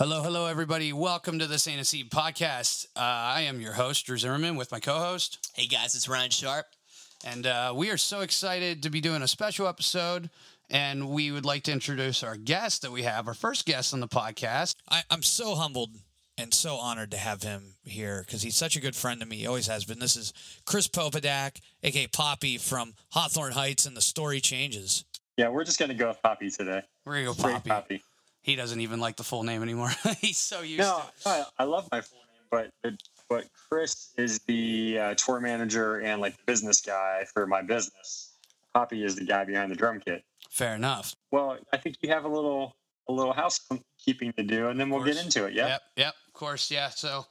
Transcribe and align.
Hello, 0.00 0.22
hello, 0.22 0.46
everybody. 0.46 0.94
Welcome 0.94 1.38
to 1.40 1.46
the 1.46 1.58
Saint 1.58 1.78
of 1.78 1.86
Seed 1.86 2.10
podcast. 2.10 2.86
Uh, 2.96 3.00
I 3.00 3.42
am 3.42 3.60
your 3.60 3.74
host, 3.74 4.06
Drew 4.06 4.16
Zimmerman, 4.16 4.56
with 4.56 4.72
my 4.72 4.80
co 4.80 4.94
host. 4.94 5.50
Hey 5.54 5.66
guys, 5.66 5.94
it's 5.94 6.08
Ryan 6.08 6.30
Sharp. 6.30 6.64
And 7.22 7.46
uh, 7.46 7.74
we 7.76 7.90
are 7.90 7.98
so 7.98 8.20
excited 8.20 8.82
to 8.82 8.88
be 8.88 9.02
doing 9.02 9.20
a 9.20 9.28
special 9.28 9.68
episode. 9.68 10.30
And 10.70 11.10
we 11.10 11.30
would 11.30 11.44
like 11.44 11.64
to 11.64 11.72
introduce 11.72 12.22
our 12.22 12.36
guest 12.36 12.80
that 12.80 12.92
we 12.92 13.02
have, 13.02 13.28
our 13.28 13.34
first 13.34 13.66
guest 13.66 13.92
on 13.92 14.00
the 14.00 14.08
podcast. 14.08 14.76
I, 14.90 15.02
I'm 15.10 15.22
so 15.22 15.54
humbled 15.54 15.90
and 16.38 16.54
so 16.54 16.76
honored 16.76 17.10
to 17.10 17.18
have 17.18 17.42
him 17.42 17.74
here 17.84 18.22
because 18.24 18.40
he's 18.40 18.56
such 18.56 18.76
a 18.76 18.80
good 18.80 18.96
friend 18.96 19.20
to 19.20 19.26
me. 19.26 19.36
He 19.36 19.46
always 19.46 19.66
has 19.66 19.84
been. 19.84 19.98
This 19.98 20.16
is 20.16 20.32
Chris 20.64 20.88
Popadak, 20.88 21.60
aka 21.82 22.06
Poppy 22.06 22.56
from 22.56 22.94
Hawthorne 23.10 23.52
Heights, 23.52 23.84
and 23.84 23.94
the 23.94 24.00
story 24.00 24.40
changes. 24.40 25.04
Yeah, 25.36 25.50
we're 25.50 25.64
just 25.64 25.78
gonna 25.78 25.92
go 25.92 26.08
with 26.08 26.22
Poppy 26.22 26.48
today. 26.48 26.84
We're 27.04 27.12
going 27.22 27.24
to 27.24 27.28
go 27.28 27.32
Straight 27.34 27.52
Poppy. 27.52 27.68
Poppy. 27.68 28.02
He 28.42 28.56
doesn't 28.56 28.80
even 28.80 29.00
like 29.00 29.16
the 29.16 29.24
full 29.24 29.42
name 29.42 29.62
anymore. 29.62 29.90
He's 30.20 30.38
so 30.38 30.62
used 30.62 30.80
No, 30.80 31.02
to 31.22 31.30
it. 31.30 31.46
I, 31.58 31.62
I 31.62 31.64
love 31.64 31.88
my 31.92 32.00
full 32.00 32.18
name, 32.52 32.70
but 32.82 32.94
but 33.28 33.44
Chris 33.68 34.12
is 34.16 34.40
the 34.40 34.98
uh, 34.98 35.14
tour 35.14 35.40
manager 35.40 36.00
and 36.00 36.20
like 36.20 36.36
the 36.36 36.42
business 36.46 36.80
guy 36.80 37.24
for 37.32 37.46
my 37.46 37.62
business. 37.62 38.34
Poppy 38.74 39.04
is 39.04 39.16
the 39.16 39.24
guy 39.24 39.44
behind 39.44 39.70
the 39.70 39.76
drum 39.76 40.00
kit. 40.04 40.24
Fair 40.50 40.74
enough. 40.74 41.14
Well, 41.30 41.58
I 41.72 41.76
think 41.76 41.96
you 42.02 42.08
have 42.10 42.24
a 42.24 42.28
little 42.28 42.74
a 43.08 43.12
little 43.12 43.32
housekeeping 43.32 44.32
to 44.34 44.42
do, 44.42 44.68
and 44.68 44.78
then 44.80 44.90
we'll 44.90 45.04
get 45.04 45.16
into 45.16 45.44
it. 45.46 45.54
Yeah. 45.54 45.68
Yep. 45.68 45.82
Yep. 45.96 46.14
Of 46.28 46.32
course. 46.32 46.70
Yeah. 46.70 46.88
So 46.90 47.26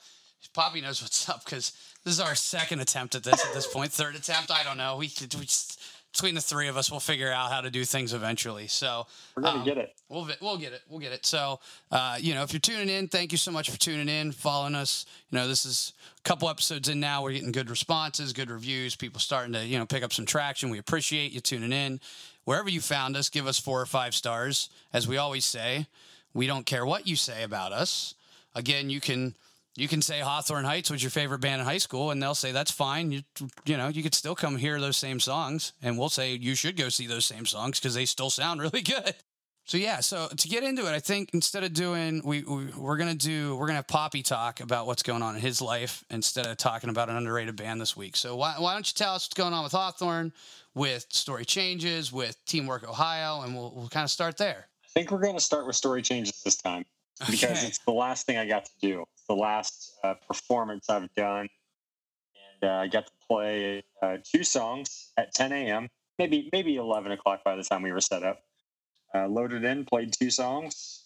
Poppy 0.53 0.81
knows 0.81 1.01
what's 1.01 1.27
up 1.29 1.43
because 1.43 1.73
this 2.03 2.13
is 2.13 2.19
our 2.19 2.35
second 2.35 2.79
attempt 2.79 3.15
at 3.15 3.23
this 3.23 3.45
at 3.45 3.53
this 3.53 3.67
point. 3.67 3.91
Third 3.91 4.15
attempt. 4.15 4.51
I 4.51 4.63
don't 4.63 4.77
know. 4.77 4.95
We, 4.97 5.11
we 5.37 5.45
just, 5.45 5.81
between 6.11 6.35
the 6.35 6.41
three 6.41 6.67
of 6.67 6.75
us, 6.77 6.89
we'll 6.89 6.99
figure 6.99 7.31
out 7.31 7.51
how 7.51 7.61
to 7.61 7.69
do 7.69 7.85
things 7.85 8.13
eventually. 8.13 8.67
So 8.67 9.05
We're 9.35 9.43
gonna 9.43 9.59
um, 9.59 9.65
get 9.65 9.77
it. 9.77 9.95
We'll 10.09 10.27
we'll 10.41 10.57
get 10.57 10.73
it. 10.73 10.81
We'll 10.89 10.99
get 10.99 11.11
it. 11.11 11.25
So, 11.25 11.59
uh, 11.91 12.17
you 12.19 12.33
know, 12.33 12.43
if 12.43 12.51
you're 12.51 12.59
tuning 12.59 12.89
in, 12.89 13.07
thank 13.07 13.31
you 13.31 13.37
so 13.37 13.51
much 13.51 13.69
for 13.69 13.77
tuning 13.77 14.09
in, 14.09 14.31
following 14.31 14.75
us. 14.75 15.05
You 15.29 15.37
know, 15.37 15.47
this 15.47 15.65
is 15.65 15.93
a 16.17 16.21
couple 16.21 16.49
episodes 16.49 16.89
in 16.89 16.99
now. 16.99 17.23
We're 17.23 17.33
getting 17.33 17.51
good 17.51 17.69
responses, 17.69 18.33
good 18.33 18.49
reviews. 18.49 18.95
People 18.95 19.19
starting 19.19 19.53
to 19.53 19.65
you 19.65 19.77
know 19.77 19.85
pick 19.85 20.03
up 20.03 20.11
some 20.11 20.25
traction. 20.25 20.69
We 20.69 20.79
appreciate 20.79 21.31
you 21.31 21.41
tuning 21.41 21.71
in. 21.71 21.99
Wherever 22.45 22.69
you 22.69 22.81
found 22.81 23.15
us, 23.15 23.29
give 23.29 23.45
us 23.45 23.59
four 23.59 23.79
or 23.79 23.85
five 23.85 24.15
stars. 24.15 24.69
As 24.91 25.07
we 25.07 25.17
always 25.17 25.45
say, 25.45 25.85
we 26.33 26.47
don't 26.47 26.65
care 26.65 26.85
what 26.85 27.07
you 27.07 27.15
say 27.15 27.43
about 27.43 27.71
us. 27.71 28.15
Again, 28.55 28.89
you 28.89 28.99
can 28.99 29.35
you 29.79 29.87
can 29.87 30.01
say 30.01 30.19
Hawthorne 30.19 30.65
Heights 30.65 30.89
was 30.91 31.01
your 31.01 31.09
favorite 31.09 31.39
band 31.39 31.61
in 31.61 31.65
high 31.67 31.77
school, 31.77 32.11
and 32.11 32.21
they'll 32.21 32.35
say 32.35 32.51
that's 32.51 32.71
fine. 32.71 33.11
You 33.11 33.21
you 33.65 33.77
know 33.77 33.87
you 33.87 34.03
could 34.03 34.13
still 34.15 34.35
come 34.35 34.57
hear 34.57 34.79
those 34.79 34.97
same 34.97 35.19
songs, 35.19 35.73
and 35.81 35.97
we'll 35.97 36.09
say 36.09 36.33
you 36.33 36.55
should 36.55 36.75
go 36.77 36.89
see 36.89 37.07
those 37.07 37.25
same 37.25 37.45
songs 37.45 37.79
because 37.79 37.95
they 37.95 38.05
still 38.05 38.29
sound 38.29 38.61
really 38.65 38.81
good. 38.81 39.15
So 39.65 39.77
yeah, 39.77 39.99
so 39.99 40.27
to 40.35 40.47
get 40.47 40.63
into 40.63 40.87
it, 40.87 40.95
I 40.95 40.99
think 40.99 41.29
instead 41.33 41.63
of 41.63 41.73
doing 41.73 42.21
we, 42.25 42.41
we 42.43 42.65
we're 42.75 42.97
gonna 42.97 43.13
do 43.13 43.55
we're 43.55 43.67
gonna 43.67 43.77
have 43.77 43.87
Poppy 43.87 44.23
talk 44.23 44.61
about 44.61 44.87
what's 44.87 45.03
going 45.03 45.21
on 45.21 45.35
in 45.35 45.41
his 45.41 45.61
life 45.61 46.03
instead 46.09 46.47
of 46.47 46.57
talking 46.57 46.89
about 46.89 47.09
an 47.09 47.15
underrated 47.17 47.55
band 47.55 47.79
this 47.79 47.95
week. 47.95 48.15
So 48.15 48.35
why 48.35 48.55
why 48.57 48.73
don't 48.73 48.87
you 48.91 48.95
tell 48.95 49.13
us 49.13 49.25
what's 49.27 49.35
going 49.35 49.53
on 49.53 49.63
with 49.63 49.73
Hawthorne, 49.73 50.33
with 50.73 51.05
Story 51.11 51.45
Changes, 51.45 52.11
with 52.11 52.35
Teamwork 52.45 52.87
Ohio, 52.87 53.41
and 53.43 53.53
we'll 53.55 53.71
we'll 53.75 53.89
kind 53.89 54.03
of 54.03 54.09
start 54.09 54.37
there. 54.37 54.67
I 54.83 54.87
think 54.89 55.11
we're 55.11 55.21
gonna 55.21 55.39
start 55.39 55.67
with 55.67 55.75
story 55.75 56.01
changes 56.01 56.41
this 56.43 56.55
time 56.55 56.83
because 57.29 57.43
Okay. 57.59 57.67
it's 57.67 57.77
the 57.79 57.91
last 57.91 58.25
thing 58.25 58.37
I 58.37 58.47
got 58.47 58.65
to 58.65 58.71
do. 58.81 59.05
The 59.29 59.35
last 59.35 59.93
uh, 60.03 60.15
performance 60.27 60.89
I've 60.89 61.13
done, 61.13 61.47
and 62.61 62.69
uh, 62.69 62.73
I 62.77 62.87
got 62.87 63.05
to 63.05 63.11
play 63.27 63.83
uh, 64.01 64.17
two 64.23 64.43
songs 64.43 65.11
at 65.17 65.35
10 65.35 65.51
a.m. 65.51 65.87
Maybe 66.17 66.49
maybe 66.51 66.77
11 66.77 67.11
o'clock 67.11 67.43
by 67.45 67.55
the 67.55 67.63
time 67.63 67.83
we 67.83 67.91
were 67.91 68.01
set 68.01 68.23
up. 68.23 68.41
Uh, 69.13 69.27
loaded 69.27 69.63
in, 69.63 69.85
played 69.85 70.13
two 70.13 70.31
songs, 70.31 71.03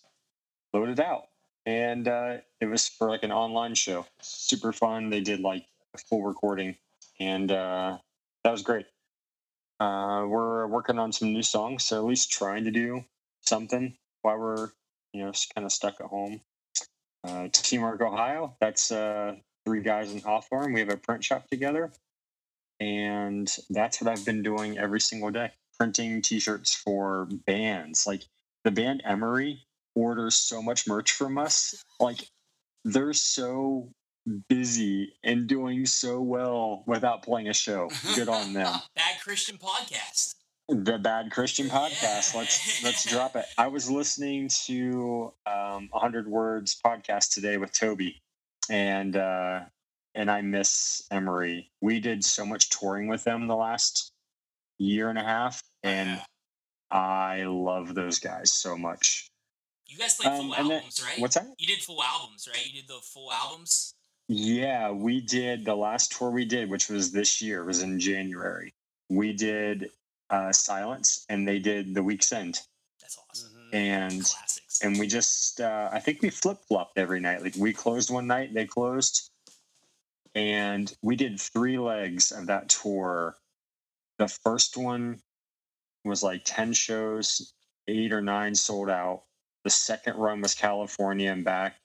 loaded 0.74 1.02
out, 1.02 1.24
and 1.66 2.08
uh, 2.08 2.38
it 2.62 2.68
was 2.68 2.88
for 2.88 3.10
like 3.10 3.24
an 3.24 3.32
online 3.32 3.76
show. 3.76 4.06
Super 4.22 4.72
fun. 4.72 5.10
They 5.10 5.22
did 5.22 5.42
like 5.42 5.66
a 5.94 5.98
full 5.98 6.24
recording, 6.24 6.78
and 7.20 7.52
uh, 7.52 7.98
that 8.46 8.52
was 8.52 8.62
great. 8.62 8.86
We're 9.82 10.66
working 10.68 10.98
on 10.98 11.12
some 11.12 11.34
new 11.34 11.44
songs, 11.44 11.84
so 11.84 11.98
at 11.98 12.06
least 12.06 12.32
trying 12.32 12.64
to 12.64 12.72
do 12.72 13.04
something 13.42 13.98
while 14.22 14.38
we're 14.40 14.70
you 15.12 15.26
know 15.26 15.34
kind 15.54 15.66
of 15.66 15.74
stuck 15.74 16.00
at 16.00 16.08
home. 16.08 16.40
Uh, 17.24 17.48
Teamwork 17.52 18.02
Ohio. 18.02 18.56
That's 18.60 18.92
uh, 18.92 19.36
three 19.66 19.82
guys 19.82 20.12
in 20.12 20.22
Hawthorne. 20.22 20.74
We 20.74 20.82
have 20.82 20.90
a 20.90 20.98
print 20.98 21.24
shop 21.24 21.48
together, 21.50 21.92
and 22.80 23.54
that's 23.70 24.02
what 24.02 24.12
I've 24.12 24.26
been 24.26 24.44
doing 24.44 24.78
every 24.78 25.00
single 25.00 25.32
day, 25.32 25.52
printing 25.78 26.22
T-shirts 26.22 26.74
for 26.74 27.28
bands. 27.46 28.06
Like 28.06 28.24
the 28.64 28.72
band 28.72 29.04
Emery 29.06 29.66
orders 29.96 30.36
so 30.36 30.62
much 30.62 30.88
merch 30.88 31.12
from 31.12 31.38
us. 31.38 31.84
Like 32.00 32.30
they're 32.84 33.14
so 33.14 33.90
busy 34.50 35.14
and 35.24 35.48
doing 35.48 35.86
so 35.86 36.22
well 36.22 36.84
without 36.88 37.24
playing 37.24 37.50
a 37.50 37.54
show. 37.54 37.90
Good 38.16 38.30
on 38.30 38.54
them 38.54 38.74
Bad 38.96 39.20
Christian 39.22 39.58
podcast. 39.58 40.36
The 40.70 40.98
bad 40.98 41.30
christian 41.32 41.68
podcast 41.68 42.34
Yeah. 42.34 42.40
let's 42.40 42.84
let's 42.84 43.10
drop 43.10 43.36
it 43.36 43.46
i 43.58 43.68
was 43.68 43.90
listening 43.92 44.48
to 44.66 45.34
um 45.46 45.90
100 45.92 46.28
words 46.28 46.80
podcast 46.86 47.34
today 47.34 47.58
with 47.58 47.74
toby 47.78 48.22
and 48.70 49.16
uh 49.18 49.62
and 50.16 50.32
i 50.32 50.42
miss 50.42 51.04
emery 51.12 51.70
we 51.82 52.00
did 52.00 52.24
so 52.24 52.46
much 52.46 52.70
touring 52.70 53.08
with 53.08 53.24
them 53.26 53.48
the 53.48 53.56
last 53.56 54.12
year 54.80 55.10
and 55.10 55.20
a 55.20 55.24
half 55.24 55.62
and 55.84 56.10
Yeah. 56.10 56.98
i 56.98 57.44
love 57.44 57.94
those 57.94 58.20
guys 58.20 58.52
so 58.54 58.78
much 58.78 59.28
You 59.88 59.98
guys 59.98 60.16
played 60.16 60.32
full 60.38 60.54
Um, 60.54 60.60
and 60.60 60.70
then- 60.70 60.78
albums, 60.78 61.04
right? 61.04 61.20
what's 61.20 61.36
that 61.36 61.46
You 61.58 61.68
did 61.68 61.84
full 61.84 62.02
albums, 62.02 62.48
right? 62.52 62.66
You 62.66 62.82
did 62.82 62.88
the 62.88 63.00
full 63.04 63.32
albums. 63.34 63.94
yeah 64.30 64.92
we 64.92 65.20
did 65.20 65.66
the 65.66 65.76
last 65.76 66.14
tour 66.14 66.32
we 66.32 66.46
did 66.46 66.70
which 66.70 66.88
was 66.90 67.12
this 67.12 67.42
year 67.42 67.66
was 67.66 67.82
in 67.82 68.00
january 68.00 68.74
we 69.10 69.34
did 69.34 69.90
uh 70.34 70.52
silence 70.52 71.26
and 71.30 71.48
they 71.48 71.60
did 71.60 71.94
the 71.94 72.04
Weak's 72.04 72.32
End. 72.34 72.60
That's 73.00 73.18
awesome. 73.30 73.52
and 73.72 74.12
Classics. 74.24 74.82
and 74.82 74.98
we 75.00 75.06
just 75.08 75.62
uh, 75.62 75.90
i 75.94 76.00
think 76.00 76.22
we 76.22 76.30
flip-flopped 76.32 76.98
every 76.98 77.20
night. 77.20 77.44
Like 77.44 77.56
we 77.56 77.72
closed 77.72 78.10
one 78.10 78.28
night 78.28 78.54
they 78.54 78.66
closed. 78.66 79.30
And 80.36 80.92
we 81.04 81.16
did 81.16 81.40
three 81.40 81.78
legs 81.78 82.32
of 82.32 82.48
that 82.48 82.68
tour. 82.70 83.36
The 84.18 84.28
first 84.28 84.76
one 84.78 85.22
was 86.04 86.24
like 86.24 86.42
10 86.44 86.74
shows 86.74 87.54
eight 87.88 88.12
or 88.12 88.22
nine 88.22 88.56
sold 88.56 88.90
out. 88.90 89.24
The 89.64 89.70
second 89.70 90.16
run 90.18 90.42
was 90.42 90.56
california 90.56 91.32
and 91.32 91.44
back. 91.46 91.76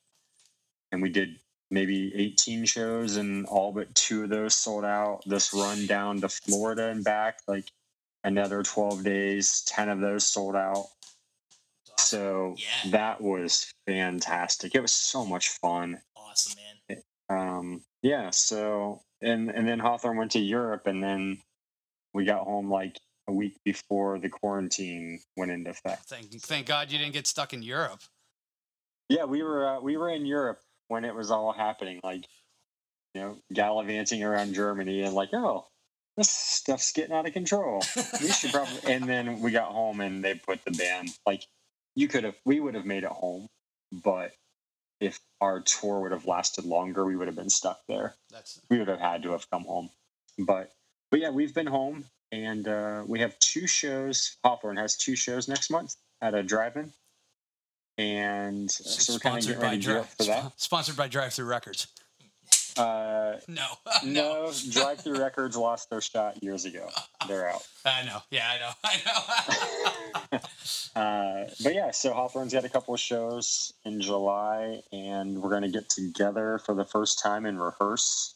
And 0.90 1.02
we 1.02 1.10
did 1.10 1.38
maybe 1.70 2.14
18 2.14 2.64
shows 2.64 3.16
and 3.16 3.44
all 3.46 3.72
but 3.72 3.94
two 3.94 4.24
of 4.24 4.30
those 4.30 4.54
sold 4.54 4.86
out. 4.86 5.20
This 5.26 5.52
run 5.52 5.84
down 5.86 6.22
to 6.22 6.30
florida 6.30 6.88
and 6.88 7.04
back 7.04 7.40
like 7.46 7.66
another 8.28 8.62
12 8.62 9.02
days 9.02 9.62
10 9.66 9.88
of 9.88 10.00
those 10.00 10.24
sold 10.24 10.54
out 10.54 10.86
so 11.98 12.54
Yeah. 12.56 12.90
that 12.92 13.20
was 13.20 13.72
fantastic. 13.86 14.74
It 14.74 14.80
was 14.80 14.92
so 14.92 15.24
much 15.24 15.48
fun. 15.48 16.00
awesome, 16.16 16.58
man. 16.88 17.02
Um, 17.28 17.84
yeah. 18.02 18.30
So 18.30 19.02
and 19.20 19.50
and 19.50 19.66
then 19.66 19.78
Hawthorne 19.78 20.16
went 20.16 20.30
to 20.32 20.38
Europe, 20.38 20.86
and 20.86 21.02
then 21.02 21.38
we 22.14 22.24
got 22.24 22.44
home 22.44 22.70
like 22.70 22.96
a 23.26 23.32
week 23.32 23.58
before 23.64 24.18
the 24.18 24.28
quarantine 24.28 25.20
went 25.36 25.50
into 25.50 25.70
effect. 25.70 26.04
Thank 26.04 26.30
thank 26.40 26.66
God 26.66 26.90
you 26.90 26.98
didn't 26.98 27.12
get 27.14 27.26
stuck 27.26 27.52
in 27.52 27.62
Europe. 27.62 28.00
Yeah, 29.08 29.24
we 29.24 29.42
were 29.42 29.66
uh, 29.66 29.80
we 29.80 29.96
were 29.96 30.10
in 30.10 30.24
Europe 30.24 30.60
when 30.86 31.04
it 31.04 31.14
was 31.14 31.30
all 31.30 31.52
happening, 31.52 32.00
like 32.04 32.26
you 33.14 33.20
know, 33.20 33.36
gallivanting 33.52 34.22
around 34.22 34.54
Germany, 34.54 35.02
and 35.02 35.14
like, 35.14 35.30
oh, 35.34 35.66
this 36.18 36.30
stuff's 36.30 36.92
getting 36.92 37.14
out 37.14 37.26
of 37.26 37.32
control. 37.32 37.82
we 38.20 38.28
should 38.28 38.50
probably. 38.50 38.78
And 38.92 39.04
then 39.04 39.40
we 39.40 39.52
got 39.52 39.70
home, 39.70 40.00
and 40.00 40.22
they 40.22 40.34
put 40.34 40.64
the 40.64 40.72
ban. 40.72 41.06
Like, 41.24 41.44
you 41.94 42.08
could 42.08 42.24
have, 42.24 42.34
we 42.44 42.58
would 42.58 42.74
have 42.74 42.84
made 42.84 43.04
it 43.04 43.10
home, 43.10 43.48
but 43.92 44.32
if 45.00 45.20
our 45.40 45.60
tour 45.60 46.00
would 46.00 46.12
have 46.12 46.26
lasted 46.26 46.64
longer, 46.64 47.04
we 47.04 47.14
would 47.14 47.28
have 47.28 47.36
been 47.36 47.50
stuck 47.50 47.78
there. 47.88 48.14
That's 48.32 48.60
We 48.68 48.78
would 48.78 48.88
have 48.88 48.98
had 48.98 49.22
to 49.22 49.30
have 49.30 49.48
come 49.48 49.62
home. 49.64 49.90
But, 50.38 50.72
but 51.12 51.20
yeah, 51.20 51.30
we've 51.30 51.54
been 51.54 51.68
home, 51.68 52.04
and 52.32 52.66
uh, 52.66 53.04
we 53.06 53.20
have 53.20 53.38
two 53.38 53.68
shows. 53.68 54.36
Hawthorne 54.44 54.76
has 54.76 54.96
two 54.96 55.14
shows 55.14 55.46
next 55.46 55.70
month 55.70 55.94
at 56.20 56.34
a 56.34 56.42
drive-in, 56.42 56.92
and 57.96 58.68
uh, 58.68 58.72
so 58.72 59.12
we're 59.12 59.18
kind 59.20 59.38
of 59.38 59.46
getting 59.46 59.62
ready 59.62 59.78
to 59.78 59.86
gear 59.86 60.02
for 60.02 60.24
that. 60.24 60.52
Sponsored 60.56 60.96
by 60.96 61.06
Drive-Thru 61.06 61.44
Records. 61.44 61.86
Uh, 62.78 63.38
No, 63.48 63.66
no, 64.04 64.52
Drive-Thru 64.70 65.18
Records 65.18 65.56
lost 65.56 65.90
their 65.90 66.00
shot 66.00 66.42
years 66.42 66.64
ago. 66.64 66.88
They're 67.26 67.48
out. 67.50 67.66
I 67.84 68.04
know. 68.04 68.20
Yeah, 68.30 68.46
I 68.48 68.58
know. 68.58 68.70
I 68.84 70.28
know. 70.32 70.38
Uh, 70.96 71.44
but 71.62 71.74
yeah, 71.74 71.92
so 71.92 72.12
Hawthorne's 72.12 72.52
got 72.52 72.64
a 72.64 72.68
couple 72.68 72.92
of 72.92 72.98
shows 72.98 73.72
in 73.84 74.00
July, 74.00 74.80
and 74.90 75.40
we're 75.40 75.50
going 75.50 75.62
to 75.62 75.68
get 75.68 75.88
together 75.88 76.58
for 76.64 76.74
the 76.74 76.84
first 76.84 77.20
time 77.22 77.46
and 77.46 77.60
rehearse 77.60 78.34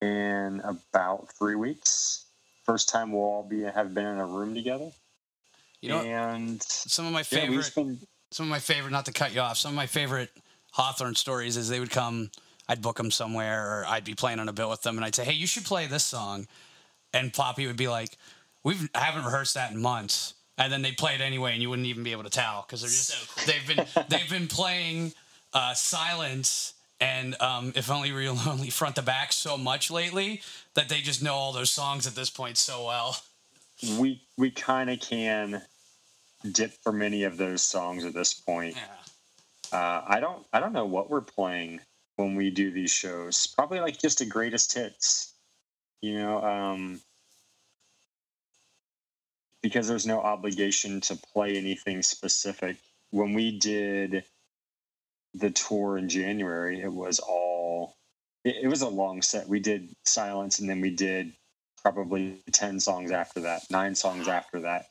in 0.00 0.62
about 0.64 1.28
three 1.38 1.54
weeks. 1.56 2.24
First 2.64 2.88
time 2.88 3.12
we'll 3.12 3.22
all 3.24 3.42
be 3.42 3.60
have 3.62 3.92
been 3.92 4.06
in 4.06 4.18
a 4.18 4.26
room 4.26 4.54
together. 4.54 4.90
you 5.82 5.90
know, 5.90 6.00
and 6.00 6.62
some 6.62 7.04
of 7.06 7.12
my 7.12 7.22
favorite. 7.22 7.50
we've 7.56 7.74
been 7.74 7.98
some 8.30 8.46
of 8.46 8.50
my 8.50 8.58
favorite, 8.58 8.92
not 8.92 9.04
to 9.06 9.12
cut 9.12 9.34
you 9.34 9.40
off, 9.40 9.58
some 9.58 9.72
of 9.72 9.76
my 9.76 9.86
favorite 9.86 10.30
Hawthorne 10.72 11.14
stories 11.14 11.56
is 11.58 11.68
they 11.68 11.80
would 11.80 11.90
come, 11.90 12.30
I'd 12.70 12.80
book 12.80 12.96
them 12.98 13.10
somewhere, 13.10 13.66
or 13.66 13.84
I'd 13.86 14.04
be 14.04 14.14
playing 14.14 14.38
on 14.38 14.48
a 14.48 14.52
bill 14.52 14.70
with 14.70 14.82
them, 14.82 14.96
and 14.96 15.04
I'd 15.04 15.14
say, 15.16 15.24
"Hey, 15.24 15.32
you 15.32 15.46
should 15.48 15.64
play 15.64 15.86
this 15.88 16.04
song," 16.04 16.46
and 17.12 17.32
Poppy 17.32 17.66
would 17.66 17.76
be 17.76 17.88
like, 17.88 18.16
"We've 18.62 18.88
I 18.94 19.00
haven't 19.00 19.24
rehearsed 19.24 19.54
that 19.54 19.72
in 19.72 19.82
months," 19.82 20.34
and 20.56 20.72
then 20.72 20.80
they'd 20.82 20.96
play 20.96 21.16
it 21.16 21.20
anyway, 21.20 21.52
and 21.52 21.60
you 21.60 21.68
wouldn't 21.68 21.88
even 21.88 22.04
be 22.04 22.12
able 22.12 22.22
to 22.22 22.30
tell 22.30 22.62
because 22.62 22.82
they're 22.82 22.88
just 22.90 23.08
So 23.08 23.26
cool. 23.34 23.52
they've 23.52 23.66
been 23.66 24.04
they've 24.08 24.30
been 24.30 24.46
playing 24.46 25.14
uh, 25.52 25.74
silence 25.74 26.74
and 27.00 27.34
um, 27.42 27.72
if 27.74 27.90
only 27.90 28.12
real 28.22 28.34
lonely 28.46 28.70
front 28.70 28.94
to 28.96 29.02
back 29.02 29.32
so 29.32 29.56
much 29.56 29.90
lately 29.90 30.40
that 30.74 30.88
they 30.88 31.00
just 31.00 31.22
know 31.22 31.34
all 31.34 31.52
those 31.52 31.72
songs 31.72 32.06
at 32.06 32.14
this 32.14 32.30
point 32.30 32.56
so 32.56 32.86
well. 32.86 33.16
We 33.98 34.20
we 34.36 34.52
kind 34.52 34.90
of 34.90 35.00
can 35.00 35.62
dip 36.52 36.72
for 36.82 36.92
many 36.92 37.24
of 37.24 37.36
those 37.36 37.62
songs 37.62 38.04
at 38.04 38.14
this 38.14 38.32
point. 38.32 38.76
Yeah. 38.76 39.78
Uh, 39.78 40.04
I 40.06 40.20
don't 40.20 40.46
I 40.52 40.60
don't 40.60 40.72
know 40.72 40.84
what 40.86 41.10
we're 41.10 41.20
playing 41.20 41.80
when 42.20 42.36
we 42.36 42.50
do 42.50 42.70
these 42.70 42.90
shows. 42.90 43.46
Probably 43.46 43.80
like 43.80 44.00
just 44.00 44.18
the 44.18 44.26
greatest 44.26 44.74
hits, 44.74 45.34
you 46.00 46.18
know, 46.18 46.42
um, 46.42 47.00
because 49.62 49.88
there's 49.88 50.06
no 50.06 50.20
obligation 50.20 51.00
to 51.02 51.16
play 51.16 51.56
anything 51.56 52.02
specific. 52.02 52.76
When 53.10 53.32
we 53.34 53.58
did 53.58 54.24
the 55.34 55.50
tour 55.50 55.98
in 55.98 56.08
January, 56.08 56.80
it 56.80 56.92
was 56.92 57.18
all 57.18 57.96
it, 58.44 58.56
it 58.62 58.68
was 58.68 58.82
a 58.82 58.88
long 58.88 59.22
set. 59.22 59.48
We 59.48 59.60
did 59.60 59.94
silence, 60.04 60.58
and 60.58 60.68
then 60.68 60.80
we 60.80 60.90
did 60.90 61.32
probably 61.82 62.42
ten 62.52 62.80
songs 62.80 63.10
after 63.10 63.40
that, 63.40 63.62
nine 63.70 63.94
songs 63.94 64.28
after 64.28 64.60
that 64.60 64.86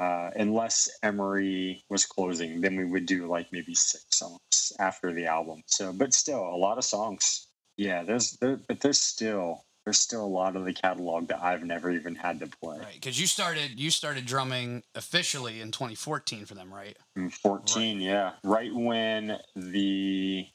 uh, 0.00 0.30
unless 0.36 0.88
Emery 1.02 1.84
was 1.88 2.06
closing, 2.06 2.60
then 2.60 2.76
we 2.76 2.84
would 2.84 3.06
do 3.06 3.26
like 3.26 3.48
maybe 3.52 3.74
six 3.74 4.04
songs 4.10 4.72
after 4.78 5.12
the 5.12 5.26
album. 5.26 5.62
So, 5.66 5.92
but 5.92 6.12
still, 6.12 6.42
a 6.42 6.56
lot 6.56 6.78
of 6.78 6.84
songs. 6.84 7.48
Yeah, 7.76 8.02
there's 8.02 8.36
there, 8.40 8.60
but 8.68 8.80
there's 8.80 9.00
still 9.00 9.64
there's 9.84 10.00
still 10.00 10.24
a 10.24 10.26
lot 10.26 10.56
of 10.56 10.64
the 10.64 10.72
catalog 10.72 11.28
that 11.28 11.42
I've 11.42 11.62
never 11.62 11.90
even 11.90 12.14
had 12.14 12.40
to 12.40 12.46
play. 12.46 12.78
Right, 12.78 12.94
because 12.94 13.20
you 13.20 13.26
started 13.26 13.78
you 13.78 13.90
started 13.90 14.26
drumming 14.26 14.82
officially 14.94 15.60
in 15.60 15.70
2014 15.70 16.46
for 16.46 16.54
them, 16.54 16.72
right? 16.72 16.96
In 17.16 17.30
14, 17.30 18.00
yeah, 18.00 18.32
right 18.42 18.74
when 18.74 19.38
the 19.54 20.46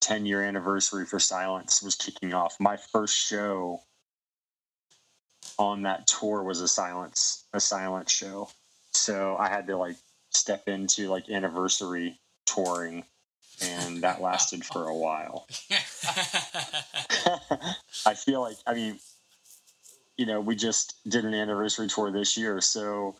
10 0.00 0.26
year 0.26 0.42
anniversary 0.42 1.06
for 1.06 1.18
Silence 1.18 1.82
was 1.82 1.94
kicking 1.94 2.32
off. 2.34 2.56
My 2.58 2.76
first 2.76 3.16
show 3.16 3.80
on 5.58 5.82
that 5.82 6.06
tour 6.06 6.42
was 6.42 6.60
a 6.60 6.68
Silence 6.68 7.46
a 7.52 7.60
Silence 7.60 8.10
show. 8.10 8.48
So 8.92 9.36
I 9.38 9.48
had 9.48 9.66
to 9.68 9.76
like 9.76 9.96
step 10.30 10.68
into 10.68 11.08
like 11.08 11.28
anniversary 11.28 12.18
touring 12.46 13.04
and 13.60 14.02
that 14.02 14.20
lasted 14.20 14.64
for 14.64 14.88
a 14.88 14.96
while. 14.96 15.46
I 18.06 18.14
feel 18.14 18.40
like 18.40 18.56
I 18.66 18.74
mean 18.74 18.98
you 20.16 20.26
know, 20.26 20.40
we 20.40 20.54
just 20.54 21.00
did 21.08 21.24
an 21.24 21.34
anniversary 21.34 21.88
tour 21.88 22.10
this 22.12 22.36
year, 22.36 22.60
so 22.60 23.16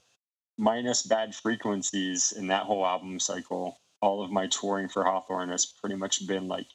minus 0.59 1.03
bad 1.03 1.35
frequencies 1.35 2.33
in 2.37 2.49
that 2.49 2.65
whole 2.65 2.87
album 2.87 3.19
cycle, 3.19 3.79
all 4.01 4.23
of 4.23 4.31
my 4.31 4.47
touring 4.47 4.89
for 4.89 5.05
Hawthorne 5.05 5.49
has 5.49 5.67
pretty 5.67 5.97
much 5.97 6.27
been 6.27 6.49
like 6.49 6.67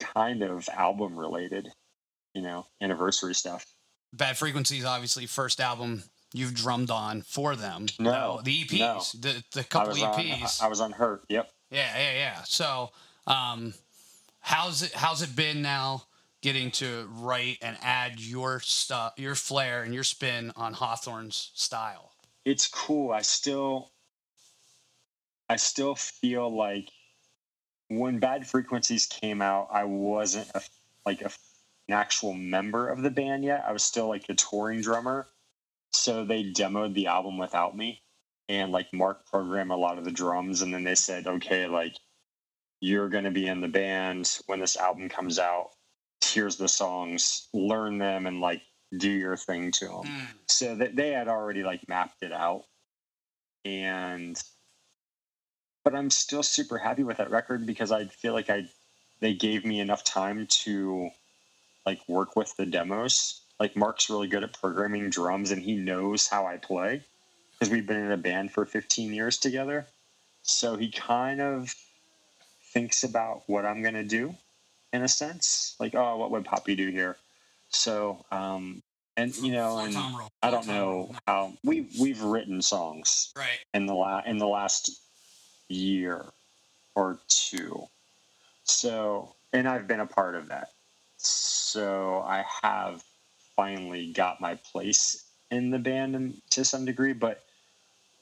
kind 0.00 0.42
of 0.42 0.68
album 0.70 1.16
related, 1.16 1.68
you 2.34 2.42
know, 2.42 2.66
anniversary 2.80 3.34
stuff. 3.34 3.66
Bad 4.12 4.36
Frequencies, 4.36 4.84
obviously, 4.84 5.26
first 5.26 5.60
album 5.60 6.04
you've 6.34 6.52
drummed 6.52 6.90
on 6.90 7.22
for 7.22 7.56
them. 7.56 7.86
No, 7.98 8.40
the 8.44 8.64
EPs, 8.64 8.78
no. 8.78 9.00
the 9.20 9.42
the 9.52 9.60
I 9.60 9.62
couple 9.62 10.04
on 10.04 10.20
EPs. 10.20 10.62
I 10.62 10.66
was 10.66 10.80
on 10.80 10.92
Hurt. 10.92 11.24
Yep. 11.30 11.50
Yeah, 11.70 11.96
yeah, 11.96 12.12
yeah. 12.12 12.42
So, 12.44 12.90
um, 13.26 13.72
how's 14.40 14.82
it 14.82 14.92
how's 14.92 15.22
it 15.22 15.34
been 15.34 15.62
now 15.62 16.02
getting 16.42 16.70
to 16.72 17.08
write 17.10 17.58
and 17.62 17.78
add 17.80 18.20
your 18.20 18.60
stuff, 18.60 19.14
your 19.16 19.34
flair 19.34 19.82
and 19.82 19.94
your 19.94 20.04
spin 20.04 20.52
on 20.56 20.74
Hawthorne's 20.74 21.50
style? 21.54 22.12
It's 22.44 22.68
cool. 22.68 23.12
I 23.12 23.22
still 23.22 23.92
I 25.48 25.56
still 25.56 25.94
feel 25.94 26.54
like 26.54 26.90
when 27.88 28.18
Bad 28.18 28.46
Frequencies 28.46 29.06
came 29.06 29.40
out, 29.40 29.68
I 29.70 29.84
wasn't 29.84 30.50
a, 30.54 30.62
like 31.06 31.22
a, 31.22 31.30
an 31.88 31.94
actual 31.94 32.34
member 32.34 32.88
of 32.88 33.02
the 33.02 33.10
band 33.10 33.44
yet. 33.44 33.64
I 33.66 33.72
was 33.72 33.84
still 33.84 34.08
like 34.08 34.28
a 34.28 34.34
touring 34.34 34.80
drummer. 34.80 35.26
So 35.94 36.24
they 36.24 36.44
demoed 36.44 36.94
the 36.94 37.06
album 37.06 37.38
without 37.38 37.76
me. 37.76 38.02
And 38.48 38.72
like 38.72 38.92
Mark 38.92 39.26
programmed 39.26 39.70
a 39.70 39.76
lot 39.76 39.98
of 39.98 40.04
the 40.04 40.10
drums. 40.10 40.60
And 40.62 40.74
then 40.74 40.84
they 40.84 40.94
said, 40.94 41.26
okay, 41.26 41.66
like 41.66 41.96
you're 42.80 43.08
going 43.08 43.24
to 43.24 43.30
be 43.30 43.46
in 43.46 43.60
the 43.60 43.68
band 43.68 44.38
when 44.46 44.60
this 44.60 44.76
album 44.76 45.08
comes 45.08 45.38
out. 45.38 45.70
Here's 46.22 46.56
the 46.56 46.68
songs, 46.68 47.48
learn 47.54 47.98
them 47.98 48.26
and 48.26 48.40
like 48.40 48.62
do 48.96 49.10
your 49.10 49.36
thing 49.36 49.70
to 49.72 49.86
them. 49.86 50.04
Mm. 50.04 50.26
So 50.48 50.74
that 50.74 50.96
they 50.96 51.10
had 51.10 51.28
already 51.28 51.62
like 51.62 51.88
mapped 51.88 52.22
it 52.22 52.32
out. 52.32 52.64
And 53.64 54.40
but 55.84 55.94
I'm 55.94 56.10
still 56.10 56.42
super 56.42 56.78
happy 56.78 57.04
with 57.04 57.18
that 57.18 57.30
record 57.30 57.66
because 57.66 57.92
I 57.92 58.06
feel 58.06 58.32
like 58.32 58.50
I 58.50 58.68
they 59.20 59.34
gave 59.34 59.64
me 59.64 59.80
enough 59.80 60.02
time 60.04 60.46
to 60.48 61.10
like 61.86 62.00
work 62.08 62.36
with 62.36 62.54
the 62.56 62.66
demos. 62.66 63.43
Like 63.60 63.76
Mark's 63.76 64.10
really 64.10 64.28
good 64.28 64.42
at 64.44 64.52
programming 64.52 65.10
drums 65.10 65.50
and 65.50 65.62
he 65.62 65.74
knows 65.74 66.26
how 66.26 66.46
I 66.46 66.56
play 66.56 67.02
because 67.52 67.70
we've 67.72 67.86
been 67.86 68.04
in 68.04 68.10
a 68.12 68.16
band 68.16 68.50
for 68.52 68.64
15 68.66 69.12
years 69.12 69.38
together. 69.38 69.86
So 70.42 70.76
he 70.76 70.90
kind 70.90 71.40
of 71.40 71.74
thinks 72.72 73.04
about 73.04 73.42
what 73.46 73.64
I'm 73.64 73.82
going 73.82 73.94
to 73.94 74.04
do 74.04 74.34
in 74.92 75.02
a 75.02 75.08
sense. 75.08 75.76
Like, 75.78 75.94
oh, 75.94 76.16
what 76.16 76.30
would 76.32 76.44
Poppy 76.44 76.74
do 76.74 76.88
here? 76.90 77.16
So, 77.70 78.24
um, 78.30 78.82
and 79.16 79.34
you 79.36 79.52
know, 79.52 79.78
and 79.78 79.94
I 80.42 80.50
don't 80.50 80.66
know 80.66 81.14
how 81.26 81.52
we 81.62 81.88
we've 82.00 82.20
written 82.22 82.60
songs 82.60 83.32
Right. 83.36 83.58
in 83.72 83.86
the 83.86 83.94
la- 83.94 84.22
in 84.26 84.38
the 84.38 84.46
last 84.48 84.90
year 85.68 86.24
or 86.96 87.18
two. 87.28 87.86
So, 88.64 89.34
and 89.52 89.68
I've 89.68 89.86
been 89.86 90.00
a 90.00 90.06
part 90.06 90.34
of 90.34 90.48
that. 90.48 90.70
So 91.16 92.24
I 92.26 92.44
have 92.62 93.02
finally 93.56 94.12
got 94.12 94.40
my 94.40 94.56
place 94.56 95.24
in 95.50 95.70
the 95.70 95.78
band 95.78 96.14
in, 96.14 96.34
to 96.50 96.64
some 96.64 96.84
degree, 96.84 97.12
but 97.12 97.42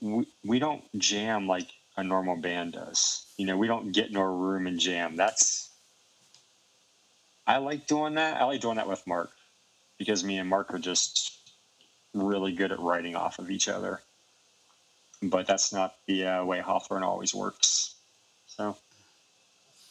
we, 0.00 0.26
we 0.44 0.58
don't 0.58 0.82
jam 0.98 1.46
like 1.46 1.68
a 1.96 2.04
normal 2.04 2.36
band 2.36 2.72
does. 2.72 3.26
You 3.36 3.46
know, 3.46 3.56
we 3.56 3.66
don't 3.66 3.92
get 3.92 4.10
in 4.10 4.16
our 4.16 4.32
room 4.32 4.66
and 4.66 4.78
jam. 4.78 5.16
That's 5.16 5.70
I 7.46 7.58
like 7.58 7.86
doing 7.86 8.14
that. 8.14 8.40
I 8.40 8.44
like 8.44 8.60
doing 8.60 8.76
that 8.76 8.88
with 8.88 9.06
Mark 9.06 9.30
because 9.98 10.24
me 10.24 10.38
and 10.38 10.48
Mark 10.48 10.72
are 10.72 10.78
just 10.78 11.38
really 12.14 12.52
good 12.52 12.72
at 12.72 12.80
writing 12.80 13.16
off 13.16 13.38
of 13.38 13.50
each 13.50 13.68
other 13.68 14.00
but 15.22 15.46
that's 15.46 15.72
not 15.72 15.94
the 16.06 16.26
uh, 16.26 16.44
way 16.44 16.60
Hawthorne 16.60 17.02
always 17.02 17.34
works. 17.34 17.94
So, 18.46 18.76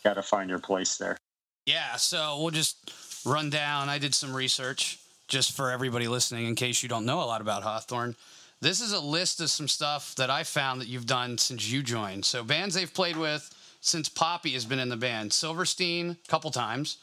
got 0.04 0.16
to 0.16 0.22
find 0.22 0.50
your 0.50 0.60
place 0.60 0.98
there. 0.98 1.18
Yeah, 1.66 1.96
so 1.96 2.38
we'll 2.42 2.52
just 2.52 2.92
run 3.26 3.50
down. 3.50 3.88
I 3.88 3.98
did 3.98 4.14
some 4.14 4.36
research 4.36 5.00
just 5.32 5.54
for 5.54 5.72
everybody 5.72 6.10
listening 6.10 6.46
in 6.46 6.56
case 6.56 6.84
you 6.84 6.90
don't 6.90 7.06
know 7.06 7.22
a 7.22 7.24
lot 7.24 7.40
about 7.40 7.64
Hawthorne. 7.64 8.18
This 8.60 8.82
is 8.82 8.92
a 8.92 9.00
list 9.00 9.40
of 9.40 9.50
some 9.50 9.70
stuff 9.70 10.14
that 10.16 10.30
I 10.30 10.44
found 10.44 10.82
that 10.82 10.90
you've 10.90 11.06
done 11.06 11.38
since 11.38 11.72
you 11.72 11.82
joined. 11.82 12.26
So 12.26 12.44
bands 12.44 12.76
they've 12.76 12.94
played 12.94 13.16
with 13.16 13.50
since 13.80 14.10
Poppy 14.10 14.52
has 14.52 14.66
been 14.66 14.78
in 14.78 14.90
the 14.90 14.98
band. 14.98 15.32
Silverstein, 15.32 16.12
a 16.12 16.28
couple 16.28 16.52
times. 16.52 16.98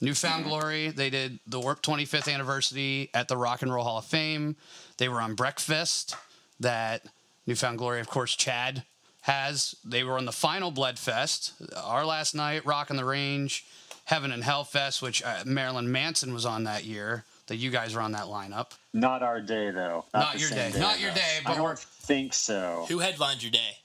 New 0.00 0.14
Found 0.14 0.46
Glory, 0.46 0.88
they 0.88 1.10
did 1.10 1.38
the 1.46 1.60
Warp 1.60 1.80
25th 1.80 2.32
anniversary 2.32 3.08
at 3.14 3.28
the 3.28 3.36
Rock 3.36 3.62
and 3.62 3.72
Roll 3.72 3.84
Hall 3.84 3.98
of 3.98 4.04
Fame. 4.04 4.56
They 4.98 5.08
were 5.08 5.20
on 5.20 5.34
Breakfast, 5.34 6.16
that 6.58 7.04
New 7.46 7.54
Found 7.54 7.78
Glory, 7.78 8.00
of 8.00 8.08
course, 8.08 8.34
Chad 8.34 8.82
has. 9.22 9.76
They 9.84 10.02
were 10.02 10.18
on 10.18 10.24
the 10.24 10.32
final 10.32 10.70
Blood 10.72 10.98
Fest, 10.98 11.52
our 11.76 12.04
last 12.04 12.34
night, 12.34 12.66
Rock 12.66 12.88
the 12.88 13.04
Range, 13.04 13.64
Heaven 14.06 14.32
and 14.32 14.42
Hell 14.42 14.64
Fest, 14.64 15.02
which 15.02 15.22
uh, 15.22 15.44
Marilyn 15.44 15.92
Manson 15.92 16.34
was 16.34 16.44
on 16.44 16.64
that 16.64 16.84
year. 16.84 17.24
That 17.50 17.56
you 17.56 17.70
guys 17.72 17.96
were 17.96 18.00
on 18.00 18.12
that 18.12 18.26
lineup. 18.26 18.70
Not 18.94 19.24
our 19.24 19.40
day, 19.40 19.72
though. 19.72 20.04
Not 20.14 20.34
the 20.34 20.38
your 20.38 20.48
same 20.50 20.70
day. 20.70 20.78
Not 20.78 21.00
your 21.00 21.10
though. 21.10 21.16
day, 21.16 21.38
I 21.40 21.48
but 21.48 21.54
don't 21.56 21.64
we're- 21.64 21.76
think 21.76 22.32
so. 22.32 22.86
Who 22.88 23.00
headlined 23.00 23.42
your 23.42 23.50
day? 23.50 23.76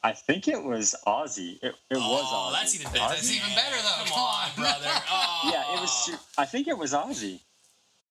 I 0.00 0.12
think 0.12 0.46
it 0.46 0.62
was 0.62 0.94
Ozzy. 1.08 1.54
It, 1.60 1.74
it 1.90 1.96
was 1.96 1.98
oh, 1.98 2.52
Ozzy. 2.54 2.60
that's 2.60 2.74
even 2.76 2.92
better. 2.92 3.08
That's 3.08 3.34
even 3.34 3.48
better, 3.56 3.74
though. 3.74 4.04
Come 4.04 4.06
Come 4.06 4.18
on, 4.22 4.44
on. 4.44 4.50
brother. 4.56 5.02
Oh. 5.10 5.40
Yeah, 5.52 5.74
it 5.76 5.80
was. 5.80 6.10
I 6.38 6.44
think 6.44 6.68
it 6.68 6.78
was 6.78 6.92
Ozzy. 6.92 7.40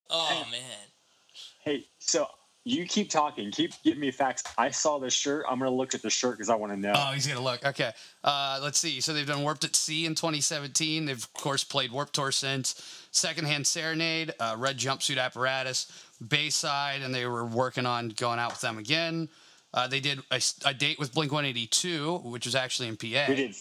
Oh 0.10 0.46
man. 0.51 0.62
Hey, 1.63 1.86
so 2.00 2.27
you 2.66 2.86
keep 2.86 3.10
talking. 3.10 3.51
Keep 3.51 3.72
giving 3.84 4.00
me 4.01 4.12
facts. 4.12 4.44
I 4.58 4.70
saw 4.70 5.00
the 5.00 5.10
shirt. 5.10 5.46
I'm 5.50 5.60
gonna 5.60 5.72
look 5.72 5.94
at 5.96 6.01
the 6.01 6.10
shirt 6.10 6.38
because 6.38 6.50
I 6.50 6.56
want 6.56 6.74
to 6.74 6.78
know. 6.78 6.94
Oh, 6.96 7.12
he's 7.13 7.25
gonna 7.25 7.42
look. 7.44 7.66
Okay. 7.66 7.92
Uh, 8.24 8.60
let's 8.62 8.80
see. 8.80 9.01
So 9.01 9.13
they've 9.13 9.25
done 9.25 9.42
Warped 9.44 9.63
at 9.63 9.75
Sea 9.75 10.06
in 10.06 10.13
2017. 10.16 11.06
They've 11.06 11.18
of 11.18 11.34
course 11.34 11.63
played 11.63 11.92
Warped 11.92 12.13
Tour 12.13 12.32
since. 12.32 13.08
Secondhand 13.12 13.66
Serenade, 13.66 14.34
uh, 14.39 14.56
Red 14.58 14.78
Jumpsuit 14.78 15.18
Apparatus, 15.20 15.92
Bayside, 16.25 17.01
and 17.01 17.13
they 17.16 17.25
were 17.25 17.46
working 17.46 17.86
on 17.86 18.10
going 18.10 18.39
out 18.39 18.51
with 18.51 18.62
them 18.62 18.78
again. 18.78 19.30
Uh, 19.74 19.88
they 19.88 20.00
did 20.00 20.20
a, 20.32 20.36
s- 20.36 20.60
a 20.66 20.74
date 20.74 21.00
with 21.00 21.13
Blink 21.13 21.32
182, 21.32 22.18
which 22.20 22.46
was 22.46 22.56
actually 22.56 22.88
in 22.88 22.98
PA. 22.98 23.25
We 23.30 23.36
did 23.36 23.56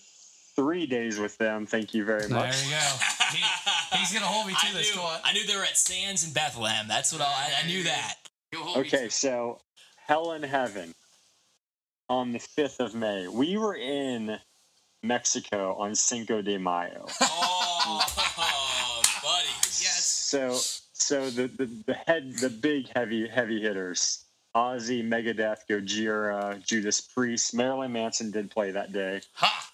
three 0.57 0.87
days 0.87 1.19
with 1.19 1.37
them. 1.39 1.67
Thank 1.67 1.95
you 1.95 2.05
very 2.05 2.29
much. 2.29 2.57
There 2.57 2.65
you 2.65 2.71
go. 2.73 3.37
He- 3.37 3.99
he's 3.99 4.13
gonna 4.13 4.27
hold 4.27 4.47
me 4.47 4.55
to 4.55 4.59
I 4.67 4.73
this. 4.73 4.95
knew, 4.95 5.03
I 5.03 5.33
knew 5.33 5.47
they 5.47 5.55
were 5.57 5.63
at 5.65 5.77
Sands 5.77 6.27
in 6.27 6.33
Bethlehem. 6.33 6.87
That's 6.89 7.13
what 7.13 7.23
I, 7.23 7.51
I 7.63 7.67
knew 7.67 7.83
that. 7.85 8.15
He'll 8.69 8.75
hold 8.75 8.85
me 8.85 8.91
to 8.91 8.97
Okay, 8.97 9.09
so 9.09 9.61
Hell 10.07 10.33
in 10.33 10.43
Heaven 10.43 10.95
on 12.09 12.33
the 12.33 12.39
5th 12.39 12.81
of 12.81 12.95
May. 12.95 13.29
We 13.29 13.57
were 13.57 13.75
in 13.75 14.39
Mexico 15.03 15.75
on 15.79 15.95
Cinco 15.95 16.43
de 16.43 16.59
Mayo. 16.59 17.07
Oh, 17.91 19.03
buddy. 19.23 19.49
Yes. 19.65 20.05
So 20.05 20.59
so 20.93 21.31
the, 21.31 21.49
the, 21.49 21.71
the 21.87 21.95
head 21.95 22.35
the 22.35 22.51
big 22.51 22.89
heavy 22.95 23.27
heavy 23.27 23.63
hitters. 23.63 24.25
Ozzy, 24.55 25.03
Megadeth, 25.03 25.61
Gojira, 25.71 26.63
Judas 26.63 27.01
Priest, 27.01 27.55
Marilyn 27.55 27.93
Manson 27.93 28.31
did 28.31 28.51
play 28.51 28.73
that 28.73 28.93
day. 28.93 29.23
Ha! 29.35 29.71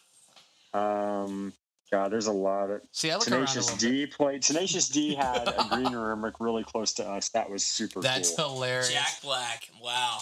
Um, 0.75 1.53
God, 1.93 2.11
there's 2.11 2.27
a 2.27 2.33
lot 2.33 2.71
of 2.71 2.81
See, 2.93 3.11
I 3.11 3.15
look 3.15 3.25
Tenacious. 3.25 3.67
D 3.77 4.07
played. 4.07 4.43
Tenacious 4.43 4.89
D 4.89 5.15
had 5.21 5.49
a 5.49 5.67
green 5.71 5.93
room 5.93 6.23
like 6.23 6.41
really 6.41 6.65
close 6.65 6.93
to 6.95 7.09
us. 7.09 7.29
That 7.31 7.49
was 7.51 7.65
super 7.65 8.01
That's 8.01 8.35
cool. 8.35 8.55
hilarious. 8.55 8.93
Jack 8.93 9.21
Black. 9.23 9.69
Wow. 9.83 10.19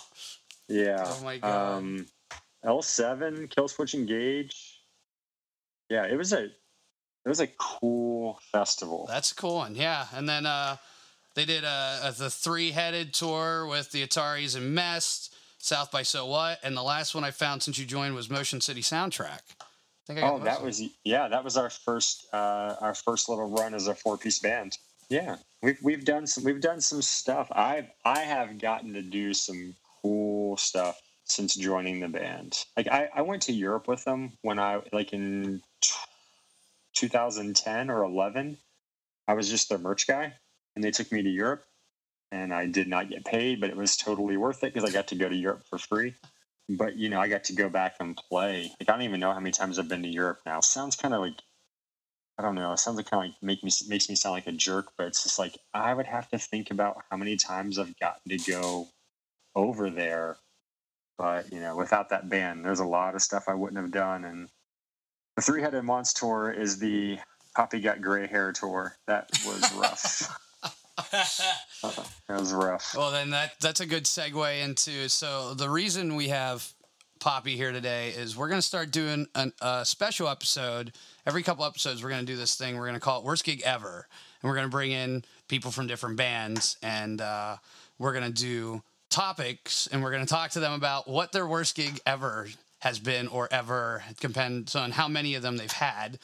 Yeah. 0.69 1.05
Oh 1.07 1.21
my 1.25 1.39
God. 1.39 1.79
Um, 1.79 2.07
L7, 2.65 3.49
Killswitch 3.49 3.95
Engage. 3.95 4.81
Yeah, 5.89 6.07
it 6.07 6.17
was 6.17 6.33
a 6.33 6.45
it 6.45 7.29
was 7.29 7.41
a 7.41 7.47
cool 7.59 8.41
festival. 8.51 9.07
That's 9.09 9.33
a 9.33 9.35
cool 9.35 9.57
one, 9.57 9.75
yeah. 9.77 10.07
And 10.15 10.29
then 10.29 10.45
uh, 10.47 10.77
they 11.35 11.45
did 11.45 11.65
a, 11.65 12.01
uh, 12.03 12.11
the 12.11 12.31
three-headed 12.31 13.13
tour 13.15 13.67
with 13.67 13.93
the 13.93 14.05
Ataris 14.05 14.57
and 14.57 14.75
Mest, 14.75 15.33
South 15.59 15.93
by 15.93 16.03
So 16.03 16.27
What, 16.27 16.59
and 16.65 16.77
the 16.77 16.83
last 16.83 17.15
one 17.15 17.23
I 17.23 17.31
found 17.31 17.63
since 17.63 17.79
you 17.79 17.85
joined 17.87 18.15
was 18.15 18.29
Motion 18.29 18.61
City 18.61 18.81
Soundtrack. 18.81 19.41
I 20.09 20.13
I 20.19 20.23
Oh, 20.23 20.39
that 20.41 20.63
was 20.63 20.83
yeah, 21.05 21.29
that 21.29 21.45
was 21.45 21.57
our 21.57 21.71
first 21.71 22.27
uh, 22.33 22.75
our 22.81 22.95
first 22.95 23.29
little 23.29 23.51
run 23.51 23.75
as 23.75 23.87
a 23.87 23.95
four 23.95 24.17
piece 24.17 24.39
band. 24.39 24.77
Yeah, 25.09 25.37
we've 25.63 25.79
we've 25.83 26.05
done 26.05 26.27
some 26.27 26.45
we've 26.45 26.61
done 26.61 26.81
some 26.81 27.03
stuff. 27.03 27.49
I 27.53 27.89
I 28.05 28.21
have 28.21 28.59
gotten 28.59 28.95
to 28.95 29.03
do 29.03 29.35
some 29.35 29.75
cool 30.03 30.57
stuff 30.57 31.01
since 31.25 31.55
joining 31.55 32.01
the 32.01 32.09
band. 32.09 32.65
Like 32.77 32.89
I, 32.89 33.09
I 33.15 33.23
went 33.23 33.43
to 33.43 33.53
Europe 33.53 33.89
with 33.89 34.05
them 34.05 34.33
when 34.43 34.59
I 34.59 34.81
like 34.93 35.13
in 35.13 35.63
t- 35.81 35.93
2010 36.95 37.91
or 37.91 38.03
11. 38.03 38.59
I 39.29 39.35
was 39.35 39.49
just 39.49 39.69
their 39.69 39.79
merch 39.79 40.07
guy, 40.07 40.35
and 40.75 40.83
they 40.83 40.91
took 40.91 41.13
me 41.13 41.23
to 41.23 41.31
Europe, 41.31 41.65
and 42.33 42.53
I 42.53 42.67
did 42.67 42.89
not 42.89 43.09
get 43.09 43.25
paid, 43.25 43.61
but 43.61 43.71
it 43.71 43.77
was 43.77 43.97
totally 43.97 44.37
worth 44.37 44.65
it 44.65 44.75
because 44.75 44.89
I 44.89 44.93
got 44.93 45.07
to 45.09 45.15
go 45.15 45.29
to 45.29 45.37
Europe 45.37 45.63
for 45.71 45.79
free 45.79 46.15
but 46.77 46.97
you 46.97 47.09
know, 47.09 47.21
I 47.21 47.29
got 47.29 47.45
to 47.45 47.55
go 47.55 47.69
back 47.69 47.97
and 48.01 48.17
play. 48.17 48.71
Like 48.81 48.89
I 48.89 48.93
don't 48.93 49.03
even 49.03 49.21
know 49.21 49.33
how 49.33 49.41
many 49.41 49.53
times 49.53 49.79
I've 49.79 49.89
been 49.89 50.03
to 50.03 50.09
Europe 50.09 50.41
now. 50.47 50.61
Sounds 50.61 50.97
kind 50.97 51.15
of 51.15 51.21
like 51.21 51.35
I 52.39 52.43
don't 52.43 52.55
know. 52.55 52.73
It 52.73 52.79
sounds 52.79 52.97
like 52.97 53.11
kind 53.11 53.25
of 53.25 53.31
like 53.31 53.43
make 53.43 53.63
me 53.63 53.71
makes 53.89 54.09
me 54.09 54.15
sound 54.15 54.35
like 54.35 54.47
a 54.47 54.53
jerk, 54.53 54.93
but 54.97 55.07
it's 55.07 55.23
just 55.23 55.39
like 55.39 55.57
I 55.75 55.95
would 55.95 56.07
have 56.07 56.29
to 56.31 56.39
think 56.39 56.71
about 56.71 57.03
how 57.11 57.17
many 57.17 57.37
times 57.37 57.79
I've 57.79 57.99
gotten 57.99 58.37
to 58.37 58.51
go 58.51 58.89
over 59.55 59.91
there. 59.91 60.39
But 61.19 61.53
you 61.53 61.61
know, 61.61 61.77
without 61.77 62.09
that 62.11 62.29
band, 62.29 62.65
there's 62.65 62.81
a 62.81 62.87
lot 62.87 63.15
of 63.15 63.23
stuff 63.23 63.45
I 63.49 63.55
wouldn't 63.55 63.81
have 63.81 63.93
done. 63.93 64.25
And 64.25 64.49
the 65.37 65.43
Three 65.43 65.63
Headed 65.63 65.85
Monster 65.85 66.21
tour 66.21 66.53
is 66.53 66.79
the 66.79 67.19
Poppy 67.55 67.81
Got 67.81 68.01
Gray 68.01 68.27
Hair 68.27 68.53
tour. 68.53 68.97
That 69.07 69.31
was 69.47 69.73
rough. 69.77 70.39
that 71.11 72.07
was 72.29 72.53
rough. 72.53 72.95
Well, 72.97 73.11
then 73.11 73.31
that 73.31 73.59
that's 73.61 73.81
a 73.81 73.87
good 73.87 74.05
segue 74.05 74.63
into. 74.63 75.09
So 75.09 75.55
the 75.55 75.71
reason 75.71 76.17
we 76.17 76.29
have 76.29 76.71
Poppy 77.19 77.57
here 77.57 77.73
today 77.73 78.11
is 78.11 78.37
we're 78.37 78.49
going 78.49 78.61
to 78.61 78.67
start 78.67 78.91
doing 78.91 79.27
an, 79.35 79.53
a 79.63 79.85
special 79.87 80.29
episode. 80.29 80.93
Every 81.25 81.43
couple 81.43 81.65
episodes, 81.65 82.03
we're 82.03 82.11
going 82.11 82.27
to 82.27 82.33
do 82.33 82.37
this 82.37 82.57
thing. 82.57 82.77
We're 82.77 82.87
going 82.87 82.95
to 82.95 83.01
call 83.01 83.21
it 83.21 83.25
Worst 83.25 83.45
Gig 83.45 83.63
Ever, 83.65 84.07
and 84.43 84.49
we're 84.49 84.57
going 84.57 84.67
to 84.67 84.71
bring 84.71 84.91
in 84.91 85.25
people 85.49 85.71
from 85.71 85.87
different 85.87 86.17
bands, 86.17 86.77
and 86.83 87.21
uh, 87.21 87.57
we're 87.99 88.13
going 88.13 88.31
to 88.31 88.43
do 88.43 88.83
topics, 89.09 89.87
and 89.93 90.03
we're 90.03 90.11
going 90.11 90.27
to 90.27 90.31
talk 90.31 90.51
to 90.51 90.61
them 90.61 90.73
about 90.73 91.09
what 91.09 91.33
their 91.33 91.47
worst 91.47 91.77
gig 91.77 92.01
ever 92.05 92.49
has 92.81 92.99
been 92.99 93.29
or 93.29 93.49
ever 93.53 94.03
depends 94.21 94.75
on 94.75 94.91
how 94.91 95.07
many 95.07 95.37
of 95.37 95.43
them 95.43 95.57
they've 95.57 95.71
had. 95.71 96.19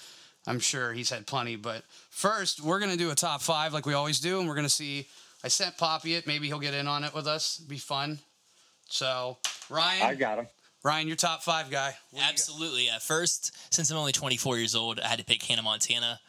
I'm 0.49 0.59
sure 0.59 0.93
he's 0.93 1.11
had 1.11 1.27
plenty, 1.27 1.57
but 1.57 1.85
first 2.19 2.61
we're 2.61 2.81
gonna 2.81 2.97
do 2.97 3.11
a 3.11 3.15
top 3.15 3.41
five 3.43 3.73
like 3.73 3.87
we 3.87 3.95
always 3.95 4.21
do, 4.21 4.41
and 4.41 4.49
we're 4.49 4.55
gonna 4.55 4.69
see. 4.69 5.07
I 5.45 5.49
sent 5.49 5.79
Poppy 5.79 6.15
it. 6.15 6.27
Maybe 6.27 6.49
he'll 6.49 6.59
get 6.59 6.75
in 6.75 6.89
on 6.89 7.05
it 7.05 7.15
with 7.15 7.27
us. 7.29 7.59
Be 7.59 7.79
fun. 7.79 8.19
So 8.89 9.39
Ryan, 9.71 10.03
I 10.03 10.15
got 10.15 10.39
him. 10.39 10.49
Ryan, 10.83 11.07
your 11.07 11.17
top 11.17 11.43
five 11.43 11.71
guy. 11.71 11.87
What 11.87 11.95
do 12.11 12.17
you 12.17 12.23
got? 12.23 12.31
Absolutely. 12.33 12.89
At 12.91 13.03
first, 13.03 13.57
since 13.75 13.91
I'm 13.91 13.97
only 13.99 14.13
24 14.13 14.59
years 14.59 14.75
old, 14.75 15.01
I 15.01 15.09
had 15.09 15.19
to 15.19 15.25
pick 15.25 15.43
Hannah 15.43 15.63
Montana. 15.63 16.21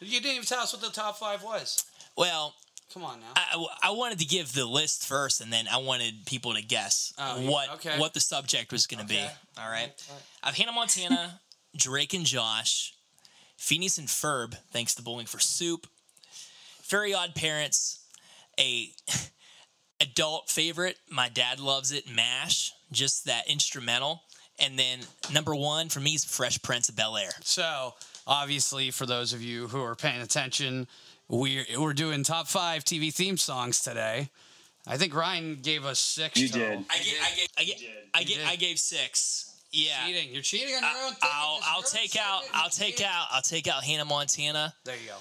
You 0.00 0.20
didn't 0.20 0.32
even 0.36 0.46
tell 0.46 0.60
us 0.60 0.72
what 0.72 0.80
the 0.82 0.88
top 0.90 1.18
five 1.18 1.42
was. 1.42 1.84
Well, 2.16 2.54
Come 2.92 3.04
on 3.04 3.20
now. 3.20 3.26
I, 3.36 3.66
I 3.84 3.90
wanted 3.92 4.18
to 4.18 4.24
give 4.24 4.52
the 4.52 4.64
list 4.66 5.06
first, 5.06 5.40
and 5.40 5.52
then 5.52 5.66
I 5.70 5.76
wanted 5.76 6.26
people 6.26 6.54
to 6.54 6.62
guess 6.62 7.12
Oh, 7.18 7.38
you- 7.38 7.48
what 7.50 7.70
okay. 7.74 7.98
what 8.00 8.14
the 8.14 8.20
subject 8.20 8.72
was 8.72 8.86
going 8.88 9.06
to 9.06 9.12
Okay. 9.14 9.30
be. 9.56 9.60
All 9.62 9.68
right. 9.70 9.92
I 10.42 10.46
have 10.48 10.56
Hannah 10.56 10.72
Montana, 10.72 11.40
Drake 11.76 12.14
and 12.14 12.26
Josh, 12.26 12.94
Phineas 13.60 13.98
and 13.98 14.08
Ferb, 14.08 14.56
thanks 14.72 14.94
to 14.94 15.02
Bowling 15.02 15.26
for 15.26 15.38
Soup, 15.38 15.86
Very 16.88 17.12
Odd 17.12 17.34
Parents, 17.34 18.02
a 18.58 18.88
adult 20.00 20.48
favorite, 20.48 20.96
my 21.10 21.28
dad 21.28 21.60
loves 21.60 21.92
it, 21.92 22.10
MASH, 22.10 22.72
just 22.90 23.26
that 23.26 23.48
instrumental. 23.50 24.22
And 24.58 24.78
then 24.78 25.00
number 25.32 25.54
one 25.54 25.90
for 25.90 26.00
me 26.00 26.14
is 26.14 26.24
Fresh 26.24 26.62
Prince 26.62 26.88
of 26.88 26.96
Bel 26.96 27.18
Air. 27.18 27.30
So, 27.42 27.92
obviously, 28.26 28.90
for 28.90 29.04
those 29.04 29.34
of 29.34 29.42
you 29.42 29.68
who 29.68 29.82
are 29.82 29.94
paying 29.94 30.22
attention, 30.22 30.86
we're 31.28 31.64
we're 31.78 31.92
doing 31.92 32.24
top 32.24 32.48
five 32.48 32.82
TV 32.82 33.12
theme 33.12 33.36
songs 33.36 33.82
today. 33.82 34.30
I 34.86 34.96
think 34.96 35.14
Ryan 35.14 35.56
gave 35.56 35.84
us 35.84 35.98
six. 35.98 36.40
You 36.40 36.48
total. 36.48 36.68
did. 36.68 36.78
I 36.90 36.96
gave, 36.98 37.14
I 37.22 37.34
gave, 37.34 37.48
I 37.58 37.64
gave, 37.64 37.76
I 38.14 38.20
You 38.20 38.26
gave, 38.26 38.36
did. 38.36 38.46
I 38.46 38.56
gave 38.56 38.78
six. 38.78 39.49
Yeah. 39.72 40.06
Cheating. 40.06 40.32
You're 40.32 40.42
cheating 40.42 40.74
on 40.74 40.82
your 40.82 40.90
own. 41.06 41.10
thing. 41.14 41.30
I'll 41.32 41.60
I'll 41.64 41.82
take 41.82 42.16
out 42.16 42.42
I'll 42.52 42.70
take 42.70 42.96
cheating. 42.96 43.06
out 43.06 43.26
I'll 43.30 43.42
take 43.42 43.68
out 43.68 43.84
Hannah 43.84 44.04
Montana. 44.04 44.74
There 44.84 44.96
you 44.96 45.08
go. 45.08 45.16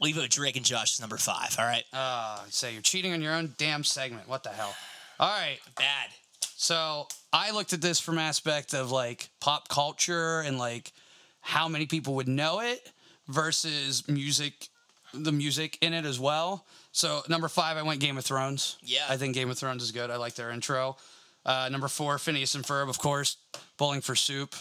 Leave 0.00 0.16
it 0.16 0.20
with 0.22 0.30
Drake 0.30 0.56
and 0.56 0.64
Josh 0.64 0.94
as 0.94 1.00
number 1.00 1.16
five. 1.18 1.56
All 1.58 1.64
right. 1.64 1.84
Uh, 1.92 2.40
say 2.48 2.72
you're 2.72 2.82
cheating 2.82 3.12
on 3.12 3.20
your 3.22 3.34
own 3.34 3.54
damn 3.58 3.84
segment. 3.84 4.28
What 4.28 4.42
the 4.42 4.48
hell? 4.50 4.74
All 5.18 5.28
right. 5.28 5.58
Bad. 5.76 6.08
So 6.56 7.06
I 7.32 7.50
looked 7.52 7.72
at 7.72 7.80
this 7.82 8.00
from 8.00 8.18
aspect 8.18 8.74
of 8.74 8.90
like 8.90 9.28
pop 9.40 9.68
culture 9.68 10.40
and 10.40 10.58
like 10.58 10.92
how 11.40 11.68
many 11.68 11.86
people 11.86 12.14
would 12.16 12.28
know 12.28 12.60
it 12.60 12.92
versus 13.28 14.06
music, 14.08 14.68
the 15.14 15.32
music 15.32 15.78
in 15.80 15.92
it 15.94 16.04
as 16.04 16.18
well. 16.20 16.66
So 16.92 17.22
number 17.28 17.48
five, 17.48 17.76
I 17.76 17.82
went 17.82 18.00
Game 18.00 18.18
of 18.18 18.24
Thrones. 18.24 18.76
Yeah. 18.82 19.04
I 19.08 19.16
think 19.16 19.34
Game 19.34 19.48
of 19.50 19.58
Thrones 19.58 19.82
is 19.82 19.92
good. 19.92 20.10
I 20.10 20.16
like 20.16 20.34
their 20.34 20.50
intro. 20.50 20.96
Uh, 21.44 21.68
number 21.70 21.88
four, 21.88 22.18
Phineas 22.18 22.54
and 22.54 22.64
Ferb, 22.64 22.88
of 22.88 22.98
course. 22.98 23.36
Bowling 23.78 24.00
for 24.00 24.14
Soup. 24.14 24.54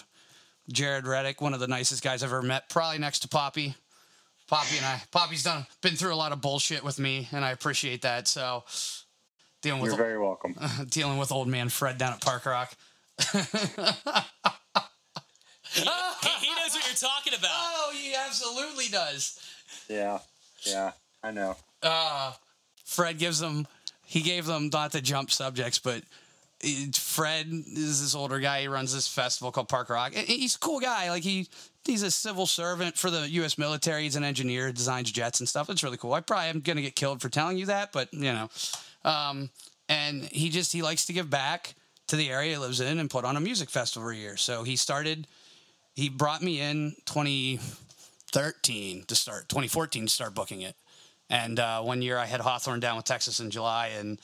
Jaret 0.72 1.06
Reddick, 1.06 1.42
one 1.42 1.54
of 1.54 1.60
the 1.60 1.68
nicest 1.68 2.04
guys 2.04 2.24
I've 2.24 2.30
ever 2.30 2.42
met. 2.42 2.70
Probably 2.70 3.00
next 3.00 3.20
to 3.20 3.28
Poppy. 3.28 3.76
Poppy 4.48 4.78
and 4.78 4.86
I. 4.86 5.02
Poppy's 5.12 5.44
done 5.44 5.66
been 5.82 5.96
through 5.96 6.14
a 6.14 6.16
lot 6.16 6.32
of 6.32 6.42
bullshit 6.42 6.84
with 6.84 7.00
me, 7.00 7.28
and 7.32 7.44
I 7.44 7.52
appreciate 7.52 8.02
that. 8.04 8.28
So 8.28 8.64
dealing 9.62 9.82
with 9.82 9.92
You're 9.92 9.98
very 9.98 10.20
welcome. 10.20 10.56
dealing 10.90 11.18
with 11.18 11.32
old 11.32 11.48
man 11.48 11.70
Fred 11.70 11.98
down 11.98 12.14
at 12.14 12.22
Park 12.22 12.46
Rock. 12.46 12.74
He, 15.72 15.82
he 15.82 15.86
knows 15.86 16.74
what 16.74 16.86
you're 16.88 16.96
talking 16.96 17.34
about. 17.38 17.50
Oh, 17.82 17.92
he 17.94 18.14
absolutely 18.14 18.86
does. 18.92 19.40
Yeah, 19.88 20.20
yeah, 20.64 20.92
I 21.24 21.32
know. 21.32 21.56
Uh, 21.82 22.34
Fred 22.86 23.18
gives 23.18 23.40
them, 23.40 23.68
he 24.06 24.22
gave 24.22 24.46
them 24.46 24.70
not 24.72 24.92
to 24.92 25.02
jump 25.02 25.32
subjects, 25.32 25.80
but 25.80 26.04
Fred 26.94 27.48
is 27.50 28.02
this 28.02 28.16
older 28.16 28.40
guy. 28.40 28.62
He 28.62 28.68
runs 28.68 28.94
this 28.94 29.08
festival 29.08 29.52
called 29.52 29.70
Park 29.70 29.90
Rock. 29.90 30.14
He's 30.14 30.56
a 30.56 30.60
cool 30.60 30.80
guy. 30.80 31.10
Like 31.10 31.24
he, 31.24 31.48
he's 31.86 32.04
a 32.04 32.12
civil 32.12 32.46
servant 32.46 32.98
for 32.98 33.10
the 33.10 33.30
U.S. 33.30 33.58
military. 33.58 34.04
He's 34.04 34.18
an 34.18 34.24
engineer, 34.26 34.72
designs 34.72 35.12
jets 35.12 35.40
and 35.40 35.48
stuff. 35.48 35.70
It's 35.70 35.84
really 35.84 35.98
cool. 35.98 36.14
I 36.14 36.22
probably 36.22 36.48
am 36.48 36.60
gonna 36.60 36.82
get 36.82 36.96
killed 36.96 37.22
for 37.22 37.30
telling 37.30 37.58
you 37.58 37.68
that, 37.68 37.92
but 37.92 38.14
you 38.14 38.34
know, 38.34 38.50
um, 39.06 39.50
and 39.88 40.24
he 40.26 40.50
just 40.50 40.74
he 40.74 40.82
likes 40.82 41.06
to 41.06 41.14
give 41.14 41.30
back 41.30 41.76
to 42.08 42.16
the 42.16 42.30
area 42.30 42.52
he 42.52 42.58
lives 42.58 42.82
in 42.82 43.00
and 43.00 43.10
put 43.10 43.24
on 43.24 43.38
a 43.38 43.40
music 43.40 43.70
festival 43.70 44.08
every 44.08 44.18
year. 44.20 44.36
So 44.36 44.64
he 44.64 44.76
started. 44.76 45.28
He 45.96 46.10
brought 46.10 46.42
me 46.42 46.60
in 46.60 46.96
2013 47.06 49.04
to 49.08 49.16
start, 49.16 49.50
2014 49.50 50.06
to 50.06 50.10
start 50.10 50.34
booking 50.34 50.62
it. 50.62 50.76
And 51.30 51.60
uh, 51.60 51.82
one 51.82 52.02
year 52.02 52.18
I 52.18 52.26
had 52.26 52.42
Hawthorne 52.42 52.80
down 52.80 52.96
with 52.96 53.06
Texas 53.06 53.40
in 53.40 53.52
July, 53.52 53.92
and 54.00 54.20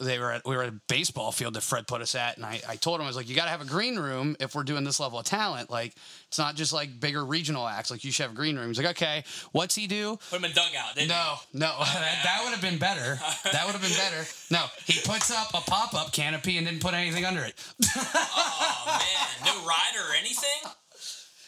they 0.00 0.18
were 0.18 0.32
at 0.32 0.46
we 0.46 0.56
were 0.56 0.62
at 0.62 0.68
a 0.68 0.80
baseball 0.88 1.32
field 1.32 1.54
that 1.54 1.62
Fred 1.62 1.86
put 1.86 2.00
us 2.00 2.14
at, 2.14 2.36
and 2.36 2.46
I, 2.46 2.60
I 2.68 2.76
told 2.76 3.00
him 3.00 3.04
I 3.04 3.08
was 3.08 3.16
like, 3.16 3.28
you 3.28 3.34
got 3.34 3.44
to 3.44 3.50
have 3.50 3.60
a 3.60 3.66
green 3.66 3.98
room 3.98 4.36
if 4.38 4.54
we're 4.54 4.62
doing 4.62 4.84
this 4.84 5.00
level 5.00 5.18
of 5.18 5.24
talent. 5.24 5.70
Like, 5.70 5.94
it's 6.28 6.38
not 6.38 6.54
just 6.54 6.72
like 6.72 7.00
bigger 7.00 7.24
regional 7.24 7.66
acts. 7.66 7.90
Like, 7.90 8.04
you 8.04 8.12
should 8.12 8.24
have 8.24 8.32
a 8.32 8.36
green 8.36 8.56
room. 8.56 8.68
He's 8.68 8.78
like, 8.78 8.96
okay, 8.96 9.24
what's 9.52 9.74
he 9.74 9.86
do? 9.86 10.18
Put 10.30 10.38
him 10.38 10.44
in 10.44 10.52
dugout. 10.52 10.94
didn't 10.94 11.08
No, 11.08 11.34
no, 11.52 11.74
that, 11.80 12.20
that 12.24 12.40
would 12.44 12.52
have 12.52 12.62
been 12.62 12.78
better. 12.78 13.18
That 13.52 13.66
would 13.66 13.72
have 13.72 13.82
been 13.82 13.96
better. 13.96 14.26
No, 14.50 14.66
he 14.84 15.00
puts 15.04 15.30
up 15.30 15.48
a 15.54 15.60
pop 15.68 15.94
up 15.94 16.12
canopy 16.12 16.56
and 16.58 16.66
didn't 16.66 16.82
put 16.82 16.94
anything 16.94 17.24
under 17.24 17.42
it. 17.42 17.54
Oh 17.96 18.98
man, 18.98 19.46
no 19.46 19.66
rider 19.66 20.10
or 20.10 20.14
anything. 20.18 20.72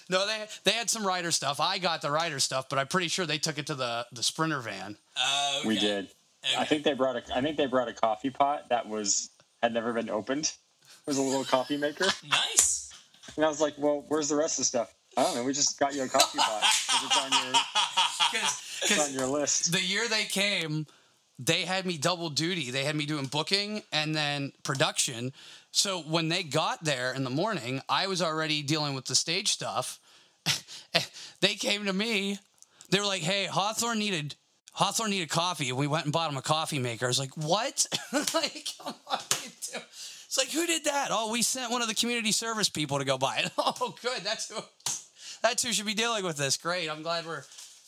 No, 0.09 0.26
they 0.26 0.45
they 0.64 0.73
had 0.73 0.90
some 0.90 1.07
rider 1.07 1.30
stuff. 1.30 1.61
I 1.61 1.78
got 1.78 2.02
the 2.02 2.11
rider 2.11 2.40
stuff, 2.40 2.69
but 2.69 2.78
I'm 2.80 2.88
pretty 2.88 3.07
sure 3.09 3.26
they 3.26 3.38
took 3.38 3.59
it 3.59 3.66
to 3.69 3.76
the 3.76 4.07
the 4.12 4.25
sprinter 4.25 4.61
van. 4.61 4.97
Uh, 5.16 5.59
okay. 5.61 5.69
We 5.69 5.78
did. 5.78 6.09
I 6.59 6.64
think 6.64 6.85
they 6.85 6.94
brought 6.94 7.16
a. 7.16 7.23
I 7.37 7.40
think 7.42 7.56
they 7.56 7.66
brought 7.66 7.88
a 7.88 7.92
coffee 7.92 8.30
pot 8.30 8.68
that 8.70 8.88
was 8.88 9.30
had 9.62 9.73
never 9.75 9.92
been 9.92 10.09
opened. 10.11 10.44
It 10.47 11.06
was 11.06 11.18
a 11.18 11.23
little 11.23 11.44
coffee 11.44 11.76
maker, 11.76 12.06
Nice. 12.28 12.92
and 13.37 13.44
I 13.44 13.49
was 13.49 13.61
like, 13.61 13.75
"Well, 13.78 14.04
where's 14.09 14.28
the 14.28 14.37
rest 14.37 14.54
of 14.59 14.62
the 14.62 14.66
stuff?" 14.66 14.94
I 15.16 15.23
don't 15.25 15.35
know. 15.35 15.44
We 15.44 15.52
just 15.52 15.78
got 15.78 15.94
you 15.94 16.02
a 16.04 16.09
coffee 16.09 16.38
pot. 16.38 16.62
'cause 16.88 17.04
It's 17.04 17.16
on 17.18 17.32
your, 17.32 17.52
Cause, 18.40 18.80
it's 18.82 18.99
on 19.09 19.12
your 19.12 19.26
list. 19.26 19.73
the 19.73 19.80
year 19.80 20.06
they 20.09 20.25
came, 20.25 20.87
they 21.38 21.62
had 21.64 21.85
me 21.85 21.99
double 21.99 22.30
duty. 22.30 22.70
They 22.70 22.85
had 22.85 22.94
me 22.97 23.06
doing 23.06 23.26
booking 23.26 23.82
and 23.92 24.14
then 24.14 24.52
production. 24.62 25.32
So 25.73 26.00
when 26.00 26.28
they 26.28 26.42
got 26.42 26.85
there 26.85 27.12
in 27.12 27.25
the 27.25 27.30
morning, 27.30 27.82
I 27.88 28.06
was 28.06 28.23
already 28.23 28.62
dealing 28.62 28.94
with 28.94 29.06
the 29.06 29.14
stage 29.14 29.49
stuff. 29.49 29.99
they 31.40 31.54
came 31.54 31.85
to 31.87 31.92
me. 31.92 32.38
They 32.90 32.99
were 33.00 33.06
like, 33.06 33.23
"Hey, 33.23 33.47
Hawthorne 33.47 33.99
needed 33.99 34.37
Hawthorne 34.81 35.11
needed 35.11 35.29
coffee." 35.31 35.69
And 35.69 35.79
we 35.79 35.87
went 35.87 36.05
and 36.05 36.13
bought 36.13 36.31
him 36.31 36.37
a 36.37 36.43
coffee 36.43 36.79
maker. 36.79 37.05
I 37.07 37.09
was 37.09 37.19
like, 37.19 37.37
"What?" 37.37 37.87
like, 38.13 38.69
come 38.83 38.95
on, 39.07 39.19
you 39.43 39.51
it's 40.27 40.39
like, 40.39 40.51
who 40.51 40.65
did 40.67 40.85
that? 40.85 41.09
Oh, 41.11 41.31
we 41.33 41.43
sent 41.43 41.73
one 41.73 41.83
of 41.83 41.89
the 41.89 41.95
community 41.95 42.31
service 42.33 42.69
people 42.69 42.99
to 42.99 43.05
go 43.05 43.19
buy 43.19 43.39
it. 43.39 43.51
Oh, 43.59 43.95
good. 44.03 44.23
That's 44.23 44.49
who. 44.49 44.61
That's 45.43 45.63
who 45.65 45.73
should 45.73 45.87
be 45.87 45.95
dealing 45.95 46.25
with 46.25 46.37
this. 46.37 46.57
Great. 46.57 46.89
I'm 46.89 47.03
glad 47.03 47.27
we're 47.27 47.43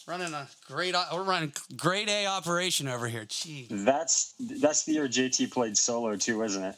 running 0.08 0.32
a 0.34 0.48
great. 0.66 0.94
We're 1.12 1.22
running 1.22 1.52
grade 1.76 2.08
A 2.08 2.26
operation 2.26 2.88
over 2.88 3.06
here. 3.08 3.26
Gee, 3.28 3.68
That's 3.70 4.34
that's 4.40 4.84
the 4.84 4.92
year 4.92 5.06
JT 5.08 5.52
played 5.52 5.76
solo 5.76 6.16
too, 6.16 6.42
isn't 6.42 6.62
it? 6.64 6.76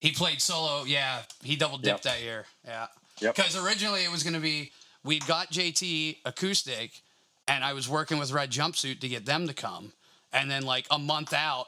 he 0.00 0.12
played 0.12 0.40
solo. 0.40 0.84
Yeah, 0.84 1.22
he 1.42 1.56
double 1.56 1.76
dipped 1.78 2.04
Yep. 2.04 2.14
that 2.14 2.22
year. 2.22 2.46
Yeah, 2.64 2.86
Yep. 3.20 3.34
because 3.34 3.56
originally 3.56 4.04
it 4.04 4.10
was 4.12 4.22
going 4.22 4.34
to 4.34 4.40
be 4.40 4.70
we'd 5.04 5.26
got 5.26 5.50
JT 5.50 6.18
acoustic, 6.24 7.02
and 7.50 7.64
I 7.64 7.72
was 7.72 7.88
working 7.88 8.18
with 8.18 8.30
Red 8.30 8.52
Jumpsuit 8.52 9.00
to 9.00 9.08
get 9.08 9.26
them 9.26 9.48
to 9.48 9.54
come, 9.54 9.92
and 10.32 10.48
then 10.48 10.62
like 10.62 10.86
a 10.88 10.98
month 11.00 11.32
out, 11.32 11.66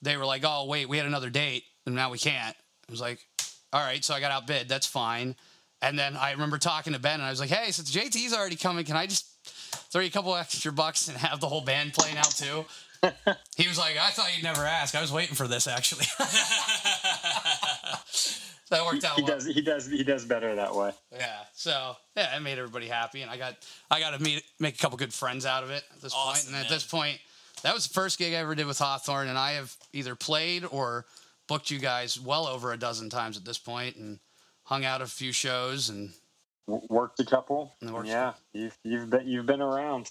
they 0.00 0.16
were 0.16 0.24
like, 0.24 0.42
"Oh 0.46 0.66
wait, 0.66 0.88
we 0.88 0.96
had 0.96 1.06
another 1.06 1.28
date, 1.28 1.64
and 1.84 1.94
now 1.96 2.10
we 2.10 2.18
can't." 2.18 2.56
I 2.88 2.92
was 2.92 3.00
like, 3.00 3.18
"All 3.72 3.80
right," 3.80 4.04
so 4.04 4.14
I 4.14 4.20
got 4.20 4.30
outbid. 4.30 4.68
That's 4.68 4.86
fine. 4.86 5.34
And 5.82 5.98
then 5.98 6.16
I 6.16 6.30
remember 6.30 6.56
talking 6.56 6.92
to 6.92 7.00
Ben, 7.00 7.14
and 7.14 7.24
I 7.24 7.30
was 7.30 7.40
like, 7.40 7.50
"Hey, 7.50 7.72
since 7.72 7.90
JT's 7.90 8.32
already 8.32 8.54
coming, 8.54 8.84
can 8.84 8.96
I 8.96 9.06
just 9.06 9.26
throw 9.90 10.02
you 10.02 10.06
a 10.06 10.10
couple 10.10 10.36
extra 10.36 10.72
bucks 10.72 11.08
and 11.08 11.16
have 11.18 11.40
the 11.40 11.48
whole 11.48 11.62
band 11.62 11.94
playing 11.94 12.16
out 12.16 12.30
too?" 12.30 12.64
he 13.56 13.66
was 13.66 13.76
like, 13.76 13.96
"I 14.00 14.10
thought 14.10 14.34
you'd 14.36 14.44
never 14.44 14.64
ask. 14.64 14.94
I 14.94 15.00
was 15.00 15.10
waiting 15.10 15.34
for 15.34 15.48
this 15.48 15.66
actually." 15.66 16.06
that 18.74 18.84
worked 18.84 19.04
out 19.04 19.16
He 19.16 19.22
well. 19.22 19.32
does. 19.34 19.46
He 19.46 19.60
does. 19.62 19.86
He 19.90 20.04
does 20.04 20.24
better 20.24 20.54
that 20.54 20.74
way. 20.74 20.92
Yeah. 21.12 21.36
So 21.54 21.96
yeah, 22.16 22.36
it 22.36 22.40
made 22.40 22.58
everybody 22.58 22.86
happy, 22.88 23.22
and 23.22 23.30
I 23.30 23.36
got 23.36 23.54
I 23.90 24.00
got 24.00 24.16
to 24.16 24.22
meet 24.22 24.42
make 24.58 24.74
a 24.74 24.78
couple 24.78 24.98
good 24.98 25.12
friends 25.14 25.46
out 25.46 25.62
of 25.64 25.70
it 25.70 25.82
at 25.94 26.00
this 26.02 26.12
point. 26.12 26.26
Awesome, 26.28 26.54
And 26.54 26.62
at 26.64 26.68
this 26.70 26.84
point, 26.84 27.18
that 27.62 27.74
was 27.74 27.86
the 27.88 27.94
first 27.94 28.18
gig 28.18 28.32
I 28.34 28.36
ever 28.36 28.54
did 28.54 28.66
with 28.66 28.78
Hawthorne, 28.78 29.28
and 29.28 29.38
I 29.38 29.52
have 29.52 29.74
either 29.92 30.14
played 30.14 30.64
or 30.70 31.06
booked 31.46 31.70
you 31.70 31.78
guys 31.78 32.18
well 32.20 32.46
over 32.46 32.72
a 32.72 32.76
dozen 32.78 33.10
times 33.10 33.36
at 33.36 33.44
this 33.44 33.58
point, 33.58 33.96
and 33.96 34.18
hung 34.64 34.84
out 34.84 35.02
a 35.02 35.06
few 35.06 35.30
shows, 35.32 35.88
and 35.90 36.10
W- 36.66 36.86
worked 36.88 37.20
a 37.20 37.24
couple. 37.24 37.72
And 37.80 37.92
worked 37.92 38.08
yeah, 38.08 38.32
you've 38.52 38.76
you've 38.82 39.10
been 39.10 39.26
you've 39.28 39.46
been 39.46 39.60
around. 39.60 40.10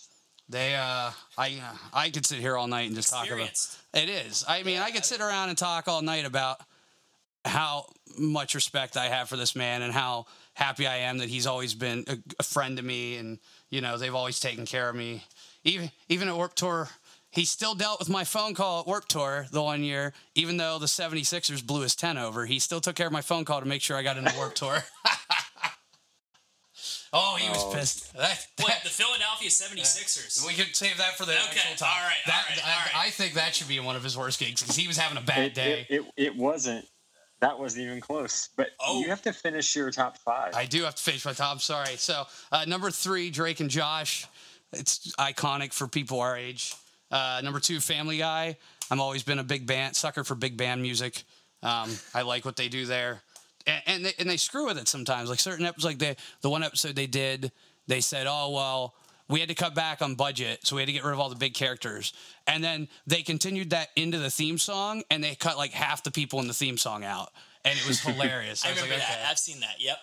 they 0.49 0.75
uh 0.75 1.11
I 1.37 1.59
uh, 1.63 1.77
I 1.93 2.09
could 2.11 2.25
sit 2.25 2.39
here 2.39 2.55
all 2.57 2.67
night 2.67 2.87
and 2.87 2.95
just 2.95 3.09
talk 3.09 3.25
about. 3.25 3.39
Experienced. 3.39 3.77
It 3.93 4.09
is. 4.09 4.45
I 4.47 4.63
mean, 4.63 4.79
I 4.79 4.91
could 4.91 5.05
sit 5.05 5.21
around 5.21 5.49
and 5.49 5.57
talk 5.57 5.87
all 5.87 6.01
night 6.01 6.25
about 6.25 6.59
how 7.45 7.85
much 8.17 8.55
respect 8.55 8.95
I 8.97 9.07
have 9.07 9.29
for 9.29 9.37
this 9.37 9.55
man 9.55 9.81
and 9.81 9.93
how 9.93 10.25
happy 10.53 10.85
I 10.87 10.97
am 10.97 11.17
that 11.17 11.29
he's 11.29 11.47
always 11.47 11.73
been 11.73 12.05
a, 12.07 12.17
a 12.39 12.43
friend 12.43 12.77
to 12.77 12.83
me 12.83 13.17
and 13.17 13.39
you 13.69 13.81
know, 13.81 13.97
they've 13.97 14.13
always 14.13 14.39
taken 14.39 14.65
care 14.67 14.87
of 14.89 14.95
me. 14.95 15.23
Even 15.63 15.89
even 16.09 16.27
at 16.27 16.35
Warp 16.35 16.53
Tour, 16.53 16.89
he 17.31 17.43
still 17.45 17.73
dealt 17.73 17.97
with 17.99 18.09
my 18.09 18.23
phone 18.23 18.53
call 18.53 18.81
at 18.81 18.87
Warp 18.87 19.07
Tour 19.07 19.47
the 19.51 19.63
one 19.63 19.83
year, 19.83 20.13
even 20.35 20.57
though 20.57 20.77
the 20.77 20.85
76ers 20.85 21.65
blew 21.65 21.81
his 21.81 21.95
10 21.95 22.17
over. 22.19 22.45
He 22.45 22.59
still 22.59 22.81
took 22.81 22.95
care 22.95 23.07
of 23.07 23.13
my 23.13 23.21
phone 23.21 23.45
call 23.45 23.61
to 23.61 23.65
make 23.65 23.81
sure 23.81 23.97
I 23.97 24.03
got 24.03 24.17
into 24.17 24.31
Warp 24.37 24.53
Tour. 24.53 24.83
oh, 27.13 27.35
he 27.39 27.49
was 27.49 27.63
Oh. 27.63 27.71
pissed. 27.73 28.13
That, 28.13 28.45
What, 28.59 28.67
that- 28.69 28.83
the 28.83 28.89
Philadelphia 28.89 29.49
76ers? 29.49 30.45
we 30.45 30.53
could 30.53 30.75
save 30.75 30.97
that 30.97 31.17
for 31.17 31.25
the 31.25 31.33
Okay, 31.33 31.59
actual 31.61 31.75
talk. 31.77 31.89
all 31.97 32.03
right, 32.05 32.13
That, 32.27 32.45
all 32.49 32.55
right, 32.55 32.65
I, 32.67 32.71
all 32.73 32.79
right. 33.01 33.07
I 33.07 33.09
think 33.09 33.33
that 33.35 33.55
should 33.55 33.67
be 33.67 33.79
one 33.79 33.95
of 33.95 34.03
his 34.03 34.17
worst 34.17 34.39
gigs 34.39 34.61
because 34.61 34.75
he 34.75 34.87
was 34.87 34.97
having 34.97 35.17
a 35.17 35.21
bad 35.25 35.45
It, 35.45 35.53
day. 35.55 35.87
it, 35.89 36.01
it 36.01 36.05
it 36.17 36.35
wasn't. 36.35 36.85
That 37.43 37.59
wasn't 37.59 37.83
even 37.87 37.99
close. 37.99 38.47
But 38.55 38.69
Oh. 38.79 39.01
you 39.01 39.09
have 39.09 39.21
to 39.23 39.33
finish 39.33 39.75
your 39.75 39.91
top 39.91 40.17
five. 40.17 40.55
I 40.55 40.65
do 40.65 40.83
have 40.83 40.95
to 40.95 41.03
finish 41.03 41.25
my 41.25 41.33
top. 41.33 41.51
I'm 41.51 41.59
sorry. 41.59 41.97
So 41.97 42.23
uh, 42.53 42.63
number 42.65 42.89
three, 42.89 43.29
Drake 43.29 43.59
and 43.59 43.69
Josh. 43.69 44.25
It's 44.71 45.11
iconic 45.17 45.73
for 45.73 45.87
people 45.89 46.21
our 46.21 46.37
age. 46.37 46.73
Uh, 47.11 47.41
number 47.43 47.59
two, 47.59 47.81
Family 47.81 48.17
Guy. 48.17 48.55
I'm 48.89 49.01
always 49.01 49.23
been 49.23 49.39
a 49.39 49.43
big 49.43 49.67
band 49.67 49.93
sucker 49.97 50.23
for 50.23 50.35
big 50.35 50.55
band 50.55 50.81
music. 50.81 51.23
Um, 51.61 51.89
I 52.13 52.21
like 52.21 52.45
what 52.45 52.55
they 52.55 52.69
do 52.69 52.85
there, 52.85 53.21
and 53.67 53.81
and 53.87 54.05
they, 54.05 54.13
and 54.19 54.29
they 54.29 54.37
screw 54.37 54.65
with 54.65 54.77
it 54.77 54.87
sometimes. 54.87 55.29
Like 55.29 55.39
certain 55.39 55.65
episodes, 55.65 55.85
like 55.85 55.99
they 55.99 56.15
the 56.41 56.49
one 56.49 56.63
episode 56.63 56.95
they 56.95 57.07
did, 57.07 57.51
they 57.87 57.99
said, 57.99 58.25
"Oh 58.27 58.51
well." 58.51 58.93
We 59.33 59.39
had 59.39 59.49
to 59.49 59.55
cut 59.55 59.73
back 59.73 60.03
on 60.03 60.13
budget, 60.13 60.59
so 60.61 60.75
we 60.75 60.83
had 60.83 60.85
to 60.85 60.93
get 60.93 61.03
rid 61.03 61.11
of 61.11 61.19
all 61.19 61.29
the 61.29 61.35
big 61.35 61.55
characters. 61.55 62.13
And 62.45 62.63
then 62.63 62.87
they 63.07 63.23
continued 63.23 63.71
that 63.71 63.87
into 63.95 64.19
the 64.19 64.29
theme 64.29 64.59
song, 64.59 65.01
and 65.09 65.23
they 65.23 65.33
cut 65.33 65.57
like 65.57 65.71
half 65.71 66.03
the 66.03 66.11
people 66.11 66.39
in 66.39 66.47
the 66.47 66.53
theme 66.53 66.77
song 66.77 67.03
out, 67.03 67.31
and 67.65 67.75
it 67.75 67.87
was 67.87 67.99
hilarious. 68.05 68.63
I 68.63 68.69
was 68.69 68.77
remember 68.77 68.93
like, 68.99 69.07
that. 69.07 69.17
okay. 69.21 69.31
I've 69.31 69.39
seen 69.39 69.59
that. 69.61 69.77
Yep. 69.79 69.97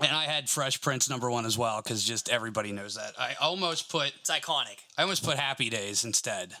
And 0.00 0.10
I 0.10 0.24
had 0.24 0.50
Fresh 0.50 0.82
Prince 0.82 1.08
number 1.08 1.30
one 1.30 1.46
as 1.46 1.56
well 1.56 1.80
because 1.82 2.04
just 2.04 2.28
everybody 2.28 2.72
knows 2.72 2.96
that. 2.96 3.14
I 3.18 3.36
almost 3.40 3.88
put 3.88 4.12
It's 4.20 4.30
iconic. 4.30 4.76
I 4.98 5.02
almost 5.04 5.24
put 5.24 5.38
Happy 5.38 5.70
Days 5.70 6.04
instead, 6.04 6.52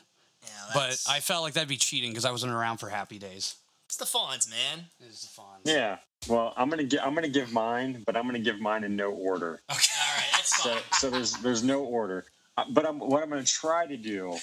Yeah, 0.42 0.48
but 0.72 1.04
I 1.06 1.20
felt 1.20 1.42
like 1.42 1.52
that'd 1.52 1.68
be 1.68 1.76
cheating 1.76 2.10
because 2.10 2.24
I 2.24 2.30
wasn't 2.30 2.52
around 2.54 2.78
for 2.78 2.88
Happy 2.88 3.18
Days. 3.18 3.56
It's 3.96 4.10
the 4.12 4.18
Fonz, 4.18 4.50
man. 4.50 4.86
It 4.98 5.06
is 5.06 5.20
the 5.20 5.28
fun. 5.28 5.60
yeah. 5.64 5.98
Well, 6.28 6.52
I'm 6.56 6.68
gonna 6.68 6.82
gi- 6.82 6.98
I'm 6.98 7.14
gonna 7.14 7.28
give 7.28 7.52
mine, 7.52 8.02
but 8.04 8.16
I'm 8.16 8.24
gonna 8.26 8.40
give 8.40 8.58
mine 8.58 8.82
in 8.82 8.96
no 8.96 9.10
order. 9.12 9.62
Okay, 9.70 9.86
all 10.00 10.16
right, 10.16 10.26
that's 10.32 10.62
So 10.64 10.70
fine. 10.70 10.82
so 10.94 11.10
there's 11.10 11.34
there's 11.34 11.62
no 11.62 11.84
order. 11.84 12.24
Uh, 12.56 12.64
But 12.70 12.86
I'm 12.86 12.98
what 12.98 13.22
I'm 13.22 13.28
gonna 13.30 13.44
try 13.44 13.86
to 13.86 13.96
do 13.96 14.36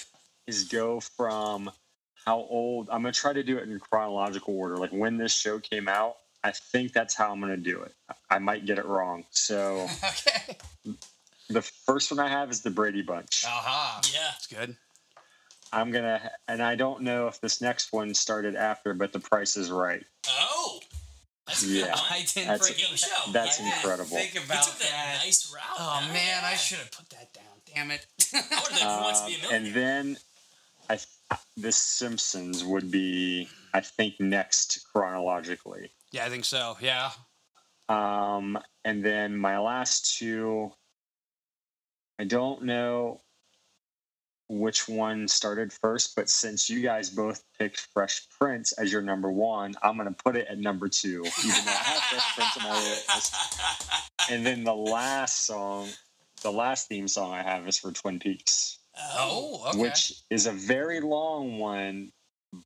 is 0.46 0.64
go 0.64 1.00
from 1.00 1.70
how 2.24 2.38
old. 2.38 2.88
I'm 2.88 3.02
gonna 3.02 3.12
try 3.12 3.34
to 3.34 3.42
do 3.42 3.58
it 3.58 3.68
in 3.68 3.78
chronological 3.78 4.56
order, 4.56 4.78
like 4.78 4.90
when 4.90 5.18
this 5.18 5.34
show 5.34 5.58
came 5.58 5.86
out. 5.86 6.16
I 6.42 6.52
think 6.52 6.94
that's 6.94 7.14
how 7.14 7.30
I'm 7.30 7.40
gonna 7.40 7.58
do 7.58 7.82
it. 7.82 7.94
I 8.30 8.38
might 8.38 8.64
get 8.64 8.78
it 8.78 8.86
wrong. 8.86 9.24
So 9.32 9.86
Okay. 10.02 10.56
the 11.50 11.60
first 11.60 12.10
one 12.10 12.20
I 12.20 12.28
have 12.28 12.50
is 12.50 12.62
the 12.62 12.70
Brady 12.70 13.02
Bunch. 13.02 13.44
Aha. 13.46 14.00
Yeah. 14.14 14.30
It's 14.36 14.46
good. 14.46 14.76
I'm 15.72 15.90
gonna, 15.90 16.30
and 16.48 16.62
I 16.62 16.74
don't 16.74 17.02
know 17.02 17.28
if 17.28 17.40
this 17.40 17.60
next 17.60 17.92
one 17.92 18.12
started 18.14 18.56
after, 18.56 18.92
but 18.94 19.12
The 19.12 19.20
Price 19.20 19.56
is 19.56 19.70
Right. 19.70 20.04
Oh, 20.28 20.80
that's 21.46 21.62
Yeah. 21.64 21.90
one. 21.94 22.00
I 22.10 22.18
didn't 22.26 22.48
That's- 22.48 22.68
For 22.68 22.74
a 22.74 22.76
game 22.76 22.96
show. 22.96 23.32
That's 23.32 23.58
yeah. 23.60 23.74
incredible. 23.74 24.16
Think 24.16 24.44
about 24.44 24.64
took 24.64 24.78
that, 24.80 25.20
nice 25.24 25.50
route. 25.52 25.62
Oh 25.78 26.00
man. 26.02 26.12
man, 26.12 26.44
I 26.44 26.54
should 26.54 26.78
have 26.78 26.90
put 26.92 27.08
that 27.10 27.32
down. 27.32 27.44
Damn 27.74 27.90
it. 27.90 28.06
I 28.34 28.36
would 28.38 28.50
have 28.50 28.68
been 28.68 28.78
who 28.88 29.02
wants 29.02 29.20
to 29.22 29.26
be 29.28 29.34
a 29.42 29.48
Um, 29.48 29.54
and 29.54 29.74
then 29.74 30.16
I, 30.90 30.98
The 31.56 31.72
Simpsons 31.72 32.64
would 32.64 32.90
be, 32.90 33.48
I 33.72 33.80
think, 33.80 34.20
next 34.20 34.84
chronologically. 34.92 35.90
yeah, 36.10 36.26
I 36.26 36.28
think 36.28 36.44
so. 36.44 36.76
Yeah. 36.80 37.12
Um, 37.88 38.58
and 38.84 39.02
then 39.04 39.36
my 39.36 39.58
last 39.58 40.18
two, 40.18 40.72
I 42.18 42.24
don't 42.24 42.62
know 42.64 43.22
which 44.52 44.86
one 44.88 45.26
started 45.28 45.72
first, 45.72 46.14
but 46.14 46.28
since 46.28 46.68
you 46.68 46.80
guys 46.82 47.08
both 47.08 47.42
picked 47.58 47.80
Fresh 47.94 48.28
Prince 48.38 48.72
as 48.72 48.92
your 48.92 49.00
number 49.00 49.30
one, 49.30 49.74
I'm 49.82 49.96
going 49.96 50.08
to 50.08 50.22
put 50.22 50.36
it 50.36 50.46
at 50.48 50.58
number 50.58 50.88
two, 50.88 51.24
even 51.44 51.64
though 51.64 51.70
I 51.70 51.84
have 51.84 52.02
Fresh 52.02 52.34
Prince 52.36 52.56
on 52.58 52.62
my 52.70 52.78
list. 52.78 53.34
And 54.30 54.44
then 54.46 54.62
the 54.64 54.74
last 54.74 55.46
song, 55.46 55.88
the 56.42 56.52
last 56.52 56.88
theme 56.88 57.08
song 57.08 57.32
I 57.32 57.42
have 57.42 57.66
is 57.66 57.78
for 57.78 57.92
Twin 57.92 58.18
Peaks, 58.18 58.78
oh, 59.16 59.60
Oh, 59.64 59.70
okay. 59.70 59.78
which 59.78 60.12
is 60.30 60.46
a 60.46 60.52
very 60.52 61.00
long 61.00 61.58
one, 61.58 62.12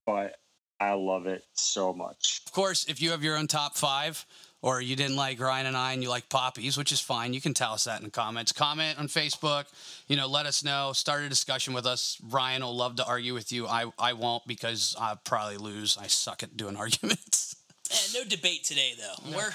but 0.04 0.34
I 0.80 0.92
love 0.94 1.26
it 1.26 1.44
so 1.54 1.92
much. 1.94 2.42
of 2.46 2.52
course, 2.52 2.84
if 2.86 3.00
you 3.00 3.12
have 3.12 3.22
your 3.22 3.36
own 3.36 3.46
top 3.46 3.76
five, 3.76 4.26
or 4.62 4.80
you 4.80 4.96
didn't 4.96 5.16
like 5.16 5.38
Ryan 5.38 5.66
and 5.66 5.76
I 5.76 5.92
and 5.92 6.02
you 6.02 6.08
like 6.08 6.28
Poppies, 6.28 6.76
which 6.76 6.92
is 6.92 7.00
fine. 7.00 7.32
You 7.34 7.40
can 7.40 7.54
tell 7.54 7.72
us 7.72 7.84
that 7.84 7.98
in 8.00 8.04
the 8.04 8.10
comments. 8.10 8.52
Comment 8.52 8.98
on 8.98 9.08
Facebook. 9.08 9.66
You 10.08 10.16
know, 10.16 10.26
let 10.26 10.46
us 10.46 10.64
know. 10.64 10.92
Start 10.92 11.22
a 11.22 11.28
discussion 11.28 11.74
with 11.74 11.86
us. 11.86 12.18
Ryan 12.28 12.62
will 12.62 12.76
love 12.76 12.96
to 12.96 13.06
argue 13.06 13.34
with 13.34 13.52
you. 13.52 13.66
I, 13.66 13.86
I 13.98 14.14
won't 14.14 14.46
because 14.46 14.96
I'll 14.98 15.16
probably 15.16 15.58
lose. 15.58 15.96
I 16.00 16.06
suck 16.06 16.42
at 16.42 16.56
doing 16.56 16.76
arguments. 16.84 17.56
Eh, 17.90 17.96
no 18.14 18.24
debate 18.24 18.64
today, 18.64 18.92
though. 18.98 19.36
We're 19.36 19.54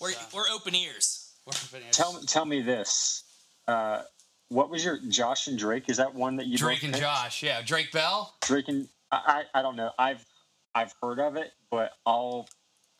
we're 0.00 0.12
we're 0.34 0.48
open 0.52 0.74
ears. 0.74 1.32
Tell 1.92 2.20
tell 2.26 2.44
me 2.44 2.62
this. 2.62 3.24
Uh, 3.66 4.02
what 4.48 4.70
was 4.70 4.84
your 4.84 4.98
Josh 5.08 5.46
and 5.46 5.58
Drake? 5.58 5.88
Is 5.88 5.98
that 5.98 6.14
one 6.14 6.36
that 6.36 6.46
you 6.46 6.58
Drake 6.58 6.82
and 6.82 6.92
picked? 6.92 7.02
Josh. 7.02 7.42
Yeah, 7.42 7.62
Drake 7.62 7.92
Bell. 7.92 8.34
Drake 8.42 8.68
and 8.68 8.88
I, 9.12 9.44
I 9.54 9.60
I 9.60 9.62
don't 9.62 9.76
know. 9.76 9.90
I've 9.98 10.24
I've 10.74 10.92
heard 11.02 11.20
of 11.20 11.36
it, 11.36 11.52
but 11.70 11.92
I'll 12.06 12.48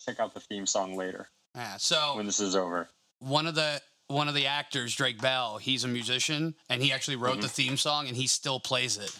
check 0.05 0.19
out 0.21 0.35
the 0.35 0.41
theme 0.41 0.67
song 0.67 0.97
later 0.97 1.29
Yeah. 1.55 1.77
So 1.79 2.17
when 2.17 2.27
this 2.27 2.41
is 2.41 2.57
over. 2.57 2.89
one 3.19 3.47
of 3.47 3.55
the 3.55 3.81
one 4.09 4.27
of 4.27 4.35
the 4.35 4.47
actors, 4.49 4.95
Drake 4.97 5.21
Bell, 5.21 5.59
he's 5.59 5.85
a 5.85 5.89
musician 5.89 6.57
and 6.69 6.83
he 6.83 6.93
actually 6.93 7.17
wrote 7.17 7.39
Mhm. 7.39 7.43
the 7.43 7.49
theme 7.49 7.77
song 7.77 8.09
and 8.09 8.17
he 8.17 8.27
still 8.27 8.59
plays 8.59 8.97
it. 8.97 9.17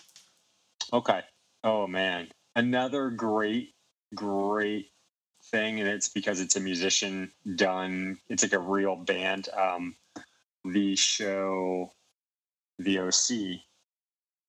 Okay. 0.93 1.23
Oh 1.63 1.87
man, 1.87 2.29
another 2.57 3.11
great 3.11 3.75
great 4.15 4.91
thing, 5.53 5.79
and 5.81 5.89
it's 5.89 6.09
because 6.09 6.41
it's 6.41 6.57
a 6.57 6.61
musician 6.61 7.33
done. 7.55 8.19
It's 8.29 8.43
like 8.43 8.53
a 8.53 8.59
real 8.59 8.97
band. 8.97 9.49
Um, 9.51 9.97
the 10.65 10.97
show, 10.97 11.93
the 12.79 12.99
OC, 12.99 13.63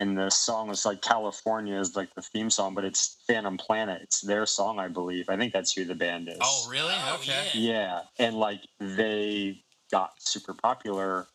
and 0.02 0.18
the 0.18 0.32
song 0.32 0.72
is 0.72 0.84
like 0.84 1.04
California 1.04 1.80
is 1.80 1.96
like 1.96 2.14
the 2.16 2.24
theme 2.24 2.50
song, 2.50 2.74
but 2.74 2.84
it's 2.84 3.18
Phantom 3.28 3.56
Planet. 3.56 4.02
It's 4.02 4.22
their 4.22 4.48
song, 4.48 4.80
I 4.80 4.88
believe. 4.88 5.30
I 5.30 5.38
think 5.38 5.54
that's 5.54 5.74
who 5.74 5.86
the 5.86 5.94
band 5.94 6.28
is. 6.28 6.40
Oh, 6.42 6.68
really? 6.68 6.92
Oh, 6.92 7.18
okay. 7.20 7.50
Yeah, 7.54 8.02
and 8.18 8.36
like 8.36 8.62
they 8.80 9.64
got 9.92 10.14
super 10.18 10.56
popular. 10.56 11.28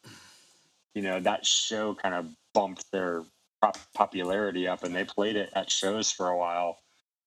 You 0.95 1.03
know, 1.03 1.21
that 1.21 1.47
show 1.47 1.95
kind 1.95 2.15
of 2.17 2.27
bumped 2.55 2.91
their 2.91 3.23
pop- 3.63 3.79
popularity 3.95 4.67
up, 4.67 4.83
and 4.83 4.93
they 4.93 5.05
played 5.05 5.37
it 5.37 5.51
at 5.55 5.71
shows 5.71 6.11
for 6.11 6.29
a 6.29 6.37
while. 6.37 6.79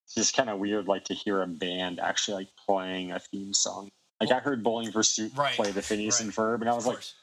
It's 0.04 0.16
just 0.16 0.36
kind 0.36 0.50
of 0.50 0.60
weird, 0.60 0.90
like 0.90 1.06
to 1.06 1.14
hear 1.14 1.42
a 1.42 1.48
band 1.48 2.02
actually 2.02 2.36
like 2.36 2.50
playing 2.68 3.14
a 3.14 3.20
theme 3.20 3.54
song. 3.54 3.88
Like 4.20 4.32
I 4.34 4.40
heard 4.40 4.62
Bowling 4.62 4.92
for 4.92 5.04
Soup 5.04 5.32
Right, 5.38 5.54
play 5.54 5.72
the 5.72 5.82
Phineas 5.82 6.20
right. 6.20 6.26
and 6.26 6.36
Ferb, 6.36 6.60
and 6.60 6.70
I 6.70 6.74
was 6.74 6.86
like, 6.86 6.98
course. 6.98 7.14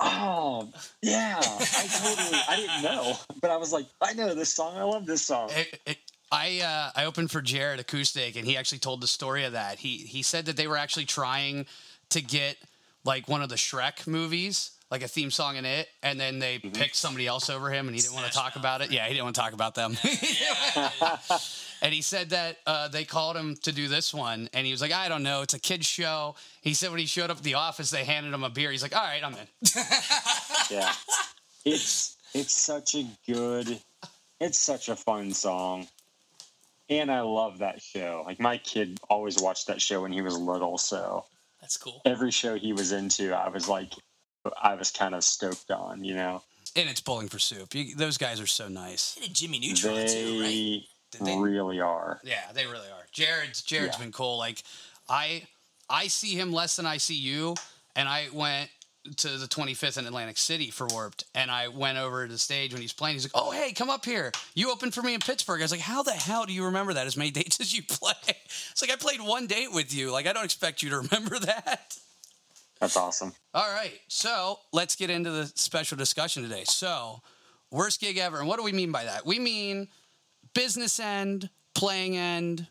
"Oh, 0.00 0.68
yeah, 1.02 1.38
I 1.40 1.86
totally, 2.02 2.40
I 2.48 2.56
didn't 2.56 2.82
know," 2.82 3.16
but 3.40 3.50
I 3.50 3.56
was 3.56 3.72
like, 3.72 3.86
"I 4.00 4.12
know 4.14 4.34
this 4.34 4.52
song. 4.52 4.76
I 4.76 4.82
love 4.82 5.06
this 5.06 5.22
song." 5.22 5.50
It- 5.52 5.80
it- 5.86 5.98
I 6.32 6.60
uh, 6.60 6.92
I 7.00 7.06
opened 7.06 7.32
for 7.32 7.42
Jaret 7.42 7.80
Acoustic, 7.80 8.36
and 8.36 8.46
he 8.46 8.56
actually 8.56 8.78
told 8.78 9.00
the 9.00 9.08
story 9.08 9.42
of 9.44 9.52
that. 9.54 9.80
He 9.80 9.96
he 9.98 10.22
said 10.22 10.46
that 10.46 10.56
they 10.56 10.68
were 10.68 10.76
actually 10.76 11.06
trying 11.06 11.66
to 12.10 12.22
get 12.22 12.56
like 13.04 13.26
one 13.26 13.42
of 13.42 13.48
the 13.48 13.56
Shrek 13.56 14.06
movies, 14.06 14.70
like 14.92 15.02
a 15.02 15.08
theme 15.08 15.32
song 15.32 15.56
in 15.56 15.64
it, 15.64 15.88
and 16.04 16.20
then 16.20 16.38
they 16.38 16.58
picked 16.60 16.94
somebody 16.94 17.26
else 17.26 17.50
over 17.50 17.68
him, 17.70 17.88
and 17.88 17.96
he 17.96 18.00
didn't 18.00 18.14
want 18.14 18.26
to 18.26 18.32
talk 18.32 18.54
Mouth, 18.54 18.62
about 18.62 18.80
it. 18.80 18.92
Yeah, 18.92 19.06
he 19.08 19.14
didn't 19.14 19.24
want 19.24 19.34
to 19.34 19.40
talk 19.40 19.52
about 19.54 19.74
them. 19.74 19.96
and 21.82 21.92
he 21.94 22.02
said 22.02 22.30
that 22.30 22.58
uh, 22.66 22.88
they 22.88 23.04
called 23.04 23.36
him 23.36 23.56
to 23.62 23.72
do 23.72 23.88
this 23.88 24.12
one, 24.14 24.48
and 24.52 24.66
he 24.66 24.72
was 24.72 24.80
like, 24.80 24.92
I 24.92 25.08
don't 25.08 25.22
know, 25.22 25.42
it's 25.42 25.54
a 25.54 25.58
kids 25.58 25.86
show. 25.86 26.34
He 26.62 26.74
said 26.74 26.90
when 26.90 27.00
he 27.00 27.06
showed 27.06 27.30
up 27.30 27.38
at 27.38 27.42
the 27.42 27.54
office, 27.54 27.90
they 27.90 28.04
handed 28.04 28.32
him 28.34 28.44
a 28.44 28.50
beer. 28.50 28.70
He's 28.70 28.82
like, 28.82 28.94
All 28.96 29.02
right, 29.02 29.22
I'm 29.24 29.34
in. 29.34 29.48
yeah 30.70 30.92
it's 31.64 32.16
it's 32.34 32.52
such 32.52 32.94
a 32.94 33.04
good 33.26 33.78
it's 34.40 34.58
such 34.58 34.88
a 34.88 34.96
fun 34.96 35.32
song 35.32 35.86
and 36.88 37.10
i 37.10 37.20
love 37.20 37.58
that 37.58 37.82
show 37.82 38.22
like 38.26 38.40
my 38.40 38.56
kid 38.58 38.98
always 39.10 39.40
watched 39.42 39.66
that 39.66 39.80
show 39.80 40.00
when 40.02 40.12
he 40.12 40.22
was 40.22 40.38
little 40.38 40.78
so 40.78 41.24
That's 41.60 41.76
cool. 41.76 42.00
every 42.06 42.30
show 42.30 42.56
he 42.56 42.72
was 42.72 42.92
into 42.92 43.34
i 43.34 43.48
was 43.48 43.68
like 43.68 43.92
i 44.62 44.74
was 44.74 44.90
kind 44.90 45.14
of 45.14 45.22
stoked 45.24 45.70
on 45.70 46.02
you 46.04 46.14
know 46.14 46.42
And 46.76 46.88
it's 46.88 47.00
Bowling 47.00 47.28
for 47.28 47.40
Soup. 47.40 47.74
You, 47.74 47.96
those 47.96 48.16
guys 48.16 48.40
are 48.40 48.46
so 48.46 48.68
nice. 48.68 49.14
They 49.14 49.26
did 49.26 49.34
Jimmy 49.34 49.58
Neutron 49.58 50.06
too, 50.06 50.40
right? 50.40 50.82
They, 51.18 51.36
really 51.36 51.80
are 51.80 52.20
Yeah, 52.24 52.52
they 52.54 52.66
really 52.66 52.88
are. 52.88 53.06
Jaret's 53.12 53.62
Jaret's 53.62 53.96
Yeah. 53.96 53.98
been 53.98 54.12
cool. 54.12 54.38
Like 54.38 54.62
I 55.08 55.42
I 55.88 56.06
see 56.06 56.34
him 56.34 56.52
less 56.52 56.76
than 56.76 56.86
I 56.86 56.98
see 56.98 57.16
you, 57.16 57.56
and 57.96 58.08
I 58.08 58.28
went 58.32 58.70
to 59.16 59.28
the 59.38 59.46
25th 59.46 59.96
in 59.98 60.06
Atlantic 60.06 60.36
City 60.38 60.70
for 60.70 60.86
Warped, 60.86 61.24
and 61.34 61.50
I 61.50 61.68
went 61.68 61.96
over 61.98 62.26
to 62.26 62.32
the 62.32 62.38
stage 62.38 62.72
when 62.72 62.82
he's 62.82 62.92
playing. 62.92 63.14
He's 63.16 63.24
like, 63.24 63.32
"Oh, 63.34 63.50
hey, 63.50 63.72
come 63.72 63.90
up 63.90 64.04
here. 64.04 64.30
You 64.54 64.70
opened 64.70 64.94
for 64.94 65.02
me 65.02 65.14
in 65.14 65.20
Pittsburgh." 65.20 65.60
I 65.60 65.64
was 65.64 65.72
like, 65.72 65.80
"How 65.80 66.02
the 66.02 66.12
hell 66.12 66.44
do 66.44 66.52
you 66.52 66.66
remember 66.66 66.92
that? 66.94 67.06
As 67.06 67.16
many 67.16 67.30
dates 67.40 67.58
as 67.60 67.74
you 67.74 67.82
play?" 67.82 68.12
It's 68.70 68.80
like 68.82 68.90
I 68.92 68.96
played 68.96 69.20
one 69.20 69.46
date 69.46 69.72
with 69.72 69.92
you. 69.92 70.12
Like 70.12 70.26
I 70.26 70.32
don't 70.32 70.44
expect 70.44 70.82
you 70.82 70.90
to 70.90 70.98
remember 71.00 71.38
that. 71.40 71.96
that's 72.78 72.96
awesome 72.96 73.32
All 73.52 73.70
right, 73.72 73.98
so 74.08 74.60
let's 74.72 74.94
get 74.96 75.10
into 75.10 75.30
the 75.30 75.46
special 75.54 75.96
discussion 75.98 76.42
today. 76.42 76.64
So, 76.64 77.20
worst 77.70 78.00
gig 78.00 78.16
ever, 78.18 78.38
and 78.38 78.46
what 78.46 78.58
do 78.58 78.62
we 78.62 78.72
mean 78.72 78.92
by 78.92 79.04
that? 79.04 79.26
We 79.26 79.38
mean 79.38 79.88
business 80.54 80.98
end, 81.00 81.50
playing 81.74 82.16
end, 82.16 82.66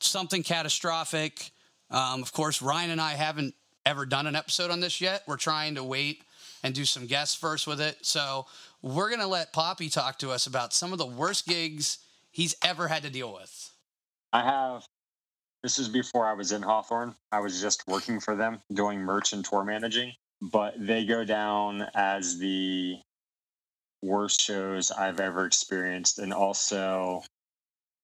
something 0.00 0.42
catastrophic. 0.42 1.50
Um, 1.90 2.22
of 2.22 2.32
course, 2.32 2.62
Ryan 2.62 2.90
and 2.90 3.00
I 3.00 3.12
haven't 3.12 3.54
ever 3.86 4.06
done 4.06 4.26
an 4.26 4.36
episode 4.36 4.70
on 4.70 4.80
this 4.80 5.00
yet. 5.00 5.22
We're 5.26 5.36
trying 5.36 5.74
to 5.76 5.84
wait 5.84 6.22
and 6.62 6.74
do 6.74 6.84
some 6.84 7.06
guests 7.06 7.34
first 7.34 7.66
with 7.66 7.80
it. 7.80 7.98
So, 8.02 8.46
we're 8.82 9.10
gonna 9.10 9.26
let 9.26 9.52
Poppy 9.52 9.88
talk 9.90 10.18
to 10.20 10.30
us 10.30 10.46
about 10.46 10.72
some 10.72 10.92
of 10.92 10.98
the 10.98 11.06
worst 11.06 11.46
gigs 11.46 11.98
he's 12.30 12.54
ever 12.64 12.88
had 12.88 13.02
to 13.02 13.10
deal 13.10 13.32
with. 13.34 13.72
i 14.32 14.40
have 14.42 14.86
this 15.62 15.78
is 15.78 15.88
before 15.88 16.26
i 16.26 16.32
was 16.32 16.52
in 16.52 16.62
hawthorne 16.62 17.14
i 17.32 17.40
was 17.40 17.60
just 17.60 17.82
working 17.86 18.20
for 18.20 18.34
them 18.36 18.60
doing 18.72 19.00
merch 19.00 19.32
and 19.32 19.44
tour 19.44 19.64
managing 19.64 20.12
but 20.40 20.74
they 20.78 21.04
go 21.04 21.24
down 21.24 21.86
as 21.94 22.38
the 22.38 22.96
worst 24.02 24.40
shows 24.40 24.90
I've 24.90 25.20
ever 25.20 25.46
experienced, 25.46 26.18
and 26.18 26.32
also 26.32 27.22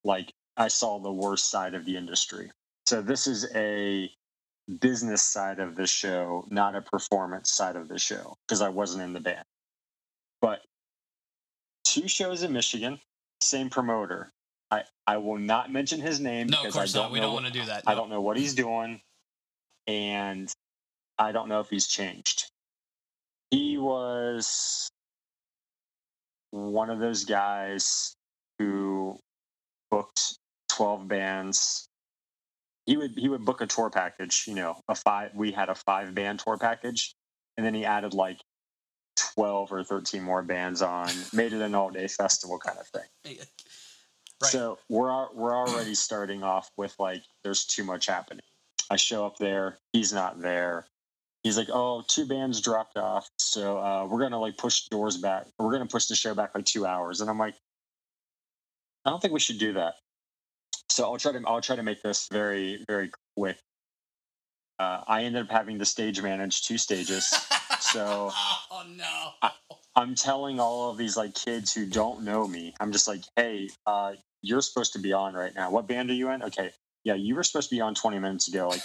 like 0.03 0.31
I 0.57 0.67
saw 0.69 0.99
the 0.99 1.11
worst 1.11 1.49
side 1.49 1.73
of 1.75 1.85
the 1.85 1.97
industry. 1.97 2.51
So 2.85 3.01
this 3.01 3.27
is 3.27 3.47
a 3.55 4.09
business 4.79 5.21
side 5.21 5.59
of 5.59 5.75
the 5.75 5.87
show, 5.87 6.45
not 6.49 6.75
a 6.75 6.81
performance 6.81 7.51
side 7.51 7.75
of 7.75 7.87
the 7.87 7.99
show, 7.99 8.35
because 8.47 8.61
I 8.61 8.69
wasn't 8.69 9.03
in 9.03 9.13
the 9.13 9.19
band. 9.19 9.43
But 10.41 10.61
two 11.83 12.07
shows 12.07 12.43
in 12.43 12.53
Michigan, 12.53 12.99
same 13.41 13.69
promoter. 13.69 14.29
I, 14.69 14.83
I 15.05 15.17
will 15.17 15.37
not 15.37 15.71
mention 15.71 16.01
his 16.01 16.19
name 16.19 16.47
No, 16.47 16.57
of 16.57 16.63
because 16.63 16.73
course 16.73 16.95
I 16.95 16.97
don't 16.99 17.05
not. 17.05 17.11
We 17.13 17.19
don't 17.19 17.33
what- 17.33 17.43
want 17.43 17.53
to 17.53 17.59
do 17.59 17.65
that. 17.67 17.83
I 17.87 17.95
don't 17.95 18.09
know 18.09 18.21
what 18.21 18.37
he's 18.37 18.53
doing, 18.55 19.01
and 19.87 20.51
I 21.17 21.31
don't 21.31 21.49
know 21.49 21.59
if 21.61 21.69
he's 21.69 21.87
changed. 21.87 22.49
He 23.51 23.77
was 23.77 24.89
one 26.57 26.89
of 26.89 26.99
those 26.99 27.25
guys 27.25 28.15
who 28.59 29.17
booked 29.91 30.37
twelve 30.69 31.07
bands. 31.07 31.87
He 32.85 32.97
would 32.97 33.11
he 33.17 33.29
would 33.29 33.45
book 33.45 33.61
a 33.61 33.67
tour 33.67 33.89
package, 33.89 34.45
you 34.47 34.55
know, 34.55 34.79
a 34.87 34.95
five. 34.95 35.31
We 35.35 35.51
had 35.51 35.69
a 35.69 35.75
five 35.75 36.15
band 36.15 36.39
tour 36.39 36.57
package, 36.57 37.13
and 37.57 37.65
then 37.65 37.73
he 37.73 37.85
added 37.85 38.13
like 38.13 38.39
twelve 39.15 39.71
or 39.71 39.83
thirteen 39.83 40.23
more 40.23 40.43
bands 40.43 40.81
on, 40.81 41.09
made 41.33 41.53
it 41.53 41.61
an 41.61 41.75
all 41.75 41.89
day 41.89 42.07
festival 42.07 42.59
kind 42.59 42.77
of 42.79 42.87
thing. 42.87 43.37
Right. 44.41 44.51
So 44.51 44.77
we're 44.89 45.33
we're 45.33 45.55
already 45.55 45.95
starting 45.95 46.43
off 46.43 46.69
with 46.77 46.95
like 46.99 47.23
there's 47.43 47.65
too 47.65 47.83
much 47.83 48.05
happening. 48.05 48.45
I 48.89 48.95
show 48.95 49.25
up 49.25 49.37
there, 49.37 49.79
he's 49.91 50.13
not 50.13 50.39
there. 50.39 50.85
He's 51.47 51.57
like, 51.57 51.69
"Oh, 51.71 52.03
two 52.09 52.25
bands 52.25 52.59
dropped 52.59 52.97
off, 52.97 53.29
so 53.39 53.77
uh, 53.77 54.05
we're 54.05 54.19
gonna 54.19 54.39
like 54.39 54.57
push 54.57 54.81
doors 54.89 55.15
back. 55.15 55.47
We're 55.57 55.71
gonna 55.71 55.85
push 55.85 56.07
the 56.07 56.15
show 56.15 56.35
back 56.35 56.53
like 56.53 56.65
two 56.65 56.85
hours." 56.85 57.21
And 57.21 57.29
I'm 57.29 57.39
like, 57.39 57.55
"I 59.05 59.09
don't 59.11 59.21
think 59.21 59.33
we 59.33 59.39
should 59.39 59.57
do 59.57 59.71
that." 59.73 59.95
So 60.89 61.05
I'll 61.05 61.17
try 61.17 61.31
to 61.31 61.41
I'll 61.47 61.61
try 61.61 61.77
to 61.77 61.83
make 61.83 62.03
this 62.03 62.27
very 62.29 62.83
very 62.85 63.11
quick. 63.37 63.57
Uh, 64.77 65.03
I 65.07 65.23
ended 65.23 65.43
up 65.43 65.49
having 65.49 65.79
to 65.79 65.85
stage 65.85 66.21
manage 66.21 66.63
two 66.63 66.77
stages. 66.77 67.33
So 67.79 68.31
oh 68.33 68.85
no. 68.95 69.49
I'm 69.95 70.15
telling 70.15 70.59
all 70.59 70.89
of 70.89 70.97
these 70.97 71.15
like 71.15 71.35
kids 71.35 71.73
who 71.73 71.85
don't 71.85 72.23
know 72.23 72.47
me, 72.47 72.73
I'm 72.79 72.91
just 72.91 73.07
like, 73.07 73.21
hey, 73.35 73.69
uh, 73.85 74.13
you're 74.41 74.61
supposed 74.61 74.93
to 74.93 74.99
be 74.99 75.13
on 75.13 75.35
right 75.35 75.53
now. 75.55 75.69
What 75.69 75.87
band 75.87 76.09
are 76.09 76.13
you 76.13 76.29
in? 76.31 76.43
Okay, 76.43 76.71
yeah, 77.03 77.13
you 77.13 77.35
were 77.35 77.43
supposed 77.43 77.69
to 77.69 77.75
be 77.75 77.81
on 77.81 77.95
20 77.95 78.19
minutes 78.19 78.47
ago. 78.47 78.67
Like, 78.67 78.81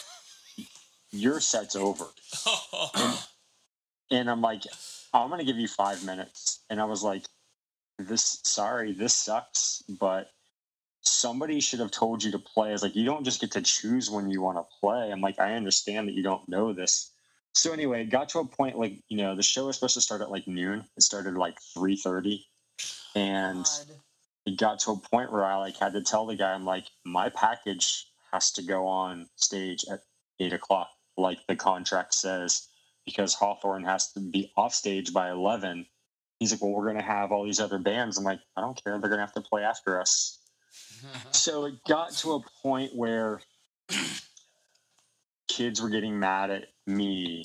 your 1.12 1.40
set's 1.40 1.76
over. 1.76 2.06
And 4.10 4.30
I'm 4.30 4.42
like, 4.42 4.62
I'm 5.14 5.30
gonna 5.30 5.44
give 5.44 5.56
you 5.58 5.68
five 5.68 6.04
minutes. 6.04 6.60
And 6.68 6.80
I 6.80 6.84
was 6.84 7.02
like, 7.02 7.24
this, 7.98 8.40
sorry, 8.44 8.92
this 8.92 9.14
sucks, 9.14 9.82
but 9.88 10.28
somebody 11.02 11.60
should 11.60 11.80
have 11.80 11.90
told 11.90 12.22
you 12.22 12.30
to 12.32 12.38
play. 12.38 12.70
I 12.70 12.72
was 12.72 12.82
like, 12.82 12.96
you 12.96 13.04
don't 13.04 13.24
just 13.24 13.40
get 13.40 13.52
to 13.52 13.62
choose 13.62 14.10
when 14.10 14.30
you 14.30 14.40
want 14.40 14.58
to 14.58 14.64
play. 14.80 15.10
I'm 15.10 15.20
like, 15.20 15.38
I 15.38 15.54
understand 15.54 16.08
that 16.08 16.14
you 16.14 16.22
don't 16.22 16.48
know 16.48 16.72
this. 16.72 17.10
So 17.54 17.72
anyway, 17.72 18.02
it 18.02 18.10
got 18.10 18.30
to 18.30 18.38
a 18.38 18.46
point 18.46 18.78
like 18.78 18.94
you 19.08 19.18
know 19.18 19.34
the 19.36 19.42
show 19.42 19.66
was 19.66 19.76
supposed 19.76 19.94
to 19.94 20.00
start 20.00 20.22
at 20.22 20.30
like 20.30 20.46
noon. 20.48 20.84
It 20.96 21.02
started 21.02 21.34
at 21.34 21.38
like 21.38 21.58
three 21.74 21.96
thirty, 21.96 22.46
and 23.14 23.66
it 24.46 24.58
got 24.58 24.78
to 24.80 24.92
a 24.92 24.96
point 24.96 25.30
where 25.32 25.44
I 25.44 25.56
like 25.56 25.76
had 25.76 25.92
to 25.92 26.02
tell 26.02 26.26
the 26.26 26.34
guy, 26.36 26.52
I'm 26.52 26.64
like, 26.64 26.86
my 27.04 27.28
package 27.28 28.06
has 28.32 28.52
to 28.52 28.62
go 28.62 28.86
on 28.86 29.28
stage 29.36 29.84
at 29.90 30.00
eight 30.40 30.52
o'clock, 30.54 30.88
like 31.16 31.38
the 31.46 31.56
contract 31.56 32.14
says, 32.14 32.68
because 33.04 33.34
Hawthorne 33.34 33.84
has 33.84 34.12
to 34.12 34.20
be 34.20 34.52
off 34.56 34.74
stage 34.74 35.12
by 35.12 35.30
11. 35.30 35.86
He's 36.38 36.52
like, 36.52 36.62
well, 36.62 36.72
we're 36.72 36.84
going 36.84 36.96
to 36.96 37.02
have 37.02 37.32
all 37.32 37.44
these 37.44 37.60
other 37.60 37.78
bands. 37.78 38.18
I'm 38.18 38.24
like, 38.24 38.40
I 38.56 38.60
don't 38.60 38.82
care. 38.82 38.98
They're 38.98 39.10
going 39.10 39.18
to 39.18 39.26
have 39.26 39.34
to 39.34 39.40
play 39.40 39.62
after 39.62 40.00
us. 40.00 40.38
so 41.30 41.66
it 41.66 41.74
got 41.86 42.12
to 42.18 42.34
a 42.34 42.40
point 42.62 42.94
where 42.94 43.40
kids 45.48 45.82
were 45.82 45.90
getting 45.90 46.18
mad 46.18 46.50
at 46.50 46.68
me. 46.86 47.44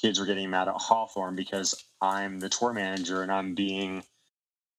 Kids 0.00 0.18
were 0.18 0.26
getting 0.26 0.50
mad 0.50 0.68
at 0.68 0.74
Hawthorne 0.74 1.36
because 1.36 1.74
I'm 2.00 2.40
the 2.40 2.48
tour 2.48 2.72
manager 2.72 3.22
and 3.22 3.32
I'm 3.32 3.54
being, 3.54 4.02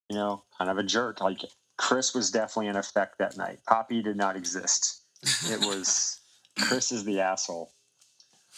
you 0.10 0.17
know, 0.17 0.43
kind 0.58 0.69
of 0.69 0.78
a 0.78 0.84
jerk. 0.84 1.21
Like 1.21 1.39
Chris 1.78 2.13
was 2.13 2.32
definitely 2.32 2.67
in 2.67 2.76
effect 2.76 3.17
that 3.19 3.38
night. 3.38 3.60
Poppy 3.67 4.02
did 4.02 4.17
not 4.17 4.36
exist. 4.36 5.02
It 5.50 5.60
was 5.62 6.19
Chris 6.60 6.91
is 6.91 7.04
the 7.04 7.21
asshole. 7.21 7.71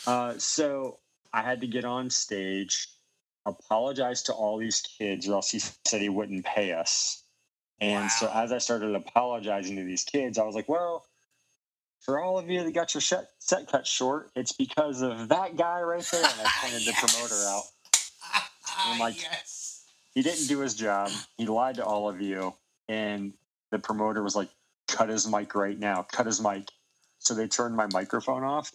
Uh, 0.07 0.33
so 0.37 0.99
I 1.33 1.41
had 1.41 1.61
to 1.61 1.67
get 1.67 1.85
on 1.85 2.09
stage, 2.09 2.87
apologize 3.45 4.23
to 4.23 4.33
all 4.33 4.57
these 4.57 4.81
kids, 4.97 5.27
or 5.27 5.33
else 5.33 5.51
he 5.51 5.59
said 5.85 6.01
he 6.01 6.09
wouldn't 6.09 6.45
pay 6.45 6.71
us. 6.71 7.23
And 7.79 8.03
wow. 8.03 8.07
so 8.07 8.31
as 8.33 8.51
I 8.51 8.57
started 8.57 8.95
apologizing 8.95 9.75
to 9.75 9.83
these 9.83 10.03
kids, 10.03 10.39
I 10.39 10.43
was 10.43 10.55
like, 10.55 10.67
well, 10.67 11.05
for 11.99 12.19
all 12.19 12.39
of 12.39 12.49
you 12.49 12.63
that 12.63 12.73
got 12.73 12.93
your 12.93 13.01
set, 13.01 13.27
set 13.39 13.67
cut 13.67 13.85
short, 13.85 14.31
it's 14.35 14.51
because 14.51 15.01
of 15.01 15.29
that 15.29 15.57
guy 15.57 15.81
right 15.81 16.07
there. 16.11 16.23
And 16.23 16.41
I 16.41 16.49
pointed 16.61 16.85
yes. 16.85 17.01
the 17.01 17.07
promoter 17.07 17.35
out. 17.47 17.63
And 18.79 18.93
I'm 18.93 18.99
like, 18.99 19.19
yes. 19.19 19.85
he 20.13 20.21
didn't 20.21 20.45
do 20.47 20.59
his 20.59 20.75
job. 20.75 21.09
He 21.35 21.47
lied 21.47 21.75
to 21.75 21.85
all 21.85 22.07
of 22.07 22.21
you. 22.21 22.53
And 22.87 23.33
the 23.71 23.79
promoter 23.79 24.21
was 24.21 24.35
like, 24.35 24.49
cut 24.87 25.09
his 25.09 25.27
mic 25.27 25.55
right 25.55 25.77
now, 25.77 26.03
cut 26.03 26.27
his 26.27 26.39
mic. 26.39 26.69
So 27.17 27.33
they 27.33 27.47
turned 27.47 27.75
my 27.75 27.87
microphone 27.91 28.43
off. 28.43 28.71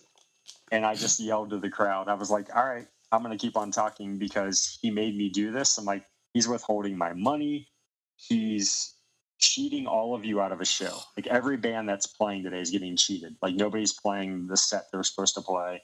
And 0.70 0.87
I 0.87 0.94
just 0.94 1.20
yelled 1.20 1.50
to 1.50 1.59
the 1.59 1.70
crowd. 1.70 2.09
I 2.09 2.14
was 2.14 2.31
like, 2.31 2.55
all 2.55 2.64
right, 2.64 2.87
I'm 3.11 3.22
going 3.22 3.37
to 3.37 3.40
keep 3.40 3.57
on 3.57 3.70
talking 3.70 4.18
because 4.18 4.78
he 4.81 4.90
made 4.90 5.16
me 5.16 5.28
do 5.28 5.50
this. 5.50 5.76
I'm 5.78 5.85
like, 5.85 6.05
he's 6.33 6.48
withholding 6.48 6.96
my 6.96 7.12
money. 7.12 7.68
He's 8.16 8.94
cheating 9.38 9.87
all 9.87 10.14
of 10.14 10.24
you 10.24 10.40
out 10.40 10.52
of 10.52 10.61
a 10.61 10.64
show. 10.64 10.98
Like 11.16 11.26
every 11.26 11.57
band 11.57 11.88
that's 11.88 12.07
playing 12.07 12.44
today 12.44 12.61
is 12.61 12.70
getting 12.70 12.96
cheated. 12.96 13.37
Like 13.42 13.55
nobody's 13.55 13.92
playing 13.92 14.46
the 14.46 14.57
set 14.57 14.85
they're 14.92 15.02
supposed 15.02 15.35
to 15.35 15.40
play. 15.40 15.83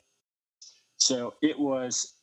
So 0.96 1.34
it 1.42 1.58
was 1.58 2.14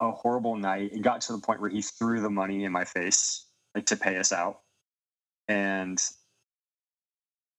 a 0.00 0.10
horrible 0.10 0.56
night. 0.56 0.92
It 0.92 1.02
got 1.02 1.20
to 1.22 1.32
the 1.32 1.38
point 1.38 1.60
where 1.60 1.70
he 1.70 1.80
threw 1.80 2.20
the 2.20 2.30
money 2.30 2.64
in 2.64 2.72
my 2.72 2.84
face, 2.84 3.46
like 3.74 3.86
to 3.86 3.96
pay 3.96 4.16
us 4.16 4.32
out. 4.32 4.60
And 5.48 6.02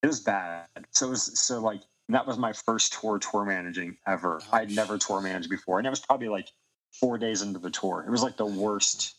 it 0.04 0.08
was 0.08 0.20
bad. 0.20 0.68
So 0.92 1.08
it 1.08 1.10
was 1.12 1.40
so 1.40 1.62
like 1.62 1.82
that 2.10 2.28
was 2.28 2.38
my 2.38 2.54
first 2.54 2.94
tour 2.94 3.20
tour 3.20 3.46
managing 3.46 3.98
ever. 4.08 4.42
Oh, 4.44 4.58
I'd 4.58 4.72
never 4.72 4.98
tour 4.98 5.22
managed 5.22 5.50
before. 5.50 5.80
And 5.80 5.88
it 5.88 5.90
was 5.90 6.00
probably 6.00 6.30
like 6.30 6.50
four 6.92 7.18
days 7.18 7.42
into 7.42 7.60
the 7.60 7.70
tour. 7.70 8.04
It 8.06 8.12
was 8.12 8.24
like 8.24 8.38
the 8.38 8.46
worst 8.46 9.16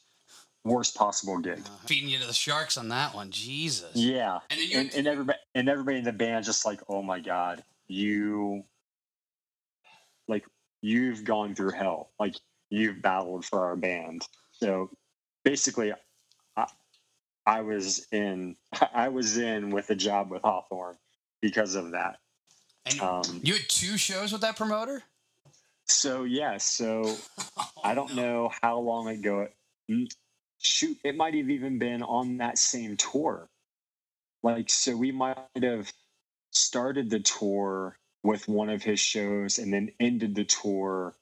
worst 0.64 0.96
possible 0.96 1.38
gig. 1.38 1.61
Uh, 1.64 1.87
feeding 1.87 2.09
you 2.09 2.18
to 2.18 2.27
the 2.27 2.33
sharks 2.33 2.77
on 2.77 2.88
that 2.88 3.14
one, 3.14 3.31
Jesus. 3.31 3.94
Yeah, 3.94 4.40
and 4.51 4.61
and, 4.72 4.94
and, 4.94 5.07
everybody 5.07 5.38
and 5.55 5.68
everybody 5.68 5.99
in 5.99 6.05
the 6.05 6.12
band 6.12 6.44
just 6.44 6.66
like, 6.66 6.81
oh 6.88 7.03
my 7.03 7.20
god, 7.20 7.62
you 7.88 8.64
like 10.29 10.44
you've 10.81 11.25
gone 11.25 11.55
through 11.55 11.72
hell, 11.72 12.11
like 12.18 12.37
you've 12.70 13.03
battled 13.03 13.44
for 13.44 13.66
our 13.66 13.77
band. 13.77 14.27
So 14.53 14.90
basically, 15.44 15.92
I, 16.57 16.66
I 17.46 17.61
was 17.62 18.07
in 18.12 18.57
I 18.94 19.09
was 19.09 19.38
in 19.38 19.70
with 19.70 19.90
a 19.90 19.96
job 19.96 20.31
with 20.31 20.42
Hawthorne 20.42 20.96
because 21.40 21.75
of 21.75 21.92
that. 21.92 22.18
And 22.87 23.01
um, 23.01 23.40
you 23.42 23.55
had 23.55 23.68
two 23.68 23.96
shows 23.96 24.33
with 24.33 24.40
that 24.42 24.57
promoter. 24.57 25.03
So 25.87 26.25
yeah, 26.25 26.59
so 26.59 27.16
oh, 27.57 27.70
I 27.85 27.94
don't 27.94 28.14
no. 28.14 28.22
know 28.22 28.51
how 28.62 28.79
long 28.79 29.09
ago 29.09 29.49
it, 29.88 30.14
shoot, 30.59 30.99
it 31.05 31.16
might 31.16 31.35
have 31.35 31.51
even 31.51 31.79
been 31.79 32.03
on 32.03 32.38
that 32.38 32.59
same 32.59 32.96
tour. 32.96 33.49
Like, 34.42 34.70
so 34.70 34.96
we 34.96 35.12
might 35.12 35.37
have 35.61 35.92
started 36.53 37.11
the 37.11 37.20
tour 37.20 37.99
with 38.22 38.49
one 38.49 38.70
of 38.70 38.83
his 38.83 39.01
shows 39.01 39.59
and 39.59 39.72
then 39.72 39.90
ended 40.01 40.35
the 40.35 40.44
tour 40.44 41.14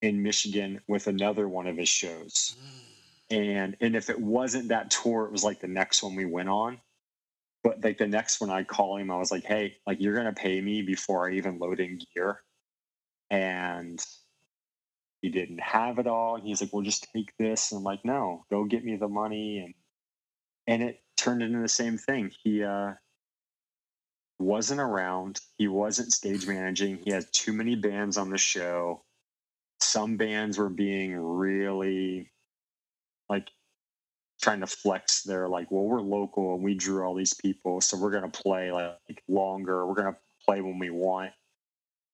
in 0.00 0.22
Michigan 0.22 0.80
with 0.88 1.06
another 1.06 1.48
one 1.48 1.66
of 1.66 1.76
his 1.76 1.88
shows. 1.88 2.56
Mm. 2.58 3.36
And 3.36 3.76
and 3.80 3.96
if 3.96 4.10
it 4.10 4.20
wasn't 4.20 4.68
that 4.68 4.90
tour, 4.90 5.24
it 5.24 5.32
was 5.32 5.44
like 5.44 5.60
the 5.60 5.68
next 5.68 6.02
one 6.02 6.14
we 6.14 6.26
went 6.26 6.48
on. 6.48 6.80
But 7.64 7.84
like 7.84 7.98
the 7.98 8.08
next 8.08 8.40
one 8.40 8.50
I 8.50 8.64
call 8.64 8.96
him, 8.96 9.10
I 9.10 9.16
was 9.16 9.30
like, 9.30 9.44
hey, 9.44 9.76
like 9.86 10.00
you're 10.00 10.16
gonna 10.16 10.32
pay 10.32 10.60
me 10.60 10.82
before 10.82 11.28
I 11.28 11.34
even 11.34 11.58
load 11.58 11.80
in 11.80 11.98
gear. 12.14 12.40
And 13.30 14.04
he 15.20 15.30
didn't 15.30 15.60
have 15.60 15.98
it 15.98 16.06
all. 16.06 16.36
And 16.36 16.44
he's 16.44 16.60
like 16.60 16.72
well 16.72 16.82
just 16.82 17.08
take 17.14 17.32
this. 17.38 17.72
And 17.72 17.78
i'm 17.78 17.84
like 17.84 18.04
no 18.04 18.44
go 18.50 18.64
get 18.64 18.84
me 18.84 18.96
the 18.96 19.08
money. 19.08 19.60
And 19.60 19.74
and 20.66 20.82
it 20.82 21.00
turned 21.16 21.42
into 21.42 21.60
the 21.60 21.68
same 21.68 21.98
thing. 21.98 22.32
He 22.42 22.64
uh 22.64 22.92
wasn't 24.38 24.80
around. 24.80 25.40
He 25.56 25.68
wasn't 25.68 26.12
stage 26.12 26.46
managing. 26.46 26.98
He 27.04 27.12
had 27.12 27.32
too 27.32 27.52
many 27.52 27.76
bands 27.76 28.16
on 28.16 28.30
the 28.30 28.38
show. 28.38 29.04
Some 29.80 30.16
bands 30.16 30.58
were 30.58 30.68
being 30.68 31.16
really 31.16 32.30
like 33.28 33.48
trying 34.42 34.60
to 34.60 34.66
flex 34.66 35.22
their 35.22 35.48
like 35.48 35.70
well 35.70 35.84
we're 35.84 36.00
local 36.00 36.54
and 36.54 36.64
we 36.64 36.74
drew 36.74 37.04
all 37.04 37.14
these 37.14 37.32
people 37.32 37.80
so 37.80 37.96
we're 37.96 38.10
going 38.10 38.28
to 38.28 38.42
play 38.42 38.72
like 38.72 39.22
longer 39.28 39.86
we're 39.86 39.94
going 39.94 40.12
to 40.12 40.18
play 40.44 40.60
when 40.60 40.78
we 40.78 40.90
want. 40.90 41.30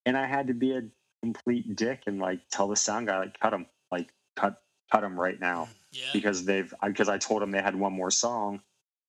And 0.05 0.17
i 0.17 0.25
had 0.25 0.47
to 0.47 0.53
be 0.53 0.73
a 0.73 0.81
complete 1.21 1.75
dick 1.75 2.03
and 2.07 2.19
like 2.19 2.39
tell 2.51 2.67
the 2.67 2.75
sound 2.75 3.07
guy 3.07 3.19
like 3.19 3.39
cut 3.39 3.49
them 3.49 3.65
like 3.91 4.09
cut 4.35 4.61
cut 4.91 5.01
them 5.01 5.19
right 5.19 5.39
now. 5.39 5.67
Yeah. 5.91 6.05
because 6.13 6.45
they've 6.45 6.71
because 6.85 7.09
I 7.09 7.17
told 7.17 7.41
them 7.41 7.49
they 7.49 7.61
had 7.61 7.75
one 7.75 7.93
more 7.93 8.11
song 8.11 8.61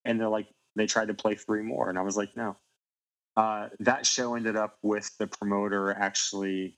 and 0.06 0.18
they're 0.18 0.30
like 0.30 0.48
they 0.76 0.86
tried 0.86 1.08
to 1.08 1.14
play 1.14 1.34
three 1.34 1.62
more 1.62 1.88
and 1.88 1.98
I 1.98 2.02
was 2.02 2.16
like 2.16 2.36
no. 2.36 2.56
Uh, 3.36 3.68
that 3.78 4.04
show 4.04 4.34
ended 4.34 4.56
up 4.56 4.76
with 4.82 5.10
the 5.18 5.26
promoter 5.26 5.92
actually 5.92 6.76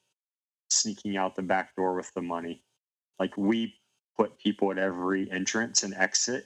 sneaking 0.70 1.16
out 1.16 1.34
the 1.34 1.42
back 1.42 1.74
door 1.76 1.94
with 1.94 2.12
the 2.14 2.22
money. 2.22 2.62
Like 3.18 3.36
we 3.36 3.74
put 4.22 4.38
people 4.38 4.70
at 4.70 4.78
every 4.78 5.28
entrance 5.32 5.82
and 5.82 5.94
exit 5.94 6.44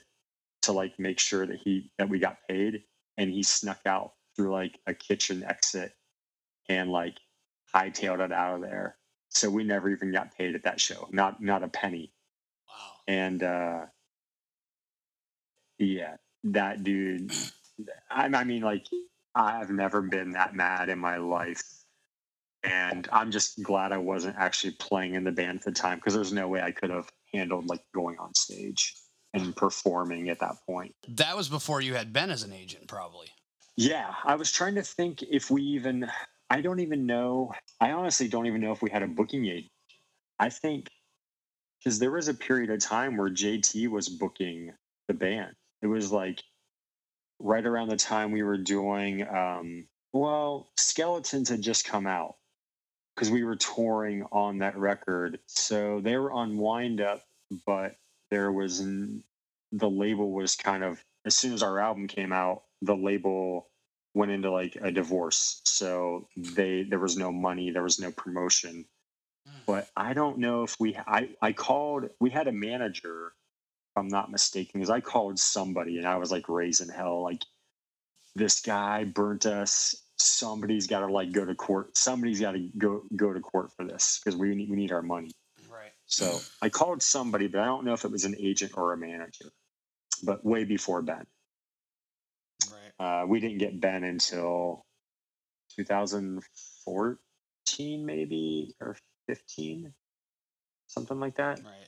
to 0.63 0.71
like 0.71 0.97
make 0.97 1.19
sure 1.19 1.45
that 1.45 1.59
he 1.59 1.91
that 1.99 2.09
we 2.09 2.17
got 2.17 2.37
paid 2.47 2.81
and 3.17 3.29
he 3.29 3.43
snuck 3.43 3.79
out 3.85 4.13
through 4.35 4.51
like 4.51 4.79
a 4.87 4.95
kitchen 4.95 5.43
exit 5.43 5.93
and 6.69 6.91
like 6.91 7.17
hightailed 7.75 8.23
it 8.25 8.31
out 8.31 8.55
of 8.55 8.61
there. 8.61 8.97
So 9.29 9.49
we 9.49 9.63
never 9.63 9.91
even 9.91 10.11
got 10.11 10.35
paid 10.35 10.55
at 10.55 10.63
that 10.63 10.81
show. 10.81 11.07
Not 11.11 11.39
not 11.39 11.61
a 11.61 11.67
penny. 11.67 12.11
Wow. 12.67 12.95
And 13.07 13.43
uh 13.43 13.85
yeah, 15.77 16.15
that 16.45 16.83
dude 16.83 17.31
I, 18.09 18.25
I 18.25 18.43
mean 18.43 18.63
like 18.63 18.87
I've 19.35 19.69
never 19.69 20.01
been 20.01 20.31
that 20.31 20.55
mad 20.55 20.89
in 20.89 20.97
my 20.97 21.17
life. 21.17 21.61
And 22.63 23.07
I'm 23.11 23.29
just 23.29 23.61
glad 23.61 23.91
I 23.91 23.97
wasn't 23.99 24.35
actually 24.35 24.73
playing 24.79 25.13
in 25.13 25.23
the 25.23 25.31
band 25.31 25.59
at 25.59 25.63
the 25.63 25.71
time 25.71 25.99
because 25.99 26.15
there's 26.15 26.33
no 26.33 26.47
way 26.47 26.59
I 26.59 26.71
could 26.71 26.89
have 26.89 27.07
handled 27.33 27.67
like 27.67 27.81
going 27.93 28.17
on 28.19 28.33
stage 28.35 28.95
and 29.33 29.55
performing 29.55 30.29
at 30.29 30.39
that 30.39 30.55
point. 30.65 30.95
That 31.07 31.35
was 31.35 31.49
before 31.49 31.81
you 31.81 31.95
had 31.95 32.13
Ben 32.13 32.29
as 32.29 32.43
an 32.43 32.53
agent, 32.53 32.87
probably. 32.87 33.27
Yeah, 33.75 34.13
I 34.23 34.35
was 34.35 34.51
trying 34.51 34.75
to 34.75 34.83
think 34.83 35.23
if 35.23 35.51
we 35.51 35.61
even 35.61 36.09
I 36.49 36.61
don't 36.61 36.79
even 36.79 37.05
know. 37.05 37.51
I 37.81 37.91
honestly 37.91 38.27
don't 38.27 38.47
even 38.47 38.61
know 38.61 38.71
if 38.71 38.81
we 38.81 38.89
had 38.89 39.03
a 39.03 39.07
booking 39.07 39.45
agent. 39.45 39.71
I 40.39 40.49
think 40.49 40.87
because 41.79 41.99
there 41.99 42.11
was 42.11 42.27
a 42.27 42.33
period 42.33 42.69
of 42.69 42.79
time 42.79 43.17
where 43.17 43.29
JT 43.29 43.87
was 43.89 44.09
booking 44.09 44.73
the 45.07 45.13
band. 45.13 45.53
It 45.81 45.87
was 45.87 46.11
like 46.11 46.41
right 47.39 47.65
around 47.65 47.89
the 47.89 47.97
time 47.97 48.31
we 48.31 48.43
were 48.43 48.57
doing, 48.57 49.27
um, 49.27 49.87
well, 50.13 50.69
Skeletons 50.77 51.49
had 51.49 51.61
just 51.61 51.85
come 51.85 52.07
out 52.07 52.35
because 53.17 53.31
we 53.31 53.43
were 53.43 53.55
touring 53.55 54.23
on 54.31 54.59
that 54.59 54.77
record. 54.77 55.39
So 55.47 55.99
they 56.01 56.17
were 56.17 56.31
on 56.31 56.55
Wind 56.55 57.01
Up, 57.01 57.23
but 57.65 57.95
there 58.29 58.51
was 58.51 58.79
the 58.79 59.89
label 59.89 60.31
was 60.31 60.55
kind 60.55 60.83
of, 60.83 61.03
as 61.25 61.35
soon 61.35 61.53
as 61.53 61.63
our 61.63 61.79
album 61.79 62.07
came 62.07 62.31
out, 62.31 62.61
the 62.83 62.95
label 62.95 63.69
went 64.13 64.31
into 64.31 64.51
like 64.51 64.75
a 64.81 64.91
divorce 64.91 65.61
so 65.63 66.27
they 66.35 66.81
there 66.81 66.97
was 66.97 67.17
no 67.17 67.31
money 67.31 67.69
there 67.69 67.83
was 67.83 67.99
no 67.99 68.11
promotion 68.11 68.83
hmm. 69.47 69.59
but 69.67 69.87
i 69.95 70.11
don't 70.11 70.39
know 70.39 70.63
if 70.63 70.75
we 70.79 70.97
i 71.05 71.29
i 71.43 71.51
called 71.51 72.09
we 72.19 72.31
had 72.31 72.47
a 72.47 72.51
manager 72.51 73.27
if 73.27 73.97
i'm 73.97 74.07
not 74.07 74.31
mistaken 74.31 74.71
because 74.73 74.89
i 74.89 74.99
called 74.99 75.37
somebody 75.37 75.99
and 75.99 76.07
i 76.07 76.17
was 76.17 76.31
like 76.31 76.49
raising 76.49 76.89
hell 76.89 77.21
like 77.21 77.43
this 78.35 78.59
guy 78.59 79.03
burnt 79.03 79.45
us 79.45 79.95
somebody's 80.19 80.87
got 80.87 80.99
to 81.01 81.07
like 81.07 81.31
go 81.31 81.45
to 81.45 81.53
court 81.55 81.95
somebody's 81.97 82.39
got 82.39 82.51
to 82.53 82.69
go 82.77 83.03
go 83.15 83.31
to 83.33 83.39
court 83.39 83.71
for 83.75 83.85
this 83.85 84.19
because 84.23 84.35
we 84.37 84.53
need 84.55 84.69
we 84.69 84.75
need 84.75 84.91
our 84.91 85.01
money 85.03 85.31
right 85.69 85.91
so 86.07 86.39
i 86.61 86.69
called 86.69 87.01
somebody 87.03 87.47
but 87.47 87.61
i 87.61 87.65
don't 87.65 87.85
know 87.85 87.93
if 87.93 88.03
it 88.03 88.11
was 88.11 88.25
an 88.25 88.35
agent 88.39 88.71
or 88.75 88.93
a 88.93 88.97
manager 88.97 89.45
but 90.23 90.43
way 90.45 90.63
before 90.63 91.01
ben 91.01 91.25
Right. 92.71 92.91
uh, 92.99 93.25
we 93.27 93.39
didn't 93.39 93.59
get 93.59 93.79
Ben 93.79 94.03
until 94.03 94.83
2014, 95.75 98.05
maybe 98.05 98.73
or 98.81 98.95
15 99.27 99.93
something 100.87 101.19
like 101.19 101.35
that 101.35 101.59
Right. 101.63 101.87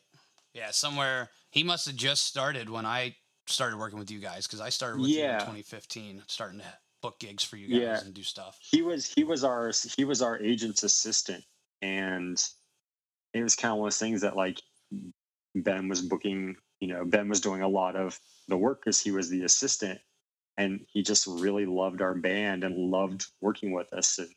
Yeah, 0.54 0.70
somewhere 0.72 1.30
he 1.52 1.64
must 1.64 1.88
have 1.88 1.96
just 1.96 2.26
started 2.26 2.70
when 2.70 2.86
I 2.86 3.16
started 3.48 3.80
working 3.80 3.98
with 4.00 4.12
you 4.12 4.20
guys 4.20 4.46
because 4.46 4.62
I 4.62 4.70
started 4.70 5.02
with 5.02 5.10
you 5.10 5.24
in 5.24 5.32
Yeah. 5.32 5.40
2015, 5.40 6.24
starting 6.28 6.60
to 6.60 6.66
book 7.02 7.20
gigs 7.20 7.44
for 7.44 7.56
you 7.58 7.68
guys 7.68 7.80
Yeah. 7.82 8.00
and 8.06 8.14
do 8.14 8.24
stuff. 8.24 8.58
he 8.62 8.82
was 8.82 9.06
he 9.06 9.24
was 9.24 9.44
our 9.44 9.72
he 9.96 10.06
was 10.06 10.22
our 10.22 10.38
agent's 10.40 10.84
assistant 10.84 11.44
and 11.82 12.42
it 13.34 13.42
was 13.44 13.56
kind 13.56 13.72
of 13.72 13.78
one 13.78 13.88
of 13.88 13.94
those 13.94 14.00
things 14.00 14.22
that 14.22 14.36
like 14.36 14.62
ben 15.56 15.88
was 15.88 16.02
booking 16.02 16.56
you 16.80 16.88
know 16.88 17.06
ben 17.06 17.30
was 17.30 17.42
doing 17.42 17.62
a 17.62 17.68
lot 17.68 17.96
of 17.96 18.20
the 18.48 18.58
work 18.58 18.82
because 18.82 19.00
he 19.02 19.12
was 19.12 19.30
the 19.30 19.44
assistant 19.44 20.00
and 20.58 20.82
he 20.92 21.02
just 21.04 21.26
really 21.28 21.66
loved 21.66 22.02
our 22.02 22.16
band 22.16 22.64
and 22.64 22.76
loved 22.76 23.26
working 23.40 23.72
with 23.72 23.92
us 23.94 24.18
and, 24.20 24.30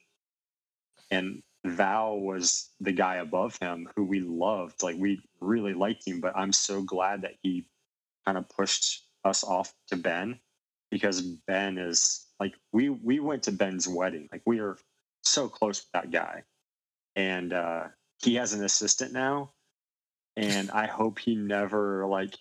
and 1.11 1.43
val 1.65 2.19
was 2.21 2.71
the 2.81 2.93
guy 2.93 3.17
above 3.17 3.57
him 3.59 3.89
who 3.97 4.05
we 4.05 4.21
loved 4.21 4.83
like 4.83 4.97
we 4.99 5.21
really 5.41 5.75
liked 5.75 6.07
him 6.07 6.21
but 6.21 6.37
i'm 6.37 6.53
so 6.53 6.83
glad 6.83 7.23
that 7.23 7.35
he 7.43 7.65
kind 8.27 8.39
of 8.39 8.49
pushed 8.49 9.03
us 9.25 9.43
off 9.45 9.73
to 9.89 9.97
ben 9.97 10.39
because 10.93 11.23
Ben 11.23 11.79
is 11.79 12.27
like 12.39 12.53
we 12.71 12.91
we 12.91 13.19
went 13.19 13.45
to 13.45 13.53
Ben's 13.53 13.89
wedding. 13.89 14.29
Like 14.31 14.43
we 14.45 14.61
are 14.61 14.77
so 15.23 15.49
close 15.49 15.81
with 15.81 15.93
that 15.95 16.13
guy. 16.13 16.45
And 17.17 17.53
uh 17.53 17.85
he 18.23 18.37
has 18.37 18.53
an 18.53 18.63
assistant 18.63 19.13
now. 19.13 19.53
And 20.37 20.71
I 20.71 20.87
hope 20.87 21.19
he 21.19 21.35
never 21.35 22.07
like 22.07 22.37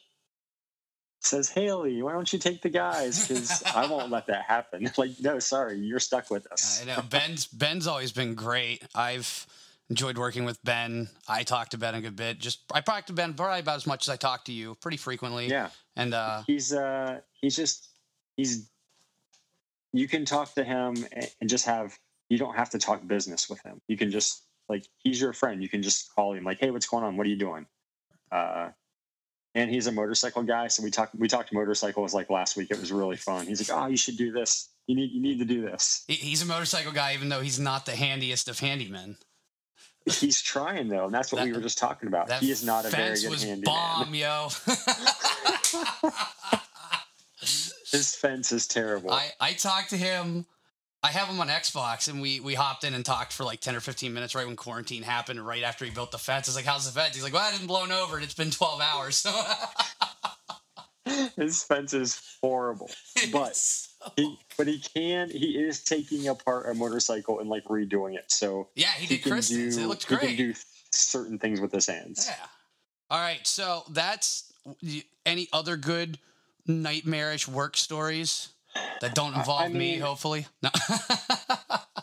says, 1.21 1.49
Haley, 1.49 2.01
why 2.01 2.11
don't 2.11 2.31
you 2.31 2.39
take 2.39 2.61
the 2.61 2.69
guys? 2.69 3.27
Because 3.27 3.63
I 3.75 3.87
won't 3.87 4.11
let 4.11 4.27
that 4.27 4.43
happen. 4.43 4.91
Like, 4.97 5.11
no, 5.21 5.39
sorry, 5.39 5.79
you're 5.79 5.99
stuck 5.99 6.29
with 6.29 6.51
us. 6.51 6.81
I 6.83 6.85
know 6.85 7.01
Ben's 7.01 7.47
Ben's 7.47 7.87
always 7.87 8.11
been 8.11 8.35
great. 8.35 8.83
I've 8.93 9.47
enjoyed 9.89 10.17
working 10.17 10.43
with 10.43 10.61
Ben. 10.65 11.07
I 11.27 11.43
talked 11.43 11.71
to 11.71 11.77
Ben 11.77 11.95
a 11.95 12.01
good 12.01 12.17
bit. 12.17 12.37
Just 12.39 12.63
I 12.73 12.81
talk 12.81 13.05
to 13.05 13.13
Ben 13.13 13.33
probably 13.33 13.61
about 13.61 13.77
as 13.77 13.87
much 13.87 14.09
as 14.09 14.09
I 14.09 14.17
talk 14.17 14.43
to 14.45 14.51
you, 14.51 14.75
pretty 14.75 14.97
frequently. 14.97 15.47
Yeah. 15.47 15.69
And 15.95 16.13
uh, 16.13 16.43
He's 16.47 16.73
uh 16.73 17.21
he's 17.39 17.55
just 17.55 17.90
he's 18.41 18.69
you 19.93 20.07
can 20.07 20.25
talk 20.25 20.53
to 20.55 20.63
him 20.63 21.05
and 21.39 21.49
just 21.49 21.65
have 21.65 21.97
you 22.29 22.37
don't 22.37 22.55
have 22.55 22.69
to 22.71 22.79
talk 22.79 23.05
business 23.05 23.49
with 23.49 23.61
him. 23.63 23.81
You 23.87 23.97
can 23.97 24.09
just 24.11 24.43
like 24.69 24.85
he's 24.97 25.19
your 25.21 25.33
friend. 25.33 25.61
You 25.61 25.69
can 25.69 25.81
just 25.83 26.13
call 26.15 26.33
him 26.33 26.43
like, 26.43 26.59
"Hey, 26.59 26.71
what's 26.71 26.87
going 26.87 27.03
on? 27.03 27.17
What 27.17 27.27
are 27.27 27.29
you 27.29 27.37
doing?" 27.37 27.65
Uh 28.31 28.69
and 29.53 29.69
he's 29.69 29.87
a 29.87 29.91
motorcycle 29.91 30.43
guy, 30.43 30.69
so 30.69 30.81
we 30.81 30.89
talked 30.89 31.13
we 31.15 31.27
talked 31.27 31.53
motorcycles 31.53 32.13
like 32.13 32.29
last 32.29 32.55
week. 32.55 32.71
It 32.71 32.79
was 32.79 32.91
really 32.91 33.17
fun. 33.17 33.47
He's 33.47 33.69
like, 33.69 33.77
"Oh, 33.77 33.87
you 33.87 33.97
should 33.97 34.17
do 34.17 34.31
this. 34.31 34.69
You 34.87 34.95
need 34.95 35.11
you 35.11 35.21
need 35.21 35.39
to 35.39 35.45
do 35.45 35.61
this." 35.61 36.03
he's 36.07 36.41
a 36.41 36.45
motorcycle 36.45 36.93
guy, 36.93 37.13
even 37.13 37.29
though 37.29 37.41
he's 37.41 37.59
not 37.59 37.85
the 37.85 37.95
handiest 37.95 38.47
of 38.47 38.59
handymen. 38.59 39.17
He's 40.05 40.41
trying 40.41 40.87
though, 40.87 41.05
and 41.05 41.13
that's 41.13 41.31
what 41.31 41.43
we 41.43 41.51
were 41.53 41.61
just 41.61 41.77
talking 41.77 42.07
about. 42.07 42.31
He 42.31 42.49
is 42.49 42.63
not 42.63 42.85
a 42.85 42.89
very 42.89 43.19
good 43.19 43.29
was 43.29 43.43
handyman. 43.43 43.63
bomb, 43.65 44.15
yo. 44.15 44.47
His 47.91 48.15
fence 48.15 48.51
is 48.51 48.67
terrible. 48.67 49.11
I, 49.11 49.29
I 49.39 49.53
talked 49.53 49.89
to 49.91 49.97
him. 49.97 50.45
I 51.03 51.09
have 51.09 51.27
him 51.27 51.39
on 51.39 51.47
Xbox, 51.47 52.07
and 52.07 52.21
we 52.21 52.39
we 52.39 52.53
hopped 52.53 52.83
in 52.83 52.93
and 52.93 53.03
talked 53.03 53.33
for 53.33 53.43
like 53.43 53.59
ten 53.59 53.75
or 53.75 53.79
fifteen 53.79 54.13
minutes 54.13 54.35
right 54.35 54.45
when 54.45 54.55
quarantine 54.55 55.03
happened. 55.03 55.45
Right 55.45 55.63
after 55.63 55.83
he 55.83 55.91
built 55.91 56.11
the 56.11 56.19
fence, 56.19 56.47
I 56.47 56.51
was 56.51 56.55
like, 56.55 56.65
"How's 56.65 56.85
the 56.85 56.99
fence?" 56.99 57.15
He's 57.15 57.23
like, 57.23 57.33
"Well, 57.33 57.47
it 57.47 57.51
hasn't 57.51 57.67
blown 57.67 57.91
over, 57.91 58.15
and 58.15 58.23
it's 58.23 58.35
been 58.35 58.51
twelve 58.51 58.81
hours." 58.81 59.15
So 59.15 59.31
His 61.35 61.63
fence 61.63 61.93
is 61.93 62.21
horrible, 62.41 62.89
but 63.31 63.59
he 64.15 64.37
but 64.57 64.67
he 64.67 64.79
can 64.79 65.29
he 65.31 65.57
is 65.57 65.83
taking 65.83 66.27
apart 66.27 66.69
a 66.69 66.75
motorcycle 66.75 67.39
and 67.39 67.49
like 67.49 67.63
redoing 67.65 68.15
it. 68.15 68.31
So 68.31 68.69
yeah, 68.75 68.91
he 68.97 69.07
he 69.07 69.17
did 69.17 69.31
Kristen's. 69.31 69.77
do 69.77 69.83
It 69.83 69.87
looked 69.87 70.07
he 70.07 70.17
can 70.17 70.35
do 70.35 70.53
certain 70.91 71.39
things 71.39 71.59
with 71.59 71.71
his 71.71 71.87
hands. 71.87 72.27
Yeah. 72.29 72.45
All 73.09 73.19
right. 73.19 73.45
So 73.47 73.83
that's 73.89 74.53
any 75.25 75.47
other 75.51 75.75
good 75.75 76.19
nightmarish 76.67 77.47
work 77.47 77.77
stories 77.77 78.49
that 79.01 79.15
don't 79.15 79.33
I- 79.33 79.37
I 79.37 79.39
involve 79.39 79.73
me. 79.73 79.97
Hopefully, 79.97 80.47
no. 80.61 80.69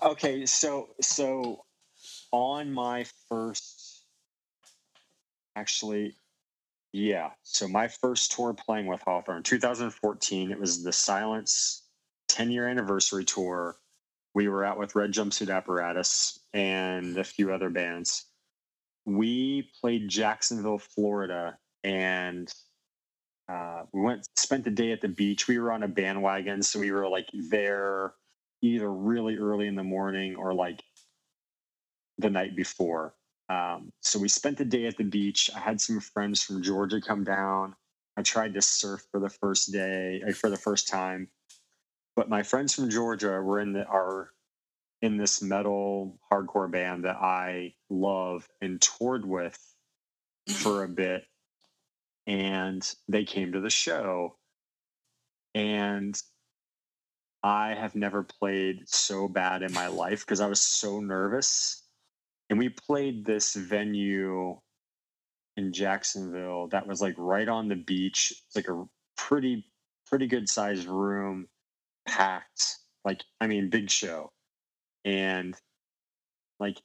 Okay, 0.00 0.46
so 0.46 0.90
so 1.00 1.64
on 2.30 2.72
my 2.72 3.04
first 3.28 4.04
actually 5.56 6.14
yeah, 6.92 7.30
so 7.42 7.68
my 7.68 7.88
first 7.88 8.32
tour 8.32 8.54
playing 8.54 8.86
with 8.86 9.02
Hawthorne, 9.02 9.42
2014, 9.42 10.50
it 10.50 10.58
was 10.58 10.82
the 10.82 10.92
Silence 10.92 11.82
10 12.28 12.50
year 12.50 12.66
anniversary 12.68 13.24
tour. 13.24 13.76
We 14.34 14.48
were 14.48 14.64
out 14.64 14.78
with 14.78 14.94
Red 14.94 15.12
Jumpsuit 15.12 15.54
Apparatus 15.54 16.38
and 16.54 17.16
a 17.18 17.24
few 17.24 17.52
other 17.52 17.70
bands. 17.70 18.26
We 19.04 19.70
played 19.80 20.08
Jacksonville, 20.08 20.78
Florida, 20.78 21.58
and 21.84 22.52
uh, 23.48 23.82
we 23.92 24.00
went 24.02 24.28
spent 24.36 24.64
the 24.64 24.70
day 24.70 24.92
at 24.92 25.00
the 25.00 25.08
beach. 25.08 25.48
We 25.48 25.58
were 25.58 25.72
on 25.72 25.82
a 25.82 25.88
bandwagon, 25.88 26.62
so 26.62 26.80
we 26.80 26.90
were 26.90 27.08
like 27.08 27.28
there 27.32 28.14
either 28.60 28.92
really 28.92 29.36
early 29.36 29.66
in 29.66 29.76
the 29.76 29.84
morning 29.84 30.36
or 30.36 30.52
like 30.52 30.82
the 32.18 32.30
night 32.30 32.56
before. 32.56 33.14
Um, 33.48 33.92
so 34.02 34.18
we 34.18 34.28
spent 34.28 34.58
the 34.58 34.64
day 34.64 34.86
at 34.86 34.98
the 34.98 35.04
beach. 35.04 35.50
I 35.54 35.60
had 35.60 35.80
some 35.80 36.00
friends 36.00 36.42
from 36.42 36.62
Georgia 36.62 37.00
come 37.00 37.24
down. 37.24 37.74
I 38.16 38.22
tried 38.22 38.54
to 38.54 38.62
surf 38.62 39.06
for 39.10 39.20
the 39.20 39.30
first 39.30 39.72
day, 39.72 40.22
uh, 40.26 40.32
for 40.32 40.50
the 40.50 40.56
first 40.56 40.88
time. 40.88 41.28
But 42.16 42.28
my 42.28 42.42
friends 42.42 42.74
from 42.74 42.90
Georgia 42.90 43.40
were 43.40 43.60
in 43.60 43.72
the 43.72 43.86
are 43.86 44.30
in 45.00 45.16
this 45.16 45.40
metal 45.40 46.18
hardcore 46.30 46.70
band 46.70 47.04
that 47.04 47.16
I 47.16 47.74
love 47.88 48.48
and 48.60 48.80
toured 48.80 49.24
with 49.24 49.56
for 50.48 50.82
a 50.82 50.88
bit. 50.88 51.24
And 52.28 52.88
they 53.08 53.24
came 53.24 53.52
to 53.52 53.60
the 53.60 53.70
show. 53.70 54.36
And 55.54 56.16
I 57.42 57.74
have 57.74 57.94
never 57.94 58.22
played 58.22 58.88
so 58.88 59.28
bad 59.28 59.62
in 59.62 59.72
my 59.72 59.86
life 59.88 60.26
because 60.26 60.40
I 60.40 60.46
was 60.46 60.60
so 60.60 61.00
nervous. 61.00 61.82
And 62.50 62.58
we 62.58 62.68
played 62.68 63.24
this 63.24 63.54
venue 63.54 64.58
in 65.56 65.72
Jacksonville 65.72 66.68
that 66.68 66.86
was 66.86 67.00
like 67.00 67.14
right 67.16 67.48
on 67.48 67.68
the 67.68 67.76
beach. 67.76 68.32
It's 68.46 68.56
like 68.56 68.68
a 68.68 68.84
pretty, 69.16 69.66
pretty 70.06 70.26
good 70.26 70.48
sized 70.48 70.86
room, 70.86 71.48
packed. 72.06 72.76
Like, 73.04 73.22
I 73.40 73.46
mean, 73.46 73.70
big 73.70 73.90
show. 73.90 74.32
And 75.04 75.56
like, 76.60 76.80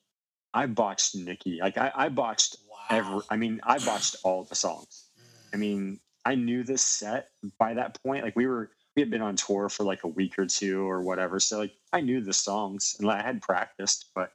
I 0.54 0.68
botched 0.68 1.16
Nikki. 1.16 1.60
Like, 1.62 1.78
I, 1.78 1.92
I 1.94 2.10
botched 2.10 2.58
wow. 2.70 2.98
every, 2.98 3.22
I 3.30 3.36
mean, 3.36 3.60
I 3.64 3.80
botched 3.80 4.16
all 4.24 4.44
the 4.44 4.56
songs. 4.56 5.10
I 5.54 5.58
mean, 5.58 6.00
I 6.26 6.36
knew 6.36 6.64
this 6.64 6.84
set 6.84 7.30
by 7.60 7.74
that 7.76 8.02
point. 8.04 8.24
Like 8.24 8.36
we 8.36 8.48
were, 8.48 8.72
we 8.96 9.02
had 9.02 9.12
been 9.12 9.22
on 9.22 9.36
tour 9.36 9.70
for 9.70 9.84
like 9.84 10.04
a 10.04 10.08
week 10.08 10.38
or 10.40 10.46
two 10.46 10.90
or 10.90 11.02
whatever. 11.02 11.40
So 11.40 11.60
like 11.60 11.74
I 11.92 12.02
knew 12.02 12.22
the 12.22 12.34
songs 12.34 12.96
and 13.00 13.10
I 13.10 13.22
had 13.22 13.42
practiced, 13.42 14.12
but 14.16 14.32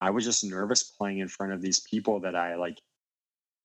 I 0.00 0.10
was 0.10 0.24
just 0.24 0.44
nervous 0.44 0.82
playing 0.82 1.18
in 1.18 1.28
front 1.28 1.52
of 1.52 1.62
these 1.62 1.80
people 1.80 2.20
that 2.20 2.36
I 2.36 2.56
like 2.56 2.78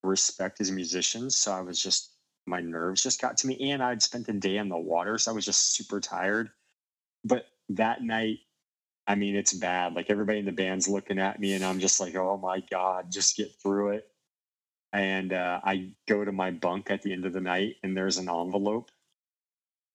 respect 0.02 0.60
as 0.60 0.70
musicians. 0.70 1.36
So 1.36 1.52
I 1.52 1.60
was 1.60 1.80
just, 1.80 2.12
my 2.46 2.60
nerves 2.60 3.02
just 3.02 3.20
got 3.20 3.36
to 3.38 3.46
me. 3.46 3.70
And 3.70 3.82
I'd 3.82 4.02
spent 4.02 4.26
the 4.26 4.32
day 4.32 4.56
in 4.56 4.68
the 4.68 4.76
water. 4.76 5.18
So 5.18 5.30
I 5.30 5.34
was 5.34 5.44
just 5.44 5.74
super 5.74 6.00
tired. 6.00 6.50
But 7.24 7.46
that 7.70 8.02
night, 8.02 8.38
I 9.06 9.14
mean, 9.14 9.36
it's 9.36 9.52
bad. 9.52 9.94
Like 9.94 10.10
everybody 10.10 10.40
in 10.40 10.44
the 10.44 10.52
band's 10.52 10.88
looking 10.88 11.18
at 11.18 11.40
me 11.40 11.54
and 11.54 11.64
I'm 11.64 11.80
just 11.80 12.00
like, 12.00 12.14
oh 12.16 12.36
my 12.36 12.60
God, 12.70 13.10
just 13.10 13.36
get 13.36 13.52
through 13.62 13.90
it 13.90 14.08
and 14.96 15.34
uh, 15.34 15.60
I 15.62 15.90
go 16.08 16.24
to 16.24 16.32
my 16.32 16.50
bunk 16.50 16.90
at 16.90 17.02
the 17.02 17.12
end 17.12 17.26
of 17.26 17.34
the 17.34 17.40
night, 17.40 17.76
and 17.82 17.94
there's 17.94 18.16
an 18.16 18.30
envelope, 18.30 18.90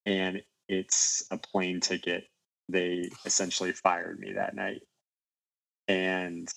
and 0.06 0.44
it's 0.70 1.26
a 1.32 1.38
plane 1.38 1.80
ticket. 1.80 2.26
They 2.70 3.10
essentially 3.26 3.72
fired 3.72 4.20
me 4.20 4.34
that 4.34 4.56
night, 4.56 4.82
and 5.88 6.48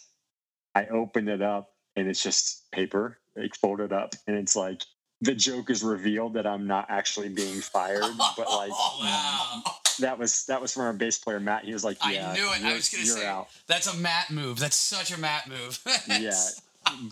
I 0.74 0.86
opened 0.86 1.30
it 1.30 1.40
up, 1.40 1.70
and 1.96 2.06
it's 2.06 2.22
just 2.22 2.70
paper, 2.70 3.18
like 3.34 3.54
folded 3.54 3.94
up, 3.94 4.14
and 4.26 4.36
it's 4.36 4.54
like 4.54 4.82
the 5.22 5.34
joke 5.34 5.70
is 5.70 5.82
revealed 5.82 6.34
that 6.34 6.46
I'm 6.46 6.66
not 6.66 6.86
actually 6.90 7.30
being 7.30 7.62
fired, 7.62 8.04
but 8.36 8.46
like 8.46 8.70
wow. 9.00 9.62
that 10.00 10.18
was 10.18 10.44
that 10.48 10.60
was 10.60 10.74
from 10.74 10.82
our 10.82 10.92
bass 10.92 11.16
player 11.16 11.40
Matt. 11.40 11.64
He 11.64 11.72
was 11.72 11.82
like, 11.82 11.96
yeah, 12.06 12.30
I 12.30 12.34
knew 12.34 12.52
it. 12.52 12.62
I 12.62 12.74
was 12.74 12.90
gonna 12.90 13.06
say 13.06 13.26
out." 13.26 13.48
that's 13.68 13.86
a 13.86 13.96
Matt 13.96 14.30
move. 14.30 14.58
That's 14.58 14.76
such 14.76 15.16
a 15.16 15.18
Matt 15.18 15.48
move. 15.48 15.80
yeah 16.20 16.34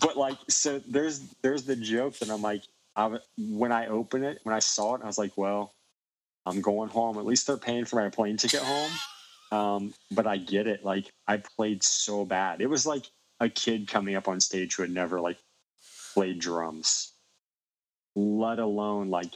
but 0.01 0.17
like 0.17 0.37
so 0.49 0.81
there's 0.87 1.19
there's 1.41 1.63
the 1.63 1.75
joke 1.75 2.17
that 2.19 2.29
i'm 2.29 2.41
like 2.41 2.63
I, 2.95 3.17
when 3.37 3.71
i 3.71 3.87
opened 3.87 4.25
it 4.25 4.39
when 4.43 4.55
i 4.55 4.59
saw 4.59 4.95
it 4.95 5.01
i 5.03 5.07
was 5.07 5.17
like 5.17 5.31
well 5.35 5.73
i'm 6.45 6.61
going 6.61 6.89
home 6.89 7.17
at 7.17 7.25
least 7.25 7.47
they're 7.47 7.57
paying 7.57 7.85
for 7.85 7.97
my 7.97 8.09
plane 8.09 8.37
ticket 8.37 8.61
home 8.61 8.91
um, 9.51 9.93
but 10.11 10.27
i 10.27 10.37
get 10.37 10.67
it 10.67 10.83
like 10.83 11.11
i 11.27 11.37
played 11.37 11.83
so 11.83 12.25
bad 12.25 12.61
it 12.61 12.69
was 12.69 12.85
like 12.85 13.05
a 13.39 13.49
kid 13.49 13.87
coming 13.87 14.15
up 14.15 14.27
on 14.27 14.39
stage 14.39 14.75
who 14.75 14.83
had 14.83 14.91
never 14.91 15.19
like 15.19 15.37
played 16.13 16.39
drums 16.39 17.13
let 18.15 18.59
alone 18.59 19.09
like 19.09 19.33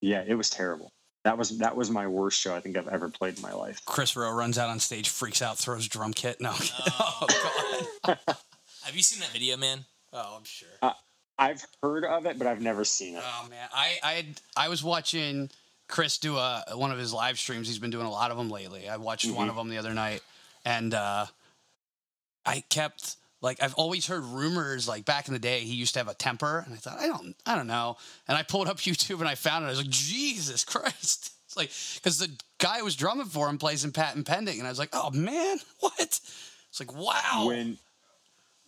yeah 0.00 0.22
it 0.26 0.34
was 0.34 0.50
terrible 0.50 0.92
that 1.24 1.36
was 1.36 1.58
that 1.58 1.76
was 1.76 1.90
my 1.90 2.06
worst 2.06 2.40
show 2.40 2.54
I 2.54 2.60
think 2.60 2.76
I've 2.78 2.88
ever 2.88 3.08
played 3.08 3.36
in 3.36 3.42
my 3.42 3.52
life. 3.52 3.84
Chris 3.84 4.16
Rowe 4.16 4.32
runs 4.32 4.56
out 4.56 4.70
on 4.70 4.80
stage, 4.80 5.08
freaks 5.08 5.42
out, 5.42 5.58
throws 5.58 5.86
drum 5.86 6.14
kit. 6.14 6.40
No. 6.40 6.54
oh, 7.00 7.26
God. 8.06 8.18
Have 8.88 8.96
you 8.96 9.02
seen 9.02 9.20
that 9.20 9.28
video, 9.28 9.58
man? 9.58 9.84
Oh, 10.14 10.36
I'm 10.38 10.44
sure. 10.44 10.66
Uh, 10.80 10.94
I've 11.38 11.62
heard 11.82 12.06
of 12.06 12.24
it, 12.24 12.38
but 12.38 12.46
I've 12.46 12.62
never 12.62 12.86
seen 12.86 13.16
it. 13.16 13.22
Oh 13.22 13.46
man, 13.50 13.68
I 13.70 13.98
I 14.02 14.26
I 14.56 14.68
was 14.70 14.82
watching 14.82 15.50
Chris 15.88 16.16
do 16.16 16.38
a 16.38 16.64
one 16.72 16.90
of 16.90 16.96
his 16.96 17.12
live 17.12 17.38
streams. 17.38 17.68
He's 17.68 17.78
been 17.78 17.90
doing 17.90 18.06
a 18.06 18.10
lot 18.10 18.30
of 18.30 18.38
them 18.38 18.48
lately. 18.48 18.88
I 18.88 18.96
watched 18.96 19.26
mm-hmm. 19.26 19.36
one 19.36 19.50
of 19.50 19.56
them 19.56 19.68
the 19.68 19.76
other 19.76 19.92
night, 19.92 20.22
and 20.64 20.94
uh, 20.94 21.26
I 22.46 22.64
kept 22.70 23.16
like 23.42 23.62
I've 23.62 23.74
always 23.74 24.06
heard 24.06 24.24
rumors 24.24 24.88
like 24.88 25.04
back 25.04 25.28
in 25.28 25.34
the 25.34 25.38
day 25.38 25.60
he 25.60 25.74
used 25.74 25.92
to 25.92 26.00
have 26.00 26.08
a 26.08 26.14
temper 26.14 26.64
and 26.64 26.72
I 26.72 26.78
thought 26.78 26.98
I 26.98 27.08
don't 27.08 27.36
I 27.44 27.56
don't 27.56 27.66
know 27.66 27.98
and 28.26 28.38
I 28.38 28.42
pulled 28.42 28.68
up 28.68 28.76
YouTube 28.78 29.20
and 29.20 29.28
I 29.28 29.34
found 29.34 29.64
it 29.64 29.68
I 29.68 29.70
was 29.70 29.78
like 29.78 29.90
Jesus 29.90 30.64
Christ 30.64 31.32
it's 31.46 31.56
like 31.56 31.70
because 31.94 32.18
the 32.18 32.30
guy 32.58 32.78
who 32.78 32.84
was 32.84 32.96
drumming 32.96 33.26
for 33.26 33.48
him 33.48 33.58
plays 33.58 33.84
in 33.84 33.92
Patent 33.92 34.26
Pending 34.26 34.58
and 34.58 34.66
I 34.66 34.70
was 34.70 34.78
like 34.78 34.90
oh 34.92 35.10
man 35.10 35.58
what 35.80 35.92
it's 36.00 36.80
like 36.80 36.94
wow 36.96 37.44
when 37.46 37.78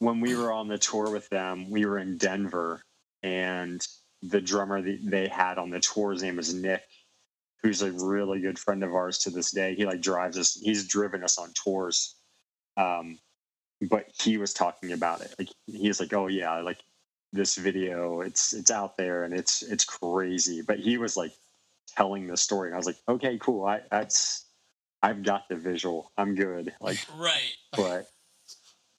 when 0.00 0.20
we 0.20 0.34
were 0.34 0.52
on 0.52 0.68
the 0.68 0.78
tour 0.78 1.10
with 1.10 1.28
them 1.28 1.70
we 1.70 1.86
were 1.86 1.98
in 1.98 2.18
Denver 2.18 2.82
and 3.22 3.86
the 4.22 4.40
drummer 4.40 4.82
that 4.82 4.98
they 5.02 5.28
had 5.28 5.58
on 5.58 5.70
the 5.70 5.80
tour 5.80 6.12
his 6.12 6.22
name 6.22 6.36
was 6.36 6.52
Nick 6.52 6.82
who's 7.62 7.82
a 7.82 7.92
really 7.92 8.40
good 8.40 8.58
friend 8.58 8.82
of 8.82 8.94
ours 8.94 9.18
to 9.18 9.30
this 9.30 9.52
day 9.52 9.74
he 9.74 9.86
like 9.86 10.00
drives 10.00 10.36
us 10.36 10.58
he's 10.60 10.88
driven 10.88 11.22
us 11.22 11.38
on 11.38 11.52
tours 11.54 12.16
um, 12.76 13.18
but 13.80 14.06
he 14.22 14.36
was 14.36 14.52
talking 14.52 14.92
about 14.92 15.22
it. 15.22 15.34
Like 15.38 15.48
he 15.66 15.88
was 15.88 16.00
like, 16.00 16.12
"Oh 16.12 16.26
yeah, 16.26 16.60
like 16.60 16.78
this 17.32 17.56
video, 17.56 18.20
it's 18.20 18.52
it's 18.52 18.70
out 18.70 18.96
there 18.96 19.24
and 19.24 19.34
it's 19.34 19.62
it's 19.62 19.84
crazy." 19.84 20.62
But 20.62 20.78
he 20.78 20.98
was 20.98 21.16
like 21.16 21.32
telling 21.96 22.26
the 22.26 22.36
story, 22.36 22.68
and 22.68 22.74
I 22.74 22.78
was 22.78 22.86
like, 22.86 22.98
"Okay, 23.08 23.38
cool. 23.38 23.64
I 23.64 23.80
that's 23.90 24.46
I've 25.02 25.22
got 25.22 25.48
the 25.48 25.56
visual. 25.56 26.12
I'm 26.18 26.34
good." 26.34 26.72
Like 26.80 26.98
right, 27.16 27.54
but 27.72 28.06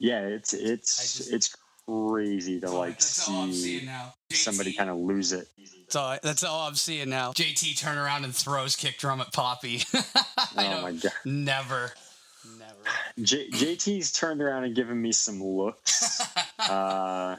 yeah, 0.02 0.22
it's 0.22 0.54
it's 0.54 1.18
just, 1.18 1.32
it's 1.32 1.56
crazy 1.88 2.60
to 2.60 2.72
like 2.72 3.00
see 3.00 3.88
somebody 4.32 4.74
kind 4.74 4.90
of 4.90 4.98
lose 4.98 5.32
it. 5.32 5.48
That's 5.58 5.96
all, 5.96 6.18
that's 6.24 6.44
all 6.44 6.68
I'm 6.68 6.74
seeing 6.74 7.10
now. 7.10 7.34
JT 7.34 7.78
turn 7.78 8.00
around 8.00 8.24
and 8.24 8.36
throws 8.36 8.76
kick 8.76 8.98
drum 8.98 9.22
at 9.22 9.32
Poppy. 9.32 9.84
oh 9.94 10.82
my 10.82 10.94
god! 10.94 11.12
Never. 11.24 11.94
J- 13.22 13.50
JT's 13.50 14.12
turned 14.12 14.42
around 14.42 14.64
and 14.64 14.76
given 14.76 15.00
me 15.00 15.12
some 15.12 15.44
looks. 15.44 16.20
uh, 16.60 17.36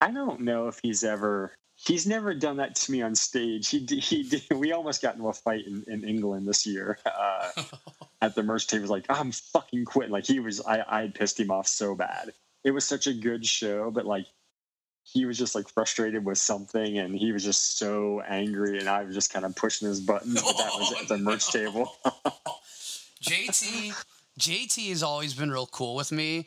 I 0.00 0.10
don't 0.10 0.40
know 0.40 0.68
if 0.68 0.80
he's 0.82 1.02
ever. 1.02 1.52
He's 1.84 2.06
never 2.06 2.32
done 2.32 2.58
that 2.58 2.76
to 2.76 2.92
me 2.92 3.02
on 3.02 3.14
stage. 3.14 3.68
He 3.68 3.84
he 3.86 4.22
did. 4.22 4.42
We 4.54 4.72
almost 4.72 5.02
got 5.02 5.14
into 5.14 5.28
a 5.28 5.32
fight 5.32 5.66
in, 5.66 5.84
in 5.88 6.04
England 6.04 6.46
this 6.46 6.64
year 6.64 6.98
uh, 7.04 7.50
at 8.22 8.34
the 8.34 8.42
merch 8.42 8.68
table. 8.68 8.78
He 8.78 8.82
was 8.82 8.90
like, 8.90 9.06
"I'm 9.08 9.32
fucking 9.32 9.84
quitting." 9.84 10.12
Like 10.12 10.26
he 10.26 10.38
was. 10.38 10.60
I 10.60 10.84
I 10.86 11.08
pissed 11.08 11.40
him 11.40 11.50
off 11.50 11.66
so 11.66 11.94
bad. 11.94 12.32
It 12.64 12.70
was 12.70 12.84
such 12.84 13.08
a 13.08 13.12
good 13.12 13.44
show, 13.44 13.90
but 13.90 14.06
like 14.06 14.26
he 15.04 15.26
was 15.26 15.36
just 15.36 15.54
like 15.54 15.68
frustrated 15.68 16.24
with 16.24 16.38
something 16.38 16.98
and 16.98 17.14
he 17.14 17.32
was 17.32 17.42
just 17.42 17.76
so 17.76 18.20
angry 18.20 18.78
and 18.78 18.88
I 18.88 19.02
was 19.02 19.14
just 19.14 19.32
kind 19.32 19.44
of 19.44 19.56
pushing 19.56 19.88
his 19.88 20.00
buttons, 20.00 20.40
but 20.40 20.56
that 20.56 20.70
was 20.78 20.94
at 21.00 21.08
the 21.08 21.18
merch 21.18 21.50
table. 21.50 21.92
JT 23.20 23.92
JT 24.38 24.88
has 24.90 25.02
always 25.02 25.34
been 25.34 25.50
real 25.50 25.66
cool 25.66 25.96
with 25.96 26.12
me. 26.12 26.46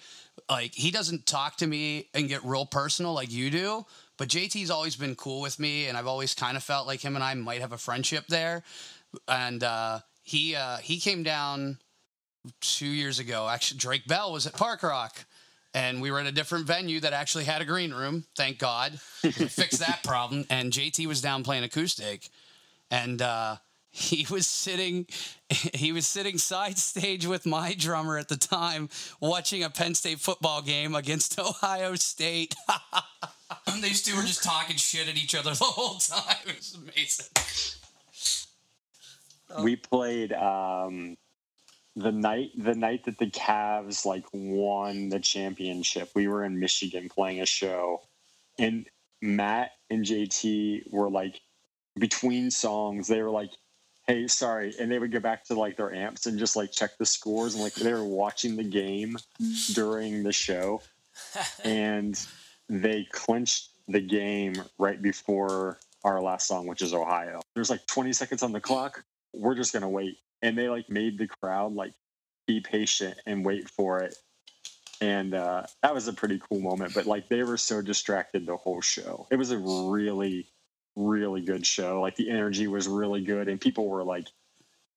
Like 0.49 0.73
he 0.73 0.91
doesn't 0.91 1.25
talk 1.25 1.57
to 1.57 1.67
me 1.67 2.07
and 2.13 2.29
get 2.29 2.43
real 2.43 2.65
personal 2.65 3.13
like 3.13 3.31
you 3.31 3.49
do, 3.49 3.85
but 4.17 4.27
JT's 4.27 4.69
always 4.69 4.95
been 4.95 5.15
cool 5.15 5.41
with 5.41 5.59
me, 5.59 5.87
and 5.87 5.97
I've 5.97 6.07
always 6.07 6.33
kind 6.33 6.57
of 6.57 6.63
felt 6.63 6.87
like 6.87 7.01
him 7.01 7.15
and 7.15 7.23
I 7.23 7.33
might 7.33 7.61
have 7.61 7.71
a 7.71 7.77
friendship 7.77 8.27
there. 8.27 8.63
And 9.27 9.63
uh, 9.63 9.99
he 10.23 10.55
uh, 10.55 10.77
he 10.77 10.99
came 10.99 11.23
down 11.23 11.77
two 12.61 12.87
years 12.87 13.19
ago. 13.19 13.47
Actually, 13.49 13.79
Drake 13.79 14.07
Bell 14.07 14.31
was 14.31 14.47
at 14.47 14.53
Park 14.53 14.83
Rock, 14.83 15.25
and 15.73 16.01
we 16.01 16.11
were 16.11 16.19
at 16.19 16.25
a 16.25 16.31
different 16.31 16.65
venue 16.65 16.99
that 16.99 17.13
actually 17.13 17.45
had 17.45 17.61
a 17.61 17.65
green 17.65 17.93
room. 17.93 18.25
Thank 18.35 18.59
God, 18.59 18.99
fixed 19.21 19.79
that 19.79 20.01
problem. 20.03 20.45
And 20.49 20.71
JT 20.71 21.05
was 21.07 21.21
down 21.21 21.43
playing 21.43 21.63
acoustic, 21.63 22.29
and 22.91 23.21
uh, 23.21 23.57
he 23.95 24.27
was 24.29 24.45
sitting 24.45 25.07
he 25.49 25.91
was 25.91 26.05
sitting 26.05 26.37
side 26.37 26.77
stage 26.77 27.25
with 27.25 27.45
my 27.45 27.73
drummer 27.73 28.17
at 28.17 28.27
the 28.27 28.37
time 28.37 28.89
watching 29.21 29.63
a 29.63 29.69
Penn 29.69 29.95
State 29.95 30.19
football 30.19 30.61
game 30.61 30.95
against 30.95 31.39
Ohio 31.39 31.95
State. 31.95 32.55
These 33.81 34.03
two 34.03 34.15
were 34.15 34.23
just 34.23 34.43
talking 34.43 34.75
shit 34.75 35.07
at 35.07 35.17
each 35.17 35.35
other 35.35 35.51
the 35.51 35.63
whole 35.63 35.99
time. 35.99 36.35
It 36.47 36.55
was 36.57 36.77
amazing. 36.81 37.27
We 39.63 39.75
played 39.75 40.33
um, 40.33 41.17
the 41.95 42.11
night 42.11 42.51
the 42.57 42.75
night 42.75 43.05
that 43.05 43.17
the 43.19 43.27
Cavs 43.27 44.05
like 44.05 44.25
won 44.33 45.09
the 45.09 45.19
championship. 45.19 46.09
We 46.15 46.27
were 46.27 46.43
in 46.43 46.59
Michigan 46.59 47.09
playing 47.09 47.41
a 47.41 47.45
show, 47.45 48.01
and 48.57 48.87
Matt 49.21 49.71
and 49.89 50.03
JT 50.03 50.91
were 50.91 51.09
like 51.09 51.39
between 51.97 52.51
songs. 52.51 53.07
They 53.07 53.21
were 53.21 53.29
like 53.29 53.51
hey, 54.07 54.27
sorry. 54.27 54.73
And 54.79 54.91
they 54.91 54.99
would 54.99 55.11
go 55.11 55.19
back 55.19 55.43
to 55.45 55.55
like 55.55 55.77
their 55.77 55.93
amps 55.93 56.25
and 56.25 56.37
just 56.37 56.55
like 56.55 56.71
check 56.71 56.97
the 56.97 57.05
scores 57.05 57.55
and 57.55 57.63
like 57.63 57.73
they 57.73 57.91
were 57.91 58.03
watching 58.03 58.55
the 58.55 58.63
game 58.63 59.17
during 59.73 60.23
the 60.23 60.31
show. 60.31 60.81
and 61.63 62.19
they 62.69 63.07
clinched 63.11 63.69
the 63.87 64.01
game 64.01 64.53
right 64.77 65.01
before 65.01 65.79
our 66.03 66.21
last 66.21 66.47
song, 66.47 66.67
which 66.67 66.81
is 66.81 66.93
Ohio. 66.93 67.41
There's 67.53 67.69
like 67.69 67.85
20 67.87 68.13
seconds 68.13 68.43
on 68.43 68.51
the 68.51 68.59
clock. 68.59 69.03
We're 69.33 69.55
just 69.55 69.73
to 69.73 69.87
wait. 69.87 70.17
And 70.41 70.57
they 70.57 70.69
like 70.69 70.89
made 70.89 71.17
the 71.17 71.27
crowd 71.27 71.73
like 71.73 71.93
be 72.47 72.59
patient 72.59 73.17
and 73.25 73.45
wait 73.45 73.69
for 73.69 74.01
it. 74.01 74.15
And 75.01 75.33
uh, 75.33 75.63
that 75.81 75.93
was 75.93 76.07
a 76.07 76.13
pretty 76.13 76.39
cool 76.49 76.59
moment. 76.59 76.93
But 76.93 77.05
like 77.05 77.27
they 77.27 77.43
were 77.43 77.57
so 77.57 77.81
distracted 77.81 78.45
the 78.45 78.55
whole 78.55 78.81
show. 78.81 79.27
It 79.31 79.35
was 79.35 79.51
a 79.51 79.57
really 79.57 80.47
really 80.95 81.41
good 81.41 81.65
show. 81.65 82.01
Like 82.01 82.15
the 82.15 82.29
energy 82.29 82.67
was 82.67 82.87
really 82.87 83.21
good, 83.21 83.47
and 83.47 83.59
people 83.59 83.87
were 83.87 84.03
like 84.03 84.27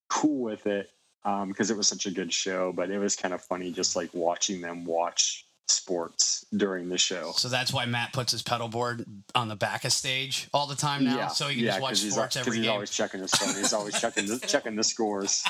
cool 0.07 0.41
with 0.41 0.65
it 0.65 0.91
because 1.23 1.69
um, 1.69 1.75
it 1.75 1.77
was 1.77 1.87
such 1.87 2.05
a 2.05 2.11
good 2.11 2.33
show. 2.33 2.71
But 2.71 2.89
it 2.89 2.99
was 2.99 3.15
kind 3.15 3.33
of 3.33 3.41
funny 3.41 3.71
just 3.71 3.95
like 3.95 4.13
watching 4.13 4.61
them 4.61 4.85
watch 4.85 5.45
sports 5.69 6.45
during 6.55 6.89
the 6.89 6.97
show. 6.97 7.31
So 7.35 7.49
that's 7.49 7.73
why 7.73 7.85
Matt 7.85 8.13
puts 8.13 8.31
his 8.31 8.41
pedal 8.41 8.67
board 8.67 9.05
on 9.35 9.47
the 9.47 9.55
back 9.55 9.85
of 9.85 9.93
stage 9.93 10.47
all 10.53 10.67
the 10.67 10.75
time 10.75 11.05
now, 11.05 11.17
yeah. 11.17 11.27
so 11.27 11.47
he 11.47 11.55
can 11.55 11.63
yeah, 11.65 11.71
just 11.71 11.81
watch 11.81 11.97
sports 11.97 12.35
he's, 12.35 12.41
every 12.47 12.57
he's 12.57 12.65
game. 12.65 12.73
always 12.73 12.91
checking 12.91 13.21
his 13.21 13.31
phone. 13.31 13.55
He's 13.55 13.73
always 13.73 13.99
checking 13.99 14.27
the, 14.27 14.39
checking 14.47 14.75
the 14.75 14.83
scores. 14.83 15.43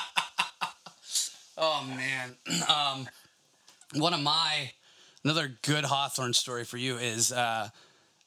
oh 1.58 1.86
man, 1.88 2.36
um, 2.68 3.08
one 3.94 4.14
of 4.14 4.20
my 4.20 4.72
another 5.24 5.56
good 5.62 5.84
Hawthorne 5.84 6.34
story 6.34 6.64
for 6.64 6.76
you 6.76 6.96
is 6.96 7.32
uh, 7.32 7.68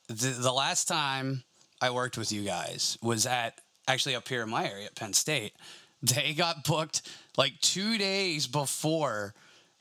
the, 0.08 0.30
the 0.30 0.52
last 0.52 0.88
time 0.88 1.44
I 1.82 1.90
worked 1.90 2.18
with 2.18 2.32
you 2.32 2.44
guys 2.44 2.98
was 3.02 3.26
at 3.26 3.60
actually 3.88 4.16
up 4.16 4.28
here 4.28 4.44
in 4.44 4.50
my 4.50 4.70
area 4.70 4.86
at 4.86 4.96
Penn 4.96 5.14
State. 5.14 5.54
They 6.02 6.34
got 6.34 6.66
booked 6.66 7.02
like 7.38 7.60
two 7.62 7.98
days 7.98 8.48
before 8.48 9.34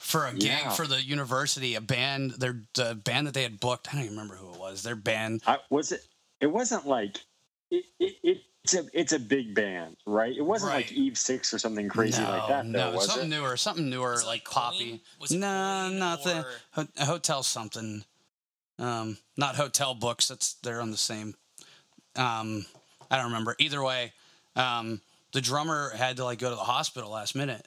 for 0.02 0.26
a 0.26 0.34
yeah. 0.34 0.64
gig 0.64 0.72
for 0.72 0.86
the 0.86 1.00
university, 1.02 1.74
a 1.74 1.80
band, 1.80 2.32
their 2.32 2.60
the 2.74 2.94
band 2.94 3.26
that 3.26 3.34
they 3.34 3.42
had 3.42 3.60
booked. 3.60 3.88
I 3.88 3.96
don't 3.96 4.04
even 4.04 4.16
remember 4.16 4.36
who 4.36 4.52
it 4.52 4.58
was. 4.58 4.82
Their 4.82 4.96
band 4.96 5.42
I, 5.46 5.58
was 5.70 5.92
it. 5.92 6.04
It 6.40 6.46
wasn't 6.46 6.86
like 6.86 7.20
it, 7.70 7.84
it, 7.98 8.16
it 8.22 8.42
it's 8.64 8.74
a 8.74 8.84
it's 8.92 9.12
a 9.12 9.18
big 9.18 9.54
band, 9.54 9.96
right? 10.06 10.36
It 10.36 10.42
wasn't 10.42 10.72
right. 10.72 10.84
like 10.86 10.92
Eve 10.92 11.16
Six 11.16 11.52
or 11.52 11.58
something 11.58 11.88
crazy 11.88 12.22
no, 12.22 12.30
like 12.30 12.48
that. 12.48 12.64
Though, 12.64 12.92
no, 12.92 12.98
something 12.98 13.32
it? 13.32 13.36
newer, 13.36 13.56
something 13.56 13.90
newer, 13.90 14.16
like, 14.16 14.26
like 14.26 14.44
poppy. 14.44 15.02
No, 15.30 15.88
nothing. 15.88 16.44
Or... 16.76 16.86
hotel 16.98 17.42
something. 17.42 18.04
Um, 18.78 19.18
not 19.36 19.56
hotel 19.56 19.94
books. 19.94 20.28
That's 20.28 20.54
they're 20.54 20.80
on 20.80 20.90
the 20.90 20.96
same 20.96 21.34
um, 22.16 22.66
I 23.10 23.16
don't 23.16 23.26
remember. 23.26 23.56
Either 23.58 23.82
way, 23.82 24.12
um, 24.56 25.00
the 25.32 25.40
drummer 25.40 25.90
had 25.90 26.16
to 26.16 26.24
like 26.24 26.38
go 26.38 26.50
to 26.50 26.56
the 26.56 26.62
hospital 26.62 27.10
last 27.10 27.34
minute. 27.34 27.66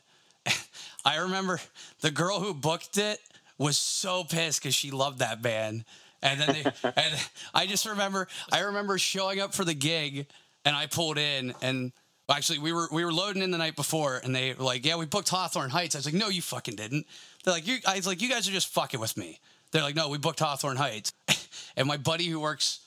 I 1.05 1.17
remember 1.17 1.61
the 2.01 2.11
girl 2.11 2.39
who 2.39 2.53
booked 2.53 2.97
it 2.97 3.19
was 3.57 3.77
so 3.77 4.23
pissed 4.23 4.61
because 4.61 4.75
she 4.75 4.91
loved 4.91 5.19
that 5.19 5.41
band. 5.41 5.85
And 6.21 6.41
then 6.41 6.47
they, 6.49 6.63
and 6.83 7.29
I 7.53 7.67
just 7.67 7.85
remember, 7.85 8.27
I 8.51 8.61
remember 8.61 8.97
showing 8.97 9.39
up 9.39 9.53
for 9.53 9.63
the 9.63 9.75
gig, 9.75 10.27
and 10.65 10.75
I 10.75 10.87
pulled 10.87 11.19
in, 11.19 11.53
and 11.61 11.91
actually 12.29 12.59
we 12.59 12.73
were 12.73 12.87
we 12.91 13.05
were 13.05 13.13
loading 13.13 13.43
in 13.43 13.51
the 13.51 13.57
night 13.57 13.75
before, 13.75 14.19
and 14.23 14.35
they 14.35 14.53
were 14.53 14.63
like, 14.63 14.83
"Yeah, 14.83 14.95
we 14.95 15.05
booked 15.05 15.29
Hawthorne 15.29 15.69
Heights." 15.69 15.95
I 15.95 15.99
was 15.99 16.05
like, 16.05 16.15
"No, 16.15 16.29
you 16.29 16.41
fucking 16.41 16.75
didn't." 16.75 17.05
They're 17.43 17.53
like, 17.53 17.67
"You," 17.67 17.77
I 17.87 17.97
was 17.97 18.07
like, 18.07 18.21
"You 18.21 18.29
guys 18.29 18.49
are 18.49 18.51
just 18.51 18.73
fucking 18.73 18.99
with 18.99 19.15
me." 19.15 19.39
They're 19.71 19.83
like, 19.83 19.95
"No, 19.95 20.09
we 20.09 20.17
booked 20.17 20.39
Hawthorne 20.39 20.77
Heights," 20.77 21.13
and 21.77 21.87
my 21.87 21.97
buddy 21.97 22.25
who 22.25 22.39
works 22.39 22.79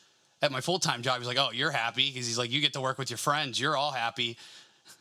at 0.42 0.50
my 0.50 0.60
full 0.60 0.80
time 0.80 1.02
job, 1.02 1.18
he's 1.18 1.28
like, 1.28 1.38
"Oh, 1.38 1.50
you're 1.52 1.70
happy," 1.70 2.10
because 2.10 2.26
he's 2.26 2.38
like, 2.38 2.50
"You 2.50 2.60
get 2.60 2.72
to 2.72 2.80
work 2.80 2.98
with 2.98 3.10
your 3.10 3.18
friends. 3.18 3.60
You're 3.60 3.76
all 3.76 3.92
happy." 3.92 4.36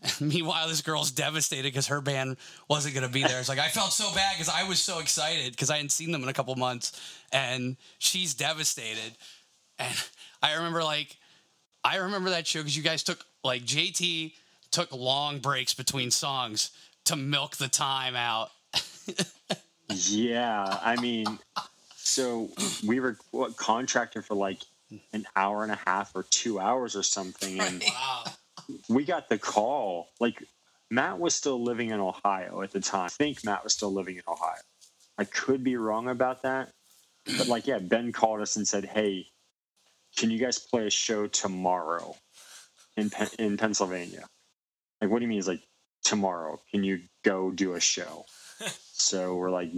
And 0.02 0.22
meanwhile, 0.34 0.68
this 0.68 0.82
girl's 0.82 1.12
devastated 1.12 1.64
because 1.64 1.88
her 1.88 2.02
band 2.02 2.38
wasn't 2.70 2.95
going 2.95 3.08
to 3.08 3.12
be 3.14 3.24
there. 3.24 3.39
It's 3.39 3.50
like 3.50 3.60
I 3.60 3.70
felt 3.70 3.91
so 3.91 4.14
bad 4.14 4.36
because 4.36 4.50
I 4.54 4.68
was 4.68 4.80
so 4.80 5.00
excited 5.00 5.52
because 5.52 5.70
I 5.70 5.76
hadn't 5.76 5.91
seen 5.91 6.12
them 6.12 6.24
in 6.24 6.30
a 6.30 6.34
couple 6.34 6.56
months, 6.56 7.00
and 7.32 7.78
she's 7.98 8.34
devastated. 8.34 9.14
And 9.80 9.95
I 10.41 10.56
remember 10.56 10.84
like 10.84 11.18
I 11.84 11.98
remember 11.98 12.30
that 12.32 12.45
show 12.48 12.60
because 12.60 12.78
you 12.78 12.84
guys 12.84 13.04
took 13.04 13.26
like 13.43 13.64
JT 13.64 14.34
took 14.72 14.91
long 14.93 15.39
breaks 15.39 15.74
between 15.74 16.12
songs 16.12 16.72
to 17.06 17.16
milk 17.16 17.56
the 17.58 17.68
time 17.68 18.16
out. 18.16 18.52
Yeah, 19.89 20.80
I 20.84 20.98
mean, 20.98 21.39
so 21.95 22.50
we 22.86 23.00
were 23.00 23.18
what, 23.32 23.56
contracted 23.56 24.26
for 24.26 24.36
like 24.36 24.60
an 25.14 25.26
hour 25.36 25.64
and 25.64 25.72
a 25.72 25.80
half 25.86 26.14
or 26.16 26.24
two 26.24 26.60
hours 26.60 26.95
or 26.95 27.04
something, 27.04 27.60
and 27.60 27.82
Wow. 27.88 28.24
We 28.89 29.05
got 29.05 29.30
the 29.30 29.38
call. 29.38 30.09
Like 30.20 30.43
Matt 30.89 31.20
was 31.20 31.36
still 31.36 31.61
living 31.61 31.89
in 31.91 31.99
Ohio 31.99 32.61
at 32.61 32.72
the 32.72 32.80
time. 32.80 33.05
I 33.05 33.09
think 33.09 33.43
Matt 33.43 33.63
was 33.63 33.74
still 33.74 33.93
living 33.93 34.15
in 34.15 34.24
Ohio. 34.28 34.61
I 35.18 35.24
could 35.24 35.63
be 35.63 35.78
wrong 35.78 36.07
about 36.09 36.43
that, 36.43 36.72
but 37.38 37.47
like, 37.47 37.68
yeah, 37.68 37.80
Ben 37.80 38.11
called 38.11 38.41
us 38.41 38.55
and 38.55 38.68
said, 38.68 38.86
"Hey, 38.86 39.28
can 40.15 40.30
you 40.32 40.39
guys 40.39 40.59
play 40.59 40.88
a 40.88 40.91
show 40.91 41.28
tomorrow 41.28 42.15
in 42.95 43.09
Pen- 43.09 43.30
in 43.39 43.57
Pennsylvania?" 43.57 44.28
Like, 45.01 45.09
what 45.09 45.20
do 45.20 45.24
you 45.24 45.30
mean? 45.30 45.38
He's 45.38 45.47
like, 45.47 45.63
"Tomorrow? 46.03 46.61
Can 46.72 46.84
you 46.84 47.01
go 47.24 47.51
do 47.51 47.74
a 47.74 47.80
show?" 47.80 48.26
so 48.93 49.36
we're 49.36 49.49
like, 49.49 49.72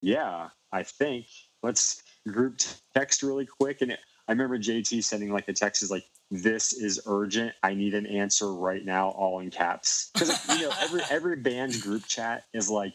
"Yeah, 0.00 0.50
I 0.72 0.84
think 0.84 1.26
let's 1.62 2.02
group 2.28 2.58
text 2.94 3.22
really 3.22 3.46
quick." 3.46 3.82
And 3.82 3.92
it, 3.92 4.00
I 4.28 4.32
remember 4.32 4.58
JT 4.58 5.02
sending 5.02 5.32
like 5.32 5.48
a 5.48 5.52
text 5.52 5.82
is 5.82 5.90
like, 5.90 6.04
"This 6.30 6.72
is 6.72 7.00
urgent. 7.06 7.54
I 7.62 7.74
need 7.74 7.94
an 7.94 8.06
answer 8.06 8.52
right 8.52 8.84
now," 8.84 9.08
all 9.10 9.40
in 9.40 9.50
caps. 9.50 10.10
Because 10.12 10.28
like, 10.28 10.58
you 10.58 10.68
know, 10.68 10.74
every 10.80 11.02
every 11.10 11.36
band's 11.36 11.80
group 11.80 12.06
chat 12.06 12.44
is 12.52 12.70
like 12.70 12.94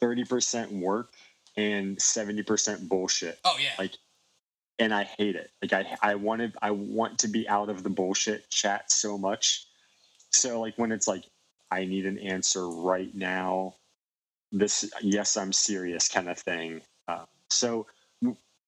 thirty 0.00 0.24
percent 0.24 0.72
work 0.72 1.10
and 1.56 2.00
seventy 2.00 2.42
percent 2.42 2.88
bullshit 2.88 3.38
Oh 3.44 3.56
yeah. 3.60 3.70
Like, 3.78 3.92
and 4.78 4.92
I 4.92 5.04
hate 5.04 5.36
it. 5.36 5.50
Like 5.62 5.72
I 5.72 5.96
I 6.02 6.14
wanted 6.16 6.54
I 6.60 6.72
want 6.72 7.18
to 7.20 7.28
be 7.28 7.48
out 7.48 7.70
of 7.70 7.82
the 7.82 7.90
bullshit 7.90 8.48
chat 8.50 8.90
so 8.90 9.16
much. 9.16 9.66
So 10.30 10.60
like 10.60 10.76
when 10.76 10.92
it's 10.92 11.08
like 11.08 11.24
I 11.70 11.84
need 11.84 12.06
an 12.06 12.18
answer 12.18 12.68
right 12.68 13.14
now, 13.14 13.74
this 14.52 14.90
yes 15.00 15.36
I'm 15.36 15.52
serious 15.52 16.08
kind 16.08 16.28
of 16.28 16.38
thing. 16.38 16.82
Uh, 17.08 17.24
so 17.50 17.86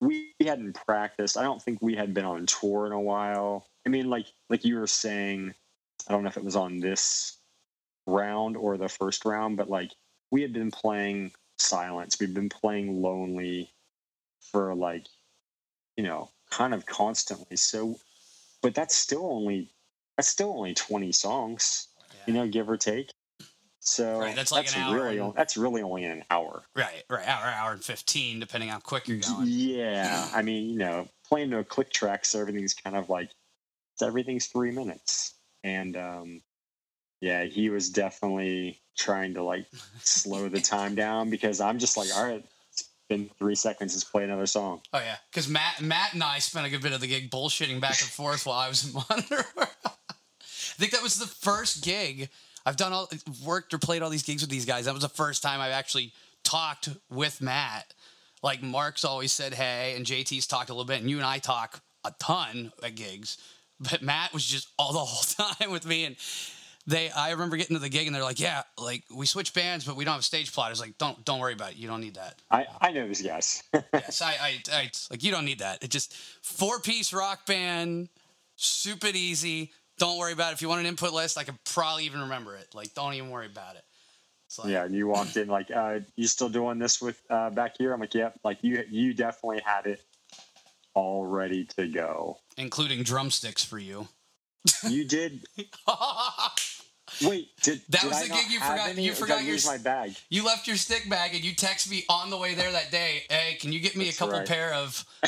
we 0.01 0.33
hadn't 0.41 0.75
practiced. 0.87 1.37
I 1.37 1.43
don't 1.43 1.61
think 1.61 1.83
we 1.83 1.97
had 1.97 2.15
been 2.15 2.25
on 2.25 2.47
tour 2.47 2.87
in 2.87 2.93
a 2.93 3.01
while. 3.01 3.67
I 3.87 3.91
mean, 3.91 4.09
like 4.09 4.27
like 4.49 4.65
you 4.65 4.79
were 4.79 4.87
saying, 4.87 5.55
I 6.09 6.13
don't 6.13 6.23
know 6.23 6.29
if 6.29 6.37
it 6.37 6.45
was 6.45 6.57
on 6.57 6.79
this 6.79 7.39
round 8.07 8.57
or 8.57 8.77
the 8.77 8.89
first 8.89 9.25
round, 9.25 9.57
but 9.57 9.69
like 9.69 9.93
we 10.31 10.43
had 10.43 10.53
been 10.53 10.71
playing 10.71 11.33
silence. 11.59 12.19
We've 12.21 12.35
been 12.35 12.49
playing 12.49 13.03
lonely 13.03 13.71
for 14.41 14.75
like 14.75 15.07
you 15.97 16.05
know 16.05 16.31
kind 16.51 16.75
of 16.75 16.87
constantly. 16.87 17.57
So, 17.57 17.99
but 18.63 18.75
that's 18.75 18.95
still 18.95 19.27
only 19.27 19.71
that's 20.17 20.29
still 20.29 20.51
only 20.51 20.75
twenty 20.75 21.13
songs, 21.13 21.89
you 22.27 22.35
know, 22.35 22.47
give 22.47 22.71
or 22.71 22.77
take. 22.77 23.11
So 23.89 24.21
Right, 24.21 24.37
that's 24.37 24.53
like 24.53 24.69
an 24.75 24.83
hour 24.83 24.95
really 24.95 25.19
and- 25.19 25.35
that's 25.35 25.57
really 25.57 25.83
only 25.83 26.05
an 26.05 26.23
hour. 26.31 26.63
Right, 26.77 27.05
right, 27.09 27.27
hour, 27.27 27.47
hour 27.47 27.73
and 27.73 27.83
fifteen, 27.83 28.39
depending 28.39 28.69
how 28.69 28.79
quick 28.81 29.09
you're 29.09 29.19
going. 29.19 29.47
Yeah, 29.49 30.29
I 30.35 30.43
mean, 30.43 30.69
you 30.69 30.79
know, 30.79 31.09
playing 31.27 31.51
to 31.51 31.59
a 31.61 31.65
click 31.65 31.91
track, 31.91 32.25
so 32.27 32.39
everything's 32.41 32.75
kind 32.75 32.97
of 32.97 33.09
like 33.09 33.31
everything's 34.03 34.47
three 34.47 34.71
minutes, 34.71 35.35
and 35.65 35.97
um, 35.97 36.43
yeah, 37.21 37.45
he 37.45 37.71
was 37.71 37.89
definitely 37.89 38.81
trying 38.97 39.35
to 39.35 39.43
like 39.43 39.67
slow 40.01 40.49
the 40.49 40.61
time 40.61 40.95
down 40.95 41.31
because 41.31 41.61
I'm 41.61 41.79
just 41.79 41.97
like, 41.97 42.09
all 42.15 42.25
right, 42.25 42.45
it's 42.73 42.91
been 43.09 43.31
three 43.39 43.55
seconds, 43.55 43.95
let's 43.95 44.05
play 44.05 44.25
another 44.25 44.47
song. 44.47 44.83
Oh 44.93 44.99
yeah, 44.99 45.17
because 45.31 45.49
Matt, 45.49 45.81
Matt 45.81 46.13
and 46.13 46.23
I 46.23 46.41
spent 46.41 46.67
a 46.67 46.71
good 46.71 46.83
bit 46.83 46.93
of 46.93 47.01
the 47.01 47.07
gig 47.09 47.31
bullshitting 47.31 47.81
back 47.81 48.01
and 48.01 48.11
forth 48.11 48.45
while 48.45 48.59
I 48.59 48.69
was 48.69 48.87
in 48.87 48.93
monitor. 49.09 49.45
I 49.57 50.81
think 50.81 50.93
that 50.93 51.03
was 51.03 51.19
the 51.19 51.27
first 51.27 51.83
gig 51.83 52.29
I've 52.69 52.77
done 52.77 52.93
all 52.93 53.09
worked 53.47 53.73
or 53.73 53.79
played 53.79 54.03
all 54.03 54.11
these 54.11 54.23
gigs 54.23 54.43
with 54.43 54.51
these 54.51 54.67
guys. 54.67 54.85
That 54.85 54.93
was 54.93 55.03
the 55.03 55.09
first 55.09 55.43
time 55.43 55.59
I've 55.59 55.73
actually 55.73 56.13
talked 56.45 56.91
with 57.11 57.41
Matt. 57.41 57.95
Like 58.43 58.63
Mark's 58.63 59.07
always 59.07 59.33
said 59.33 59.55
hey, 59.55 59.95
and 59.97 60.05
JT's 60.05 60.47
talked 60.47 60.69
a 60.69 60.75
little 60.75 60.85
bit, 60.85 61.01
and 61.01 61.09
you 61.09 61.17
and 61.17 61.25
I 61.25 61.39
talk 61.39 61.81
a 62.05 62.13
ton 62.21 62.71
at 62.83 62.95
gigs. 62.95 63.39
But 63.81 64.03
Matt 64.03 64.35
was 64.35 64.45
just 64.45 64.69
all 64.79 64.93
the 64.93 64.99
whole 64.99 65.47
time 65.47 65.71
with 65.71 65.87
me, 65.87 66.05
and 66.05 66.17
they. 66.87 67.09
I 67.11 67.31
remember 67.31 67.57
getting 67.57 67.75
to 67.75 67.81
the 67.81 67.89
gig, 67.89 68.07
and 68.07 68.15
they're 68.15 68.23
like, 68.23 68.39
"Yeah, 68.39 68.63
like 68.77 69.03
we 69.15 69.25
switch 69.25 69.55
bands, 69.55 69.87
but 69.87 69.97
we 69.97 70.05
don't 70.05 70.13
have 70.13 70.21
a 70.21 70.25
stage 70.25 70.53
plot." 70.53 70.67
I 70.67 70.71
was 70.71 70.81
like, 70.81 70.99
"Don't, 70.99 71.25
don't 71.25 71.41
worry 71.41 71.55
about 71.55 71.71
it. 71.71 71.77
You 71.79 71.89
don't 71.89 72.03
need 72.03 72.17
that." 72.17 72.35
I 72.51 72.67
I 72.83 72.93
know 72.93 73.09
these 73.09 73.23
guys. 73.23 73.63
yes, 73.95 74.21
I, 74.21 74.33
I, 74.33 74.63
I, 74.73 74.91
like 75.11 75.23
you 75.23 75.31
don't 75.31 75.47
need 75.47 75.61
that. 75.61 75.83
It 75.83 75.91
just 75.91 76.15
four 76.43 76.81
piece 76.81 77.15
rock 77.15 77.47
band, 77.47 78.11
stupid 78.57 79.17
easy. 79.17 79.73
Don't 79.99 80.19
worry 80.19 80.33
about 80.33 80.51
it. 80.53 80.55
If 80.55 80.63
you 80.63 80.69
want 80.69 80.81
an 80.81 80.87
input 80.87 81.13
list, 81.13 81.37
I 81.39 81.45
could 81.45 81.63
probably 81.65 82.05
even 82.05 82.21
remember 82.21 82.55
it. 82.57 82.69
Like, 82.75 82.95
don't 82.95 83.15
even 83.15 83.31
worry 83.31 83.47
about 83.47 83.75
it. 83.77 83.83
Like, 84.59 84.69
yeah, 84.71 84.85
and 84.85 84.95
you 84.95 85.07
walked 85.09 85.37
in 85.37 85.47
like, 85.49 85.71
uh, 85.71 86.01
you 86.17 86.27
still 86.27 86.49
doing 86.49 86.79
this 86.79 87.03
with 87.03 87.21
uh, 87.29 87.51
back 87.51 87.75
here? 87.77 87.93
I'm 87.93 88.01
like, 88.01 88.15
yep. 88.15 88.39
Like 88.45 88.59
you 88.63 88.83
you 88.89 89.13
definitely 89.13 89.61
had 89.65 89.85
it 89.87 90.03
all 90.95 91.27
ready 91.27 91.65
to 91.77 91.87
go. 91.87 92.39
including 92.57 93.03
drumsticks 93.03 93.63
for 93.65 93.79
you. 93.79 94.09
You 94.89 95.05
did. 95.05 95.45
Wait, 97.23 97.49
did 97.63 97.81
That 97.89 98.03
did 98.03 98.09
was 98.09 98.17
I 98.19 98.23
the 98.23 98.29
gig 98.35 98.51
you 98.51 98.59
forgot- 98.61 98.89
any, 98.91 99.03
you 99.05 99.13
forgot 99.13 99.43
your 99.45 99.57
my 99.67 99.79
bag. 99.79 100.15
you 100.29 100.45
left 100.45 100.67
your 100.67 100.77
stick 100.77 101.09
bag 101.09 101.35
and 101.35 101.43
you 101.43 101.55
text 101.55 101.91
me 101.91 102.05
on 102.09 102.31
the 102.31 102.37
way 102.37 102.55
there 102.55 102.71
that 102.73 102.91
day. 102.91 103.23
Hey, 103.31 103.57
can 103.61 103.73
you 103.73 103.81
get 103.81 103.97
me 103.97 104.05
That's 104.07 104.17
a 104.17 104.19
couple 104.21 104.39
right. 104.39 104.47
pair 104.49 104.73
of 104.75 104.93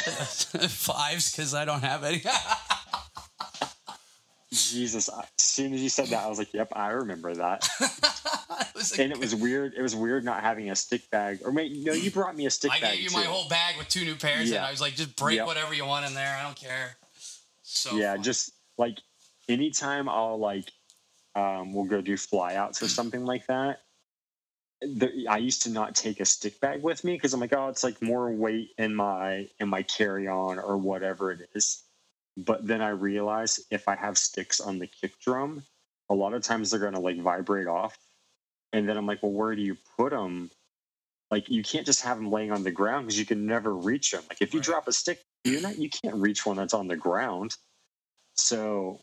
fives 0.70 1.30
because 1.32 1.54
I 1.54 1.64
don't 1.64 1.82
have 1.82 2.04
any. 2.04 2.22
Jesus! 4.53 5.09
As 5.09 5.24
soon 5.38 5.72
as 5.74 5.80
you 5.82 5.88
said 5.88 6.09
that, 6.09 6.24
I 6.24 6.26
was 6.28 6.38
like, 6.38 6.53
"Yep, 6.53 6.72
I 6.74 6.88
remember 6.90 7.34
that." 7.34 7.68
It 8.80 8.98
and 8.98 9.12
it 9.12 9.18
was 9.18 9.34
weird. 9.34 9.74
It 9.76 9.82
was 9.82 9.94
weird 9.94 10.24
not 10.24 10.42
having 10.42 10.70
a 10.70 10.76
stick 10.76 11.09
bag. 11.11 11.40
Or 11.44 11.53
wait, 11.53 11.72
no, 11.84 11.92
you 11.92 12.11
brought 12.11 12.34
me 12.34 12.46
a 12.46 12.51
stick 12.51 12.70
I 12.72 12.80
bag. 12.80 12.94
gave 12.94 13.03
you 13.03 13.11
my 13.16 13.24
whole 13.24 13.46
bag 13.48 13.76
with 13.76 13.88
two 13.88 14.05
new 14.05 14.14
pairs, 14.14 14.44
and 14.44 14.51
Yeah. 14.53 14.66
I 14.66 14.70
was 14.70 14.80
like, 14.80 14.94
just 14.94 15.16
break 15.16 15.36
Yep. 15.36 15.46
whatever 15.46 15.74
you 15.74 15.84
want 15.84 16.07
in 16.07 16.14
there. 16.14 16.34
I 16.34 16.42
don't 16.42 16.57
care. 16.57 16.96
So 17.62 17.94
yeah, 17.96 18.14
fun. 18.14 18.22
just 18.22 18.53
like 18.78 18.98
anytime 19.48 20.09
I'll 20.09 20.38
like, 20.38 20.70
um, 21.34 21.74
we'll 21.74 21.84
go 21.84 22.01
do 22.01 22.14
flyouts 22.14 22.82
or 22.82 22.88
something 22.88 23.24
like 23.24 23.46
that. 23.48 23.82
The, 24.80 25.26
I 25.28 25.36
used 25.36 25.62
to 25.64 25.70
not 25.70 25.94
take 25.94 26.20
a 26.20 26.24
stick 26.24 26.59
bag 26.61 26.82
with 26.82 27.05
me 27.05 27.12
because 27.12 27.34
I'm 27.34 27.40
like, 27.40 27.53
oh, 27.53 27.68
it's 27.68 27.84
like 27.84 28.01
more 28.01 28.30
weight 28.30 28.70
in 28.78 28.94
my 28.94 29.48
in 29.59 29.68
my 29.68 29.82
carry 29.82 30.26
on 30.26 30.59
or 30.59 30.78
whatever 30.78 31.32
it 31.32 31.51
is. 31.55 31.82
But 32.47 32.66
then 32.66 32.82
I 32.82 32.91
realize 32.91 33.61
if 33.70 33.88
I 33.88 33.97
have 33.97 34.18
sticks 34.18 34.61
on 34.61 34.80
the 34.80 34.88
kick 34.88 35.20
drum, 35.20 35.64
a 36.11 36.14
lot 36.14 36.34
of 36.34 36.43
times 36.43 36.70
they're 36.70 36.80
gonna 36.80 37.01
like 37.01 37.20
vibrate 37.20 37.68
off, 37.68 37.99
and 38.72 38.88
then 38.88 38.97
I'm 38.97 39.07
like, 39.07 39.22
well, 39.22 39.32
where 39.32 39.55
do 39.57 39.62
you 39.62 39.76
put 39.99 40.11
them? 40.12 40.51
Like 41.30 41.51
you 41.51 41.62
can't 41.64 41.86
just 41.86 42.03
have 42.03 42.18
them 42.18 42.30
laying 42.32 42.53
on 42.53 42.64
the 42.64 42.72
ground 42.72 43.07
because 43.07 43.18
you 43.20 43.26
can 43.26 43.47
never 43.47 43.74
reach 43.76 44.12
them. 44.12 44.24
Like 44.30 44.43
if 44.43 44.55
you 44.55 44.61
Right. 44.61 44.66
drop 44.66 44.88
a 44.88 44.93
stick, 44.93 45.20
you're 45.45 45.62
not 45.62 45.78
you 45.78 45.91
can't 45.91 46.16
reach 46.16 46.47
one 46.47 46.57
that's 46.57 46.74
on 46.74 46.88
the 46.88 46.97
ground. 46.97 47.57
So 48.36 49.01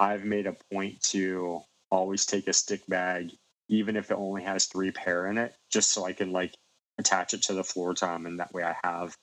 I've 0.00 0.24
made 0.24 0.46
a 0.46 0.56
point 0.72 1.02
to 1.10 1.62
always 1.90 2.26
take 2.26 2.48
a 2.48 2.54
stick 2.54 2.86
bag, 2.88 3.32
even 3.68 3.96
if 3.96 4.10
it 4.10 4.16
only 4.16 4.44
has 4.44 4.66
three 4.66 4.92
pair 4.92 5.26
in 5.28 5.38
it, 5.38 5.56
just 5.70 5.92
so 5.92 6.04
I 6.06 6.14
can 6.14 6.32
like 6.32 6.54
attach 6.98 7.34
it 7.34 7.42
to 7.44 7.54
the 7.54 7.64
floor 7.64 7.94
tom, 7.94 8.26
and 8.26 8.40
that 8.40 8.52
way 8.54 8.64
I 8.64 8.76
have. 8.84 9.16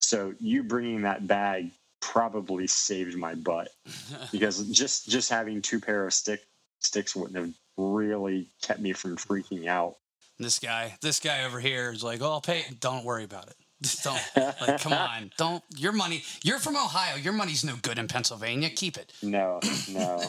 So 0.00 0.34
you 0.40 0.64
bringing 0.64 1.02
that 1.02 1.26
bag 1.26 1.72
probably 2.00 2.66
saved 2.66 3.16
my 3.16 3.34
butt 3.34 3.68
because 4.32 4.66
just 4.68 5.08
just 5.08 5.30
having 5.30 5.62
two 5.62 5.80
pair 5.80 6.06
of 6.06 6.14
stick 6.14 6.40
sticks 6.80 7.14
wouldn't 7.16 7.36
have 7.36 7.52
really 7.76 8.48
kept 8.62 8.80
me 8.80 8.92
from 8.92 9.16
freaking 9.16 9.66
out. 9.66 9.96
This 10.38 10.58
guy, 10.60 10.96
this 11.02 11.18
guy 11.18 11.44
over 11.44 11.58
here 11.58 11.90
is 11.92 12.04
like, 12.04 12.22
oh, 12.22 12.30
I'll 12.30 12.40
pay. 12.40 12.64
Don't 12.78 13.04
worry 13.04 13.24
about 13.24 13.48
it. 13.48 13.56
Just 13.82 14.04
don't. 14.04 14.20
Like, 14.36 14.80
come 14.80 14.92
on. 15.12 15.30
Don't. 15.36 15.62
Your 15.76 15.92
money. 15.92 16.22
You're 16.42 16.58
from 16.58 16.76
Ohio. 16.76 17.16
Your 17.16 17.32
money's 17.32 17.64
no 17.64 17.74
good 17.82 17.98
in 17.98 18.06
Pennsylvania. 18.08 18.70
Keep 18.70 18.98
it. 18.98 19.12
No, 19.22 19.60
no, 19.90 20.22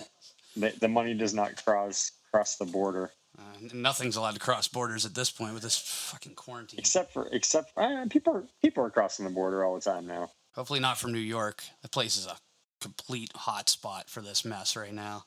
the, 0.56 0.74
the 0.80 0.88
money 0.88 1.14
does 1.14 1.34
not 1.34 1.64
cross 1.64 2.12
cross 2.32 2.58
the 2.58 2.66
border. 2.66 3.12
Uh, 3.38 3.42
nothing's 3.74 4.16
allowed 4.16 4.34
to 4.34 4.40
cross 4.40 4.68
borders 4.68 5.06
at 5.06 5.16
this 5.16 5.32
point 5.32 5.54
with 5.54 5.64
this 5.64 5.78
fucking 5.78 6.34
quarantine. 6.36 6.80
except 6.80 7.14
for 7.14 7.28
except 7.32 7.72
uh, 7.78 8.06
people 8.10 8.34
are 8.36 8.44
people 8.62 8.84
are 8.84 8.90
crossing 8.90 9.26
the 9.26 9.32
border 9.32 9.64
all 9.64 9.76
the 9.76 9.82
time 9.82 10.06
now. 10.08 10.30
Hopefully 10.60 10.82
not 10.82 10.98
from 10.98 11.14
New 11.14 11.20
York. 11.20 11.64
The 11.84 11.88
place 11.88 12.18
is 12.18 12.26
a 12.26 12.36
complete 12.82 13.32
hot 13.34 13.70
spot 13.70 14.10
for 14.10 14.20
this 14.20 14.44
mess 14.44 14.76
right 14.76 14.94
now. 14.94 15.24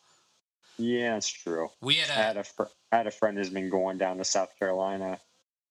Yeah, 0.76 1.16
it's 1.16 1.30
true. 1.30 1.70
We 1.80 2.00
I 2.00 2.02
had 2.02 2.08
had 2.10 2.36
a. 2.36 2.40
a 2.40 2.44
fr- 2.44 2.62
I 2.92 2.98
had 2.98 3.06
a 3.06 3.10
friend 3.10 3.38
who's 3.38 3.48
been 3.48 3.70
going 3.70 3.96
down 3.96 4.18
to 4.18 4.26
South 4.26 4.50
Carolina, 4.58 5.18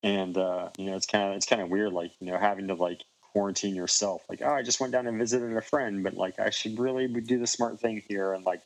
and 0.01 0.35
uh, 0.35 0.69
you 0.79 0.87
know 0.87 0.95
it's 0.95 1.05
kind 1.05 1.29
of 1.29 1.35
it's 1.35 1.45
kind 1.45 1.61
of 1.61 1.69
weird, 1.69 1.93
like 1.93 2.11
you 2.19 2.31
know 2.31 2.39
having 2.39 2.69
to 2.69 2.73
like 2.73 3.03
quarantine 3.33 3.75
yourself. 3.75 4.23
Like, 4.27 4.41
oh, 4.41 4.49
I 4.49 4.63
just 4.63 4.79
went 4.79 4.93
down 4.93 5.05
and 5.05 5.19
visited 5.19 5.55
a 5.55 5.61
friend, 5.61 6.03
but 6.03 6.15
like 6.15 6.39
I 6.39 6.49
should 6.49 6.79
really 6.79 7.05
do 7.07 7.37
the 7.37 7.45
smart 7.45 7.79
thing 7.79 8.01
here 8.09 8.33
and 8.33 8.43
like 8.43 8.63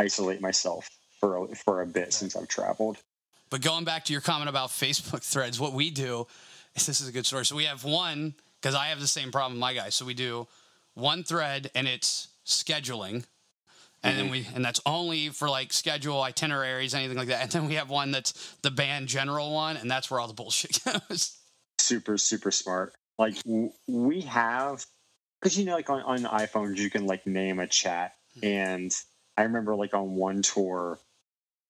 isolate 0.00 0.40
myself 0.40 0.90
for 1.20 1.44
a, 1.44 1.54
for 1.54 1.80
a 1.80 1.86
bit 1.86 2.12
since 2.12 2.34
I've 2.34 2.48
traveled. 2.48 2.96
But 3.50 3.60
going 3.60 3.84
back 3.84 4.04
to 4.06 4.12
your 4.12 4.22
comment 4.22 4.48
about 4.48 4.70
Facebook 4.70 5.22
threads, 5.22 5.60
what 5.60 5.74
we 5.74 5.90
do 5.90 6.26
is 6.74 6.86
this 6.86 7.00
is 7.00 7.06
a 7.08 7.12
good 7.12 7.24
story. 7.24 7.46
So 7.46 7.54
we 7.54 7.66
have 7.66 7.84
one 7.84 8.34
because 8.62 8.76
I 8.76 8.86
have 8.86 9.00
the 9.00 9.06
same 9.06 9.32
problem, 9.32 9.54
with 9.54 9.60
my 9.60 9.74
guy. 9.74 9.88
So 9.88 10.04
we 10.04 10.14
do 10.14 10.46
one 10.94 11.24
thread, 11.24 11.70
and 11.74 11.88
it's 11.88 12.28
scheduling. 12.46 13.26
And 14.04 14.18
then 14.18 14.24
mm-hmm. 14.24 14.32
we 14.32 14.46
and 14.54 14.64
that's 14.64 14.80
only 14.84 15.28
for 15.28 15.48
like 15.48 15.72
schedule 15.72 16.22
itineraries, 16.22 16.94
anything 16.94 17.16
like 17.16 17.28
that. 17.28 17.42
And 17.42 17.50
then 17.52 17.66
we 17.66 17.74
have 17.74 17.88
one 17.90 18.10
that's 18.10 18.56
the 18.62 18.70
band 18.70 19.08
general 19.08 19.52
one, 19.52 19.76
and 19.76 19.90
that's 19.90 20.10
where 20.10 20.18
all 20.18 20.26
the 20.26 20.34
bullshit 20.34 20.80
goes. 21.08 21.36
super 21.78 22.18
super 22.18 22.50
smart 22.50 22.94
like 23.18 23.42
w- 23.44 23.72
we 23.86 24.22
have 24.22 24.84
because 25.40 25.58
you 25.58 25.64
know 25.64 25.74
like 25.74 25.90
on, 25.90 26.02
on 26.02 26.18
iphones 26.40 26.76
you 26.76 26.90
can 26.90 27.06
like 27.06 27.26
name 27.26 27.58
a 27.58 27.66
chat 27.66 28.14
mm-hmm. 28.36 28.46
and 28.46 28.92
i 29.36 29.42
remember 29.42 29.74
like 29.74 29.94
on 29.94 30.14
one 30.16 30.42
tour 30.42 30.98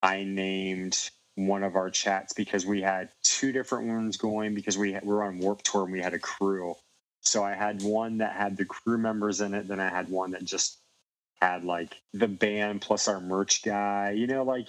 i 0.03 0.24
named 0.24 1.11
one 1.35 1.62
of 1.62 1.76
our 1.76 1.91
chats 1.91 2.33
because 2.33 2.66
we 2.66 2.83
had 2.83 3.09
two 3.22 3.53
different 3.53 3.89
ones 3.89 4.16
going 4.16 4.55
because 4.55 4.76
we, 4.76 4.99
were 5.03 5.24
on 5.24 5.39
warped 5.39 5.64
tour 5.64 5.85
and 5.85 5.93
we 5.93 6.01
had 6.01 6.14
a 6.14 6.18
crew 6.18 6.74
so 7.20 7.43
i 7.43 7.55
had 7.55 7.83
one 7.83 8.18
that 8.18 8.35
had 8.35 8.57
the 8.57 8.64
crew 8.64 8.99
members 8.99 9.41
in 9.41 9.55
it 9.55 9.66
then 9.68 9.80
i 9.80 9.89
had 9.89 10.09
one 10.09 10.33
that 10.33 10.45
just 10.45 10.78
had 11.41 11.64
like 11.64 11.97
the 12.12 12.28
band 12.28 12.80
plus 12.80 13.09
our 13.09 13.20
merch 13.20 13.62
guy 13.62 14.11
you 14.11 14.26
know 14.26 14.43
like 14.43 14.68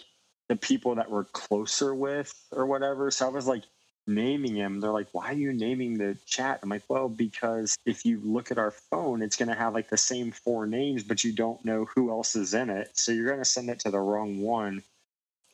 the 0.49 0.55
people 0.55 0.95
that 0.95 1.09
we're 1.09 1.25
closer 1.25 1.93
with 1.93 2.33
or 2.51 2.65
whatever 2.65 3.11
so 3.11 3.25
i 3.25 3.29
was 3.29 3.47
like 3.47 3.63
naming 4.07 4.55
him. 4.55 4.79
They're 4.79 4.91
like, 4.91 5.07
why 5.11 5.29
are 5.29 5.33
you 5.33 5.53
naming 5.53 5.97
the 5.97 6.17
chat? 6.25 6.59
I'm 6.61 6.69
like, 6.69 6.83
well, 6.89 7.09
because 7.09 7.77
if 7.85 8.05
you 8.05 8.19
look 8.23 8.51
at 8.51 8.57
our 8.57 8.71
phone, 8.71 9.21
it's 9.21 9.35
going 9.35 9.49
to 9.49 9.55
have 9.55 9.73
like 9.73 9.89
the 9.89 9.97
same 9.97 10.31
four 10.31 10.65
names, 10.65 11.03
but 11.03 11.23
you 11.23 11.33
don't 11.33 11.63
know 11.63 11.85
who 11.95 12.09
else 12.09 12.35
is 12.35 12.53
in 12.53 12.69
it. 12.69 12.91
So 12.93 13.11
you're 13.11 13.27
going 13.27 13.39
to 13.39 13.45
send 13.45 13.69
it 13.69 13.79
to 13.79 13.91
the 13.91 13.99
wrong 13.99 14.41
one. 14.41 14.83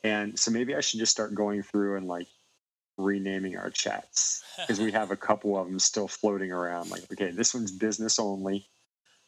And 0.02 0.38
so 0.38 0.50
maybe 0.50 0.74
I 0.74 0.80
should 0.80 1.00
just 1.00 1.12
start 1.12 1.34
going 1.34 1.62
through 1.62 1.96
and 1.96 2.06
like 2.06 2.26
renaming 2.96 3.56
our 3.56 3.70
chats 3.70 4.42
because 4.58 4.80
we 4.80 4.92
have 4.92 5.10
a 5.10 5.16
couple 5.16 5.58
of 5.58 5.66
them 5.66 5.78
still 5.78 6.08
floating 6.08 6.52
around. 6.52 6.90
Like, 6.90 7.02
okay, 7.12 7.30
this 7.30 7.54
one's 7.54 7.72
business 7.72 8.18
only. 8.18 8.66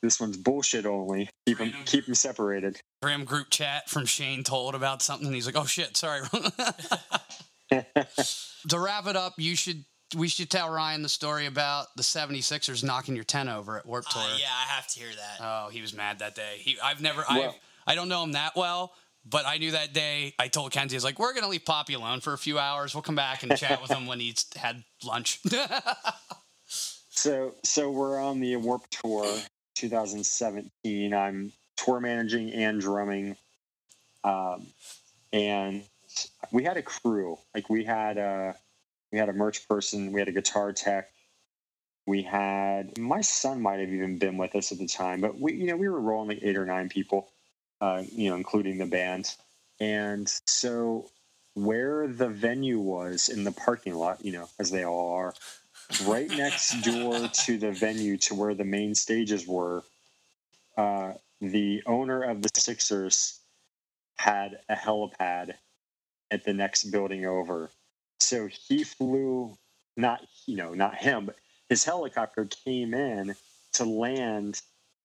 This 0.03 0.18
one's 0.20 0.37
bullshit 0.37 0.85
only. 0.85 1.31
Keep 1.47 1.59
them, 1.59 1.73
keep 1.87 2.07
them 2.07 2.14
separated. 2.14 2.81
Graham 3.03 3.25
group 3.25 3.51
chat 3.51 3.89
from 3.89 4.05
Shane 4.05 4.43
told 4.43 4.75
about 4.75 5.01
something. 5.01 5.27
And 5.27 5.35
he's 5.35 5.47
like, 5.47 5.57
oh 5.57 5.64
shit, 5.66 5.97
sorry. 5.97 6.23
to 7.70 8.79
wrap 8.79 9.07
it 9.07 9.16
up, 9.16 9.35
you 9.39 9.55
should 9.57 9.85
we 10.16 10.29
should 10.29 10.51
tell 10.51 10.68
Ryan 10.70 11.03
the 11.03 11.09
story 11.09 11.47
about 11.47 11.87
the 11.97 12.03
76ers 12.03 12.85
knocking 12.85 13.14
your 13.14 13.25
10 13.25 13.49
over 13.49 13.79
at 13.79 13.87
Warped 13.87 14.11
Tour. 14.11 14.20
Uh, 14.20 14.37
yeah, 14.39 14.47
I 14.51 14.70
have 14.70 14.87
to 14.89 14.99
hear 14.99 15.09
that. 15.09 15.39
Oh, 15.41 15.68
he 15.70 15.81
was 15.81 15.95
mad 15.95 16.18
that 16.18 16.35
day. 16.35 16.57
He 16.59 16.77
I've 16.83 17.01
never 17.01 17.25
Well- 17.29 17.55
I 17.87 17.93
I 17.93 17.95
don't 17.97 18.09
know 18.09 18.23
him 18.23 18.33
that 18.33 18.55
well, 18.55 18.95
but 19.25 19.47
I 19.47 19.59
knew 19.59 19.73
that 19.73 19.93
day. 19.93 20.35
I 20.39 20.49
told 20.49 20.73
Kenzie, 20.73 20.97
I 20.97 20.99
was 20.99 21.05
like, 21.05 21.18
"We're 21.18 21.35
gonna 21.35 21.49
leave 21.49 21.64
Poppy 21.64 21.95
alone 21.95 22.20
for 22.20 22.33
a 22.33 22.39
few 22.39 22.59
hours. 22.59 22.95
We'll 22.95 23.03
come 23.03 23.14
back 23.14 23.43
and 23.43 23.57
chat 23.57 23.81
with 23.81 23.91
him 23.91 24.07
when 24.07 24.20
he's 24.20 24.47
had 24.57 24.85
lunch." 25.05 25.41
So 27.14 27.55
so 27.62 27.89
we're 27.89 28.18
on 28.20 28.41
the 28.41 28.57
Warped 28.57 28.91
Tour 29.01 29.25
2017. 29.77 31.14
I'm 31.14 31.53
tour 31.77 32.01
managing 32.01 32.53
and 32.53 32.81
drumming, 32.81 33.37
um, 34.25 34.66
and 35.33 35.85
we 36.51 36.64
had 36.64 36.79
a 36.79 36.83
crew. 36.83 37.39
Like 37.55 37.70
we 37.70 37.85
had 37.85 38.18
a 38.18 38.57
we 39.12 39.18
had 39.18 39.29
a 39.29 39.33
merch 39.33 39.68
person, 39.68 40.11
we 40.11 40.20
had 40.20 40.29
a 40.29 40.33
guitar 40.33 40.73
tech, 40.73 41.11
we 42.07 42.23
had 42.23 42.99
my 42.99 43.20
son 43.20 43.61
might 43.61 43.79
have 43.81 43.91
even 43.91 44.18
been 44.18 44.37
with 44.37 44.57
us 44.57 44.73
at 44.73 44.79
the 44.79 44.89
time, 44.89 45.20
but 45.20 45.39
we 45.39 45.53
you 45.53 45.66
know 45.66 45.77
we 45.77 45.89
were 45.89 46.01
rolling 46.01 46.29
like 46.29 46.41
eight 46.43 46.57
or 46.57 46.66
nine 46.66 46.89
people, 46.89 47.29
uh, 47.83 48.05
you 48.12 48.30
know, 48.30 48.37
including 48.37 48.78
the 48.78 48.87
band, 48.87 49.35
and 49.80 50.28
so 50.47 51.11
where 51.55 52.09
the 52.09 52.28
venue 52.28 52.80
was 52.80 53.28
in 53.28 53.45
the 53.45 53.53
parking 53.53 53.95
lot, 53.95 54.24
you 54.24 54.33
know, 54.33 54.49
as 54.61 54.70
they 54.70 54.85
all 54.87 55.14
are 55.14 55.35
right 56.07 56.30
next 56.30 56.80
door 56.83 57.28
to 57.33 57.59
the 57.59 57.72
venue 57.72 58.16
to 58.18 58.35
where 58.35 58.55
the 58.55 58.64
main 58.64 58.95
stages 58.95 59.47
were 59.47 59.85
uh, 60.78 61.14
the 61.41 61.83
owner 61.87 62.22
of 62.22 62.43
the 62.43 62.51
sixers 62.57 63.41
had 64.16 64.61
a 64.68 64.76
helipad 64.76 65.55
at 66.30 66.45
the 66.45 66.55
next 66.55 66.85
building 66.85 67.26
over. 67.26 67.70
So 68.20 68.49
he 68.49 68.85
flew 68.85 69.59
not 69.97 70.22
you 70.47 70.57
know 70.57 70.72
not 70.74 70.97
him 70.97 71.26
but 71.26 71.37
his 71.68 71.85
helicopter 71.85 72.47
came 72.47 72.95
in 72.95 73.35
to 73.74 73.85
land 73.85 74.61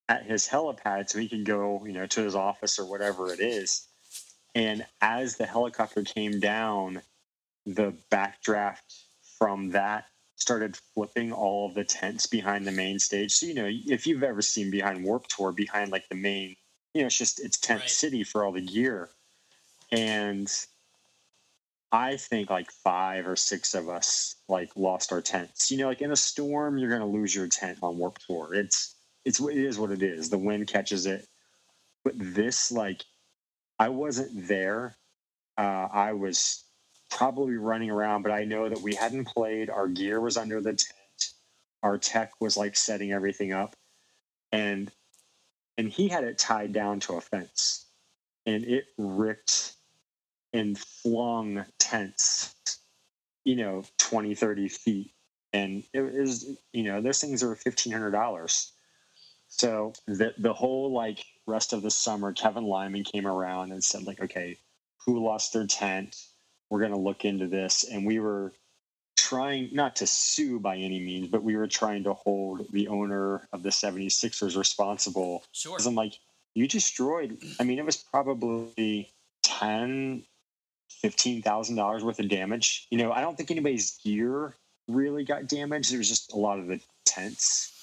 at 0.10 0.26
his 0.26 0.48
helipad 0.48 1.10
so 1.10 1.20
he 1.20 1.30
could 1.30 1.46
go 1.46 1.84
you 1.86 1.94
know 1.94 2.08
to 2.08 2.22
his 2.24 2.36
office 2.36 2.80
or 2.80 2.86
whatever 2.86 3.32
it 3.34 3.40
is 3.40 3.88
and 4.56 4.86
as 5.02 5.38
the 5.38 5.46
helicopter 5.46 6.04
came 6.04 6.40
down 6.40 7.02
the 7.66 7.94
backdraft 8.12 8.82
from 9.38 9.72
that 9.72 10.06
started 10.38 10.78
flipping 10.96 11.32
all 11.34 11.68
of 11.68 11.76
the 11.76 11.86
tents 11.86 12.28
behind 12.28 12.68
the 12.68 12.72
main 12.72 13.00
stage. 13.00 13.34
So, 13.34 13.48
you 13.48 13.56
know, 13.56 13.70
if 13.70 14.08
you've 14.08 14.24
ever 14.24 14.42
seen 14.42 14.72
behind 14.72 15.04
Warped 15.04 15.36
Tour, 15.36 15.52
behind 15.52 15.92
like 15.92 16.10
the 16.10 16.16
main, 16.16 16.56
you 16.94 17.02
know, 17.02 17.08
it's 17.08 17.18
just 17.18 17.40
it's 17.40 17.58
tent 17.60 17.82
Right. 17.82 17.90
city 17.90 18.24
for 18.24 18.46
all 18.46 18.54
the 18.54 18.62
gear. 18.62 19.10
And 19.92 20.52
I 21.92 22.18
think 22.18 22.50
like 22.50 22.72
five 22.72 23.28
or 23.28 23.36
six 23.36 23.74
of 23.74 23.90
us 23.90 24.36
like 24.50 24.72
lost 24.76 25.12
our 25.14 25.22
tents. 25.22 25.72
You 25.72 25.78
know, 25.80 25.88
like 25.88 26.02
in 26.02 26.12
a 26.12 26.18
storm, 26.18 26.78
you're 26.78 26.92
gonna 26.92 27.08
lose 27.08 27.36
your 27.36 27.48
tent 27.48 27.80
on 27.84 27.98
Warped 27.98 28.26
Tour. 28.28 28.54
It's 28.54 28.96
it's 29.28 29.42
it 29.42 29.58
is 29.58 29.78
what 29.78 29.92
it 29.92 30.02
is. 30.02 30.30
The 30.30 30.38
wind 30.38 30.68
catches 30.68 31.06
it. 31.06 31.28
But 32.06 32.14
this, 32.18 32.72
like, 32.72 33.04
I 33.78 33.90
wasn't 33.90 34.48
there. 34.48 34.96
Uh, 35.58 35.90
I 35.92 36.14
was 36.14 36.64
probably 37.10 37.58
running 37.58 37.92
around, 37.92 38.24
but 38.24 38.32
I 38.32 38.46
know 38.46 38.70
that 38.70 38.82
we 38.82 38.96
hadn't 38.96 39.28
played. 39.28 39.70
Our 39.70 39.90
gear 39.90 40.22
was 40.22 40.38
under 40.38 40.62
the 40.62 40.72
tent. 40.72 41.34
Our 41.84 41.98
tech 41.98 42.32
was 42.40 42.56
like 42.56 42.78
setting 42.78 43.12
everything 43.12 43.52
up, 43.52 43.76
and 44.54 44.90
and 45.78 45.90
he 45.90 46.08
had 46.08 46.24
it 46.24 46.38
tied 46.38 46.72
down 46.72 47.02
to 47.02 47.16
a 47.16 47.22
fence, 47.22 47.86
and 48.46 48.64
it 48.64 48.86
ripped 48.98 49.76
and 50.54 50.78
flung 50.78 51.66
tents, 51.80 52.56
you 53.44 53.58
know, 53.58 53.84
20, 53.98 54.36
30 54.36 54.70
feet, 54.70 55.12
and 55.52 55.84
it 55.94 56.02
was 56.02 56.58
you 56.72 56.84
know 56.84 57.02
those 57.02 57.20
things 57.20 57.44
are 57.44 57.56
fifteen 57.56 57.92
hundred 57.92 58.12
dollars. 58.12 58.72
So 59.48 59.94
the 60.08 60.34
the 60.38 60.54
whole 60.54 60.92
like 60.92 61.24
rest 61.46 61.74
of 61.74 61.82
the 61.82 61.92
summer, 61.92 62.34
Kevin 62.34 62.66
Lyman 62.66 63.04
came 63.04 63.26
around 63.26 63.72
and 63.72 63.84
said 63.84 64.06
like, 64.06 64.22
okay, 64.22 64.58
who 65.06 65.24
lost 65.24 65.54
their 65.54 65.68
tent? 65.68 66.16
we're 66.70 66.80
going 66.80 66.92
to 66.92 66.98
look 66.98 67.26
into 67.26 67.48
this. 67.48 67.86
And 67.90 68.06
we 68.06 68.20
were 68.20 68.54
trying 69.16 69.70
not 69.74 69.96
to 69.98 70.08
sue 70.08 70.60
by 70.60 70.78
any 70.78 71.00
means 71.00 71.28
but 71.28 71.44
we 71.44 71.58
were 71.58 71.68
trying 71.68 72.04
to 72.04 72.14
hold 72.14 72.66
the 72.72 72.88
owner 72.88 73.48
of 73.52 73.64
the 73.64 73.70
76ers 73.70 74.56
responsible. 74.56 75.44
Sure. 75.52 75.74
because 75.74 75.88
i'm 75.88 75.96
like 75.96 76.14
you 76.54 76.68
destroyed 76.68 77.38
i 77.60 77.64
mean 77.64 77.80
it 77.80 77.86
was 77.86 77.98
probably 77.98 79.10
10 79.44 80.24
$15000 81.04 82.04
worth 82.04 82.20
of 82.20 82.30
damage. 82.30 82.88
You 82.92 83.00
know 83.00 83.12
i 83.12 83.20
don't 83.20 83.36
think 83.36 83.50
anybody's 83.50 83.98
gear 84.04 84.56
really 84.88 85.26
got 85.26 85.48
damaged. 85.48 85.92
It 85.92 85.98
was 85.98 86.08
just 86.08 86.32
a 86.32 86.38
lot 86.38 86.60
of 86.60 86.68
the 86.68 86.80
tents. 87.06 87.74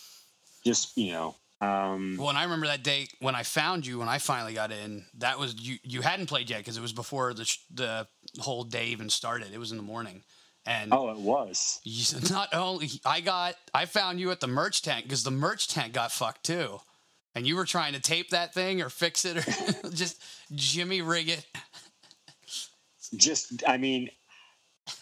Just 0.64 0.96
you 0.96 1.12
know 1.12 1.34
um 1.64 2.16
well, 2.18 2.28
and 2.30 2.38
I 2.38 2.44
remember 2.44 2.66
that 2.66 2.82
day 2.82 3.08
when 3.20 3.34
I 3.34 3.42
found 3.42 3.86
you 3.86 3.98
when 3.98 4.08
I 4.08 4.18
finally 4.18 4.54
got 4.54 4.70
in. 4.72 5.04
That 5.18 5.38
was 5.38 5.54
you. 5.54 5.78
You 5.82 6.02
hadn't 6.02 6.26
played 6.26 6.50
yet 6.50 6.58
because 6.58 6.76
it 6.76 6.82
was 6.82 6.92
before 6.92 7.32
the 7.34 7.44
sh- 7.44 7.58
the 7.72 8.06
whole 8.40 8.64
day 8.64 8.86
even 8.86 9.08
started. 9.08 9.52
It 9.52 9.58
was 9.58 9.70
in 9.70 9.76
the 9.76 9.82
morning, 9.82 10.22
and 10.66 10.92
oh 10.92 11.10
it 11.10 11.18
was 11.18 11.80
you, 11.84 12.04
not 12.30 12.54
only 12.54 12.88
I 13.04 13.20
got 13.20 13.54
I 13.72 13.86
found 13.86 14.20
you 14.20 14.30
at 14.30 14.40
the 14.40 14.46
merch 14.48 14.82
tent 14.82 15.04
because 15.04 15.22
the 15.22 15.30
merch 15.30 15.68
tent 15.68 15.92
got 15.92 16.12
fucked 16.12 16.44
too, 16.44 16.80
and 17.34 17.46
you 17.46 17.56
were 17.56 17.64
trying 17.64 17.92
to 17.94 18.00
tape 18.00 18.30
that 18.30 18.52
thing 18.54 18.82
or 18.82 18.88
fix 18.88 19.24
it 19.24 19.36
or 19.36 19.90
just 19.90 20.22
Jimmy 20.54 21.02
rig 21.02 21.28
it. 21.28 21.46
just 23.16 23.62
i 23.68 23.76
mean 23.76 24.10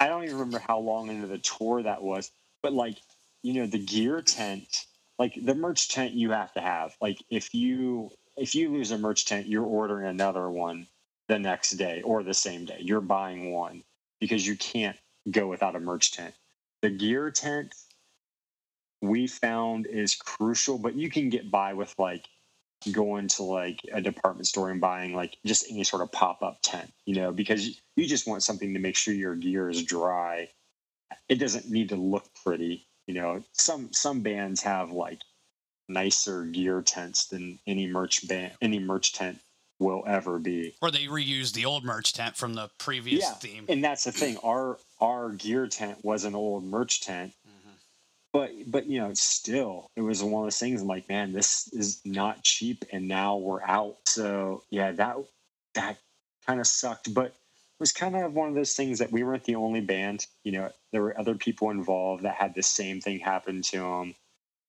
i 0.00 0.06
don't 0.06 0.24
even 0.24 0.36
remember 0.36 0.58
how 0.58 0.78
long 0.78 1.08
into 1.08 1.26
the 1.26 1.38
tour 1.38 1.82
that 1.82 2.02
was 2.02 2.30
but 2.62 2.72
like 2.72 2.96
you 3.42 3.54
know 3.54 3.66
the 3.66 3.78
gear 3.78 4.20
tent 4.20 4.86
like 5.18 5.34
the 5.42 5.54
merch 5.54 5.88
tent 5.88 6.12
you 6.12 6.30
have 6.30 6.52
to 6.54 6.60
have. 6.60 6.94
Like 7.00 7.22
if 7.30 7.54
you 7.54 8.10
if 8.36 8.54
you 8.54 8.70
lose 8.70 8.90
a 8.90 8.98
merch 8.98 9.26
tent 9.26 9.46
you're 9.46 9.64
ordering 9.64 10.08
another 10.08 10.48
one 10.50 10.86
the 11.28 11.38
next 11.38 11.72
day 11.72 12.02
or 12.02 12.22
the 12.22 12.34
same 12.34 12.64
day. 12.64 12.78
You're 12.80 13.00
buying 13.00 13.52
one 13.52 13.84
because 14.20 14.46
you 14.46 14.56
can't 14.56 14.96
go 15.30 15.46
without 15.46 15.76
a 15.76 15.80
merch 15.80 16.12
tent. 16.12 16.34
The 16.82 16.90
gear 16.90 17.30
tent 17.30 17.74
we 19.00 19.26
found 19.26 19.86
is 19.86 20.14
crucial 20.14 20.78
but 20.78 20.94
you 20.94 21.10
can 21.10 21.28
get 21.28 21.50
by 21.50 21.74
with 21.74 21.94
like 21.98 22.26
going 22.92 23.28
to 23.28 23.42
like 23.42 23.80
a 23.92 24.00
department 24.00 24.46
store 24.46 24.70
and 24.70 24.80
buying 24.80 25.14
like 25.14 25.36
just 25.46 25.66
any 25.70 25.84
sort 25.84 26.02
of 26.02 26.10
pop-up 26.10 26.58
tent 26.62 26.92
you 27.04 27.14
know 27.14 27.32
because 27.32 27.80
you 27.96 28.06
just 28.06 28.26
want 28.26 28.42
something 28.42 28.74
to 28.74 28.80
make 28.80 28.96
sure 28.96 29.14
your 29.14 29.34
gear 29.36 29.68
is 29.68 29.84
dry. 29.84 30.48
It 31.28 31.36
doesn't 31.36 31.70
need 31.70 31.90
to 31.90 31.96
look 31.96 32.24
pretty 32.42 32.86
you 33.06 33.14
know 33.14 33.42
some 33.52 33.92
some 33.92 34.20
bands 34.20 34.62
have 34.62 34.90
like 34.90 35.20
nicer 35.88 36.44
gear 36.44 36.80
tents 36.82 37.26
than 37.26 37.58
any 37.66 37.86
merch 37.86 38.26
band 38.28 38.52
any 38.62 38.78
merch 38.78 39.12
tent 39.12 39.38
will 39.78 40.04
ever 40.06 40.38
be 40.38 40.74
Or 40.80 40.90
they 40.90 41.06
reuse 41.06 41.52
the 41.52 41.64
old 41.64 41.84
merch 41.84 42.12
tent 42.12 42.36
from 42.36 42.54
the 42.54 42.70
previous 42.78 43.22
yeah 43.22 43.32
theme. 43.34 43.66
and 43.68 43.82
that's 43.82 44.04
the 44.04 44.12
thing 44.12 44.36
our 44.44 44.78
our 45.00 45.30
gear 45.30 45.66
tent 45.66 46.04
was 46.04 46.24
an 46.24 46.34
old 46.36 46.62
merch 46.64 47.00
tent 47.00 47.32
mm-hmm. 47.46 47.74
but 48.32 48.52
but 48.66 48.86
you 48.86 49.00
know, 49.00 49.12
still, 49.14 49.90
it 49.96 50.02
was 50.02 50.22
one 50.22 50.42
of 50.42 50.46
those 50.46 50.58
things. 50.58 50.82
I'm 50.82 50.86
like, 50.88 51.08
man, 51.08 51.32
this 51.32 51.68
is 51.72 52.00
not 52.04 52.42
cheap, 52.44 52.84
and 52.92 53.08
now 53.08 53.36
we're 53.36 53.62
out. 53.62 53.96
So 54.06 54.62
yeah, 54.70 54.92
that 54.92 55.16
that 55.74 55.98
kind 56.46 56.60
of 56.60 56.66
sucked, 56.66 57.12
but 57.12 57.34
was 57.82 57.92
kind 57.92 58.14
of 58.14 58.32
one 58.34 58.48
of 58.48 58.54
those 58.54 58.74
things 58.74 59.00
that 59.00 59.10
we 59.10 59.24
weren't 59.24 59.42
the 59.44 59.56
only 59.56 59.80
band. 59.80 60.24
You 60.44 60.52
know, 60.52 60.70
there 60.92 61.02
were 61.02 61.18
other 61.18 61.34
people 61.34 61.70
involved 61.70 62.22
that 62.22 62.36
had 62.36 62.54
the 62.54 62.62
same 62.62 63.00
thing 63.00 63.18
happen 63.18 63.60
to 63.62 63.78
them, 63.78 64.14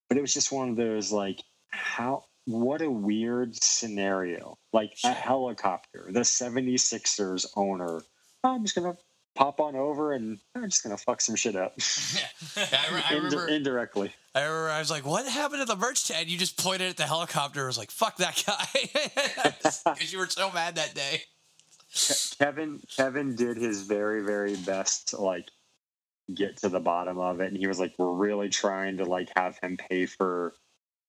but 0.10 0.18
it 0.18 0.22
was 0.22 0.34
just 0.34 0.52
one 0.52 0.70
of 0.70 0.76
those 0.76 1.12
like, 1.12 1.40
how 1.70 2.26
what 2.46 2.82
a 2.82 2.90
weird 2.90 3.56
scenario. 3.64 4.58
Like 4.74 4.94
a 5.06 5.14
helicopter, 5.14 6.08
the 6.10 6.22
76ers 6.22 7.46
owner. 7.56 8.02
"Oh, 8.44 8.56
I'm 8.56 8.64
just 8.64 8.76
gonna 8.76 8.98
pop 9.36 9.60
on 9.60 9.76
over 9.76 10.14
and 10.14 10.40
I'm 10.56 10.70
just 10.70 10.84
gonna 10.84 10.98
fuck 10.98 11.22
some 11.22 11.36
shit 11.36 11.56
up. 11.56 11.78
Yeah, 12.56 12.64
I, 12.92 13.04
I 13.10 13.14
Indi- 13.16 13.26
remember. 13.36 13.48
indirectly. 13.48 14.12
I 14.36 14.42
remember. 14.42 14.70
I 14.70 14.80
was 14.80 14.92
like, 14.92 15.06
"What 15.06 15.26
happened 15.28 15.62
to 15.62 15.66
the 15.66 15.76
merch 15.76 15.98
stand?" 16.00 16.30
You 16.30 16.38
just 16.38 16.58
pointed 16.58 16.90
at 16.90 16.98
the 16.98 17.06
helicopter. 17.08 17.64
I 17.64 17.68
was 17.68 17.78
like, 17.78 17.92
"Fuck 17.92 18.18
that 18.18 18.44
guy," 18.46 19.84
because 19.94 20.12
you 20.12 20.20
were 20.20 20.28
so 20.30 20.52
mad 20.52 20.76
that 20.76 20.94
day. 20.96 21.22
Kevin 22.40 22.82
Kevin 22.96 23.36
did 23.36 23.58
his 23.58 23.84
very 23.84 24.24
very 24.24 24.56
best 24.56 25.10
to 25.10 25.18
like 25.22 25.50
get 26.34 26.58
to 26.58 26.70
the 26.70 26.80
bottom 26.80 27.20
of 27.20 27.42
it, 27.42 27.48
and 27.50 27.58
he 27.58 27.68
was 27.68 27.80
like, 27.80 27.94
"We're 27.98 28.14
really 28.14 28.50
trying 28.50 28.98
to 28.98 29.06
like 29.06 29.30
have 29.36 29.58
him 29.60 29.78
pay 29.78 30.06
for." 30.06 30.54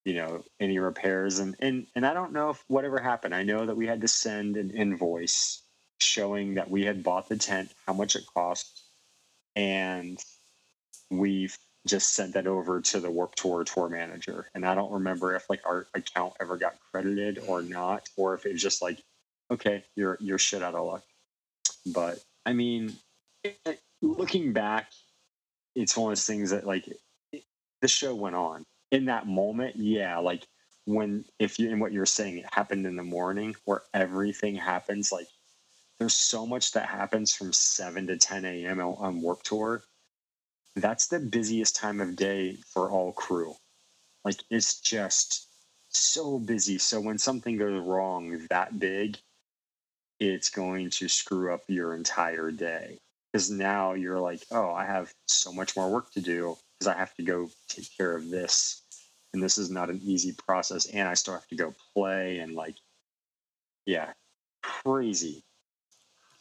you 0.05 0.15
know 0.15 0.45
any 0.61 0.79
repairs 0.79 1.39
and 1.39 1.57
and 1.61 1.87
and 1.95 2.07
I 2.07 2.13
don't 2.13 2.33
know 2.33 2.51
if 2.51 2.65
whatever 2.69 2.99
happened. 2.99 3.35
I 3.35 3.43
know 3.43 3.67
that 3.67 3.77
we 3.77 3.87
had 3.87 4.03
to 4.03 4.09
send 4.09 4.57
an 4.57 4.71
invoice 4.71 5.63
showing 5.99 6.55
that 6.55 6.71
we 6.71 6.85
had 6.85 7.03
bought 7.03 7.29
the 7.29 7.37
tent, 7.37 7.73
how 7.87 7.95
much 7.95 8.17
it 8.17 8.25
cost, 8.35 8.85
and 9.57 10.19
we've 11.11 11.57
just 11.87 12.15
sent 12.15 12.35
that 12.35 12.47
over 12.47 12.81
to 12.81 13.01
the 13.01 13.11
Warped 13.11 13.39
Tour 13.39 13.65
tour 13.65 13.89
manager. 13.89 14.49
And 14.55 14.65
I 14.67 14.75
don't 14.75 14.93
remember 14.93 15.35
if 15.35 15.49
like 15.51 15.61
our 15.67 15.87
account 15.95 16.35
ever 16.41 16.57
got 16.57 16.77
credited 16.91 17.41
or 17.47 17.63
not, 17.63 18.09
or 18.17 18.35
if 18.35 18.47
it 18.47 18.53
was 18.53 18.63
just 18.63 18.83
like, 18.83 19.03
okay, 19.55 19.85
you're 19.97 20.19
you're 20.21 20.39
shit 20.39 20.63
out 20.63 20.75
of 20.75 20.87
luck. 20.87 21.03
But 21.87 22.23
I 22.47 22.53
mean, 22.53 22.95
looking 24.03 24.53
back, 24.53 24.91
it's 25.75 25.97
one 25.97 26.13
of 26.13 26.19
those 26.19 26.27
things 26.27 26.51
that 26.51 26.67
like 26.67 26.89
the 27.81 27.89
show 27.89 28.15
went 28.15 28.37
on 28.37 28.65
in 28.91 29.07
that 29.07 29.27
moment. 29.27 29.77
Yeah, 29.77 30.19
like 30.19 30.47
when 30.87 31.25
if 31.39 31.59
you 31.59 31.71
and 31.71 31.81
what 31.81 31.93
you're 31.93 32.07
saying 32.07 32.39
it 32.39 32.47
happened 32.53 32.87
in 32.87 32.97
the 32.97 33.03
morning 33.03 33.55
where 33.65 33.83
everything 33.95 34.55
happens 34.55 35.11
like 35.11 35.29
there's 35.99 36.15
so 36.15 36.47
much 36.47 36.73
that 36.73 36.87
happens 36.87 37.35
from 37.35 37.53
7 37.53 38.07
to 38.07 38.17
10 38.17 38.45
a.m 38.45 38.81
on 38.81 39.21
warped 39.23 39.47
tour 39.47 39.83
that's 40.77 41.07
the 41.07 41.19
busiest 41.19 41.77
time 41.77 42.01
of 42.01 42.17
day 42.17 42.59
for 42.69 42.91
all 42.91 43.13
crew 43.13 43.55
like 44.25 44.37
it's 44.51 44.81
just 44.81 45.49
so 45.89 46.39
busy 46.39 46.77
so 46.77 47.01
when 47.01 47.19
something 47.19 47.57
goes 47.57 47.81
wrong 47.87 48.47
that 48.51 48.79
big 48.79 49.17
it's 50.21 50.51
going 50.51 50.91
to 50.91 51.09
screw 51.09 51.53
up 51.53 51.63
your 51.69 51.95
entire 51.95 52.51
day 52.51 52.99
because 53.33 53.51
now 53.51 53.93
you're 53.95 54.21
like 54.21 54.43
oh 54.53 54.71
i 54.73 54.85
have 54.85 55.13
so 55.27 55.53
much 55.53 55.77
more 55.77 55.91
work 55.91 56.11
to 56.13 56.21
do 56.21 56.57
because 56.79 56.93
i 56.93 56.97
have 56.97 57.15
to 57.15 57.23
go 57.23 57.49
take 57.69 57.87
care 57.97 58.15
of 58.17 58.31
this 58.31 58.83
and 59.33 59.43
this 59.43 59.59
is 59.59 59.71
not 59.71 59.91
an 59.91 60.01
easy 60.05 60.33
process 60.47 60.87
and 60.87 61.09
i 61.09 61.15
still 61.15 61.35
have 61.35 61.47
to 61.49 61.57
go 61.57 61.75
play 61.95 62.39
and 62.39 62.55
like 62.55 62.77
yeah 63.87 64.13
crazy 64.63 65.43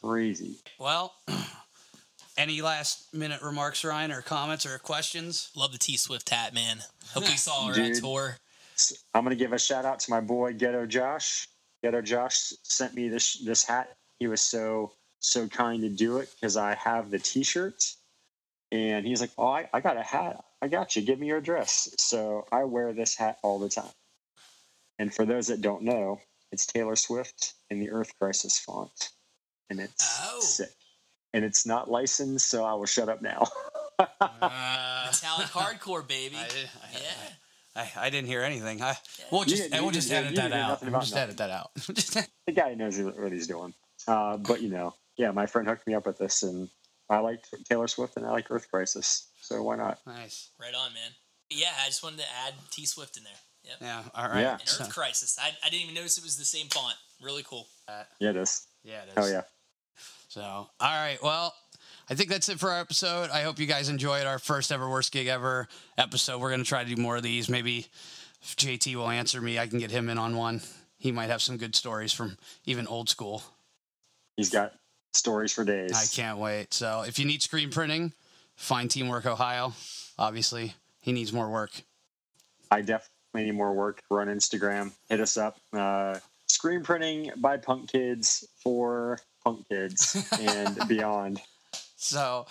crazy 0.02 0.58
Well, 0.78 1.14
any 2.38 2.60
last 2.62 3.12
minute 3.14 3.40
remarks, 3.42 3.84
Ryan, 3.84 4.12
or 4.12 4.20
comments 4.22 4.66
or 4.66 4.78
questions? 4.78 5.50
Love 5.56 5.72
the 5.72 5.78
T 5.78 5.96
Swift 5.96 6.28
hat, 6.28 6.52
man. 6.52 6.78
Hope 7.14 7.24
we 7.24 7.36
saw 7.36 7.66
her 7.68 7.72
at 7.72 7.76
Dude. 7.76 8.02
tour. 8.02 8.36
S- 8.74 9.04
i'm 9.14 9.24
going 9.24 9.36
to 9.36 9.42
give 9.42 9.52
a 9.52 9.58
shout 9.58 9.84
out 9.84 10.00
to 10.00 10.10
my 10.10 10.20
boy 10.20 10.52
ghetto 10.52 10.84
josh 10.84 11.48
ghetto 11.84 12.00
josh 12.00 12.54
sent 12.62 12.94
me 12.94 13.08
this 13.08 13.34
this 13.44 13.62
hat. 13.62 13.94
He 14.18 14.26
was 14.26 14.40
so 14.40 14.92
so 15.20 15.46
kind 15.48 15.82
to 15.82 15.90
do 15.90 16.16
it 16.18 16.30
because 16.34 16.56
i 16.56 16.74
have 16.74 17.10
the 17.10 17.18
t-shirt. 17.18 17.84
And 18.72 19.06
he's 19.06 19.20
like 19.20 19.32
oh 19.36 19.48
I, 19.48 19.68
I 19.72 19.80
got 19.80 19.98
a 19.98 20.02
hat. 20.02 20.42
I 20.62 20.68
got 20.68 20.96
you. 20.96 21.02
Give 21.02 21.18
me 21.20 21.26
your 21.26 21.36
address 21.38 21.94
so 21.98 22.46
i 22.50 22.64
wear 22.64 22.92
this 22.94 23.14
hat 23.14 23.36
all 23.42 23.58
the 23.58 23.68
time. 23.68 23.92
And 24.98 25.14
for 25.14 25.26
those 25.26 25.48
that 25.48 25.60
don't 25.60 25.82
know 25.82 26.20
it's 26.50 26.64
taylor 26.66 26.96
swift 26.96 27.52
in 27.68 27.80
the 27.80 27.90
earth 27.90 28.12
crisis 28.18 28.58
font. 28.58 29.10
And 29.68 29.78
it's 29.78 30.20
Oh. 30.24 30.40
sick. 30.40 30.70
And 31.34 31.44
it's 31.44 31.66
not 31.66 31.90
licensed 31.90 32.48
so 32.48 32.64
i 32.64 32.72
will 32.72 32.86
shut 32.86 33.10
up 33.10 33.20
now. 33.20 33.46
Uh, 34.20 35.06
Metallic 35.06 35.46
hardcore, 35.48 36.06
baby. 36.06 36.34
I, 36.36 36.46
I, 36.46 36.48
yeah. 36.94 37.28
I, 37.76 37.90
I 37.96 38.10
didn't 38.10 38.28
hear 38.28 38.42
anything. 38.42 38.80
I, 38.82 38.94
we'll 39.30 39.44
just 39.44 39.62
didn't- 39.64 39.74
we'll 39.82 39.86
you 39.86 39.92
just 39.92 40.12
edit 40.12 40.34
that 40.36 40.52
out. 40.52 40.82
We'll 40.82 41.00
just 41.00 41.12
nothing. 41.14 41.22
edit 41.22 41.36
that 41.38 41.50
out. 41.50 41.74
the 42.46 42.52
guy 42.52 42.74
knows 42.74 42.98
what 43.00 43.32
he's 43.32 43.46
doing. 43.46 43.74
Uh, 44.06 44.36
but 44.36 44.62
you 44.62 44.68
know, 44.70 44.94
yeah, 45.16 45.30
my 45.30 45.46
friend 45.46 45.66
hooked 45.66 45.86
me 45.86 45.94
up 45.94 46.06
with 46.06 46.18
this, 46.18 46.42
and 46.42 46.68
I 47.10 47.18
like 47.18 47.44
Taylor 47.68 47.88
Swift 47.88 48.16
and 48.16 48.26
I 48.26 48.30
like 48.30 48.50
Earth 48.50 48.68
Crisis, 48.70 49.28
so 49.40 49.62
why 49.62 49.76
not? 49.76 49.98
nice. 50.06 50.50
Right 50.60 50.74
on, 50.74 50.92
man. 50.94 51.10
Yeah, 51.50 51.72
I 51.82 51.86
just 51.86 52.02
wanted 52.02 52.18
to 52.20 52.26
add 52.46 52.54
T 52.70 52.86
Swift 52.86 53.16
in 53.16 53.24
there. 53.24 53.32
Yep. 53.64 53.76
Yeah. 53.80 54.02
All 54.14 54.28
right. 54.28 54.40
Yeah. 54.40 54.52
And 54.52 54.62
Earth 54.62 54.88
Crisis. 54.94 55.38
I, 55.40 55.50
I 55.64 55.68
didn't 55.70 55.82
even 55.84 55.94
notice 55.94 56.18
it 56.18 56.24
was 56.24 56.36
the 56.36 56.44
same 56.44 56.66
font. 56.68 56.96
Really 57.22 57.42
cool. 57.44 57.66
Yeah, 58.18 58.30
it 58.30 58.36
is. 58.36 58.66
yeah. 58.82 59.02
It 59.02 59.08
is. 59.08 59.12
Oh 59.16 59.26
yeah. 59.30 59.42
So, 60.28 60.42
all 60.42 60.68
right. 60.80 61.18
Well, 61.22 61.54
I 62.08 62.14
think 62.14 62.28
that's 62.28 62.48
it 62.48 62.60
for 62.60 62.70
our 62.70 62.80
episode. 62.80 63.30
I 63.30 63.42
hope 63.42 63.58
you 63.58 63.66
guys 63.66 63.88
enjoyed 63.88 64.26
our 64.26 64.38
first 64.38 64.70
ever 64.70 64.88
worst 64.88 65.12
gig 65.12 65.26
ever 65.26 65.68
episode. 65.96 66.40
We're 66.40 66.50
gonna 66.50 66.64
try 66.64 66.84
to 66.84 66.94
do 66.94 67.00
more 67.00 67.16
of 67.16 67.22
these. 67.22 67.48
Maybe 67.48 67.86
if 68.42 68.56
JT 68.56 68.94
will 68.96 69.08
answer 69.08 69.40
me, 69.40 69.58
I 69.58 69.66
can 69.66 69.78
get 69.78 69.90
him 69.90 70.08
in 70.10 70.18
on 70.18 70.36
one. 70.36 70.60
He 70.98 71.12
might 71.12 71.30
have 71.30 71.42
some 71.42 71.56
good 71.56 71.74
stories 71.74 72.12
from 72.12 72.36
even 72.66 72.86
old 72.86 73.08
school. 73.08 73.42
He's 74.36 74.50
got 74.50 74.72
stories 75.14 75.52
for 75.52 75.64
days. 75.64 75.92
I 75.92 76.04
can't 76.14 76.38
wait. 76.38 76.74
So, 76.74 77.04
if 77.06 77.18
you 77.18 77.24
need 77.24 77.42
screen 77.42 77.70
printing, 77.70 78.12
find 78.56 78.90
Teamwork 78.90 79.26
Ohio. 79.26 79.72
Obviously, 80.18 80.74
he 81.00 81.12
needs 81.12 81.32
more 81.32 81.50
work. 81.50 81.70
I 82.70 82.80
definitely 82.80 83.44
need 83.46 83.54
more 83.54 83.72
work. 83.72 84.02
Run 84.10 84.28
Instagram. 84.28 84.92
Hit 85.08 85.20
us 85.20 85.36
up. 85.36 85.56
Uh, 85.72 86.18
screen 86.46 86.82
printing 86.82 87.30
by 87.36 87.56
punk 87.56 87.90
kids 87.90 88.46
for 88.62 89.18
punk 89.42 89.68
kids 89.68 90.16
and 90.40 90.78
beyond. 90.88 91.40
So, 92.04 92.46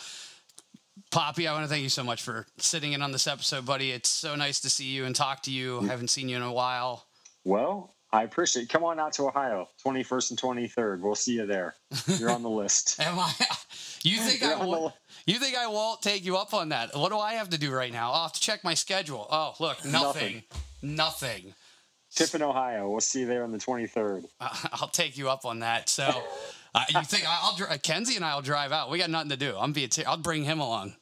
Poppy, 1.12 1.48
I 1.48 1.54
want 1.54 1.64
to 1.64 1.70
thank 1.70 1.84
you 1.84 1.90
so 1.90 2.04
much 2.04 2.24
for 2.24 2.48
sitting 2.58 2.94
in 2.94 3.02
on 3.02 3.12
this 3.12 3.28
episode, 3.28 3.66
buddy. 3.66 3.92
It's 3.92 4.10
so 4.10 4.36
nice 4.36 4.60
to 4.62 4.70
see 4.70 4.86
you 4.86 5.06
and 5.06 5.16
talk 5.16 5.44
to 5.44 5.52
you. 5.52 5.82
I 5.82 5.86
haven't 5.86 6.10
seen 6.10 6.28
you 6.28 6.36
in 6.38 6.42
a 6.42 6.52
while. 6.52 7.06
Well, 7.44 7.94
I 8.12 8.24
appreciate. 8.24 8.64
it. 8.64 8.70
Come 8.70 8.84
on 8.84 9.00
out 9.00 9.14
to 9.14 9.28
Ohio, 9.28 9.70
twenty 9.82 10.02
first 10.04 10.32
and 10.32 10.40
twenty 10.40 10.68
third. 10.68 11.02
We'll 11.04 11.16
see 11.16 11.34
you 11.34 11.46
there. 11.46 11.76
You're 12.08 12.32
on 12.32 12.42
the 12.42 12.50
list. 12.50 13.00
Am 13.00 13.20
I? 13.20 13.32
You 14.06 14.18
think 14.18 14.44
I 14.44 14.58
won't? 14.66 14.94
You 15.26 15.36
think 15.36 15.56
I 15.56 15.68
won't 15.68 16.02
take 16.02 16.26
you 16.26 16.36
up 16.36 16.54
on 16.54 16.70
that? 16.70 16.94
What 16.94 17.10
do 17.14 17.18
I 17.20 17.36
have 17.36 17.52
to 17.52 17.58
do 17.58 17.72
right 17.72 17.92
now? 17.92 18.12
I'll 18.12 18.24
have 18.24 18.34
to 18.34 18.40
check 18.42 18.62
my 18.62 18.74
schedule. 18.74 19.26
Oh, 19.32 19.54
look, 19.62 19.86
nothing, 19.86 20.44
nothing. 20.82 21.54
Tiffin, 22.14 22.42
Ohio. 22.42 22.90
We'll 22.90 23.00
see 23.00 23.22
you 23.22 23.28
there 23.28 23.46
on 23.46 23.54
the 23.54 23.60
twenty 23.60 23.88
third. 23.88 24.26
I'll 24.42 24.90
take 24.90 25.18
you 25.18 25.30
up 25.30 25.46
on 25.46 25.60
that. 25.60 25.88
So, 25.88 26.22
uh, 26.76 26.84
you 26.90 27.02
think 27.04 27.28
I- 27.28 27.40
I'll? 27.44 27.56
dri- 27.56 27.68
Kenzie 27.82 28.16
and 28.16 28.26
I 28.26 28.36
will 28.36 28.42
drive 28.42 28.72
out. 28.72 28.90
We 28.90 28.98
got 28.98 29.10
nothing 29.10 29.30
to 29.30 29.38
do. 29.38 29.56
I'm 29.58 29.74
via. 29.74 29.88
T- 29.88 30.06
I'll 30.06 30.18
bring 30.18 30.44
him 30.44 30.60
along. 30.60 30.96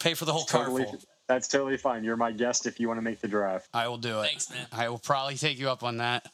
Pay 0.00 0.14
for 0.14 0.24
the 0.24 0.32
whole 0.32 0.44
car 0.44 0.64
Totally, 0.64 0.84
full. 0.84 0.98
that's 1.28 1.48
totally 1.48 1.76
fine. 1.76 2.04
You're 2.04 2.16
my 2.16 2.32
guest 2.32 2.66
if 2.66 2.78
you 2.80 2.88
want 2.88 2.98
to 2.98 3.02
make 3.02 3.20
the 3.20 3.28
drive. 3.28 3.66
I 3.72 3.88
will 3.88 3.96
do 3.98 4.20
it. 4.20 4.26
Thanks, 4.26 4.50
man. 4.50 4.66
I 4.72 4.88
will 4.88 4.98
probably 4.98 5.36
take 5.36 5.58
you 5.58 5.70
up 5.70 5.82
on 5.82 5.96
that. 5.98 6.30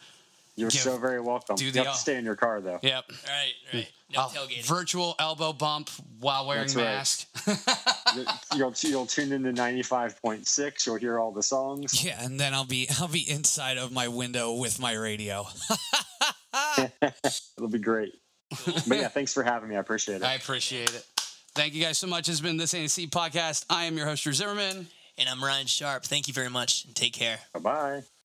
You're 0.56 0.68
Give- 0.70 0.80
so 0.80 0.98
very 0.98 1.20
welcome. 1.20 1.56
do 1.56 1.64
You 1.64 1.70
the 1.72 1.84
have 1.84 1.92
to 1.94 1.98
stay 1.98 2.16
in 2.16 2.24
your 2.24 2.34
car 2.36 2.60
though. 2.60 2.80
Yep. 2.82 3.04
All 3.08 3.16
right, 3.28 3.52
all 3.72 3.78
right. 3.80 3.92
No 4.12 4.20
I'll- 4.22 4.28
tailgating. 4.30 4.64
virtual 4.66 5.14
elbow 5.20 5.52
bump 5.52 5.88
while 6.18 6.46
wearing 6.46 6.66
That's 6.68 7.26
right. 7.46 7.46
mask. 7.46 8.26
You'll 8.56 8.74
you'll 8.82 9.06
tune 9.06 9.30
into 9.32 9.52
ninety 9.52 9.82
five 9.84 10.20
point 10.20 10.48
six. 10.48 10.84
You'll 10.84 10.96
hear 10.96 11.20
all 11.20 11.30
the 11.30 11.44
songs. 11.44 12.04
Yeah, 12.04 12.22
and 12.22 12.38
then 12.40 12.52
I'll 12.52 12.64
be 12.66 12.88
I'll 12.98 13.06
be 13.08 13.30
inside 13.30 13.78
of 13.78 13.92
my 13.92 14.08
window 14.08 14.52
with 14.54 14.80
my 14.80 14.92
radio. 14.94 15.46
It'll 17.56 17.68
be 17.68 17.78
great. 17.78 18.12
But 18.66 18.98
yeah, 18.98 19.08
thanks 19.08 19.32
for 19.32 19.42
having 19.42 19.68
me. 19.68 19.76
I 19.76 19.80
appreciate 19.80 20.16
it. 20.16 20.24
I 20.24 20.34
appreciate 20.34 20.90
it. 20.94 21.06
Thank 21.54 21.74
you 21.74 21.82
guys 21.82 21.98
so 21.98 22.06
much. 22.06 22.28
It's 22.28 22.40
been 22.40 22.56
this 22.56 22.74
Ain't 22.74 22.86
a 22.86 22.88
Seed 22.88 23.10
podcast. 23.10 23.64
I 23.68 23.84
am 23.84 23.96
your 23.96 24.06
host, 24.06 24.22
Drew 24.22 24.32
Zimmerman. 24.32 24.86
and 25.18 25.28
I'm 25.28 25.42
Ryan 25.42 25.66
Sharp. 25.66 26.04
Thank 26.04 26.28
you 26.28 26.34
very 26.34 26.50
much 26.50 26.84
and 26.84 26.94
take 26.94 27.12
care. 27.12 27.38
Bye 27.52 27.60
bye. 27.60 28.02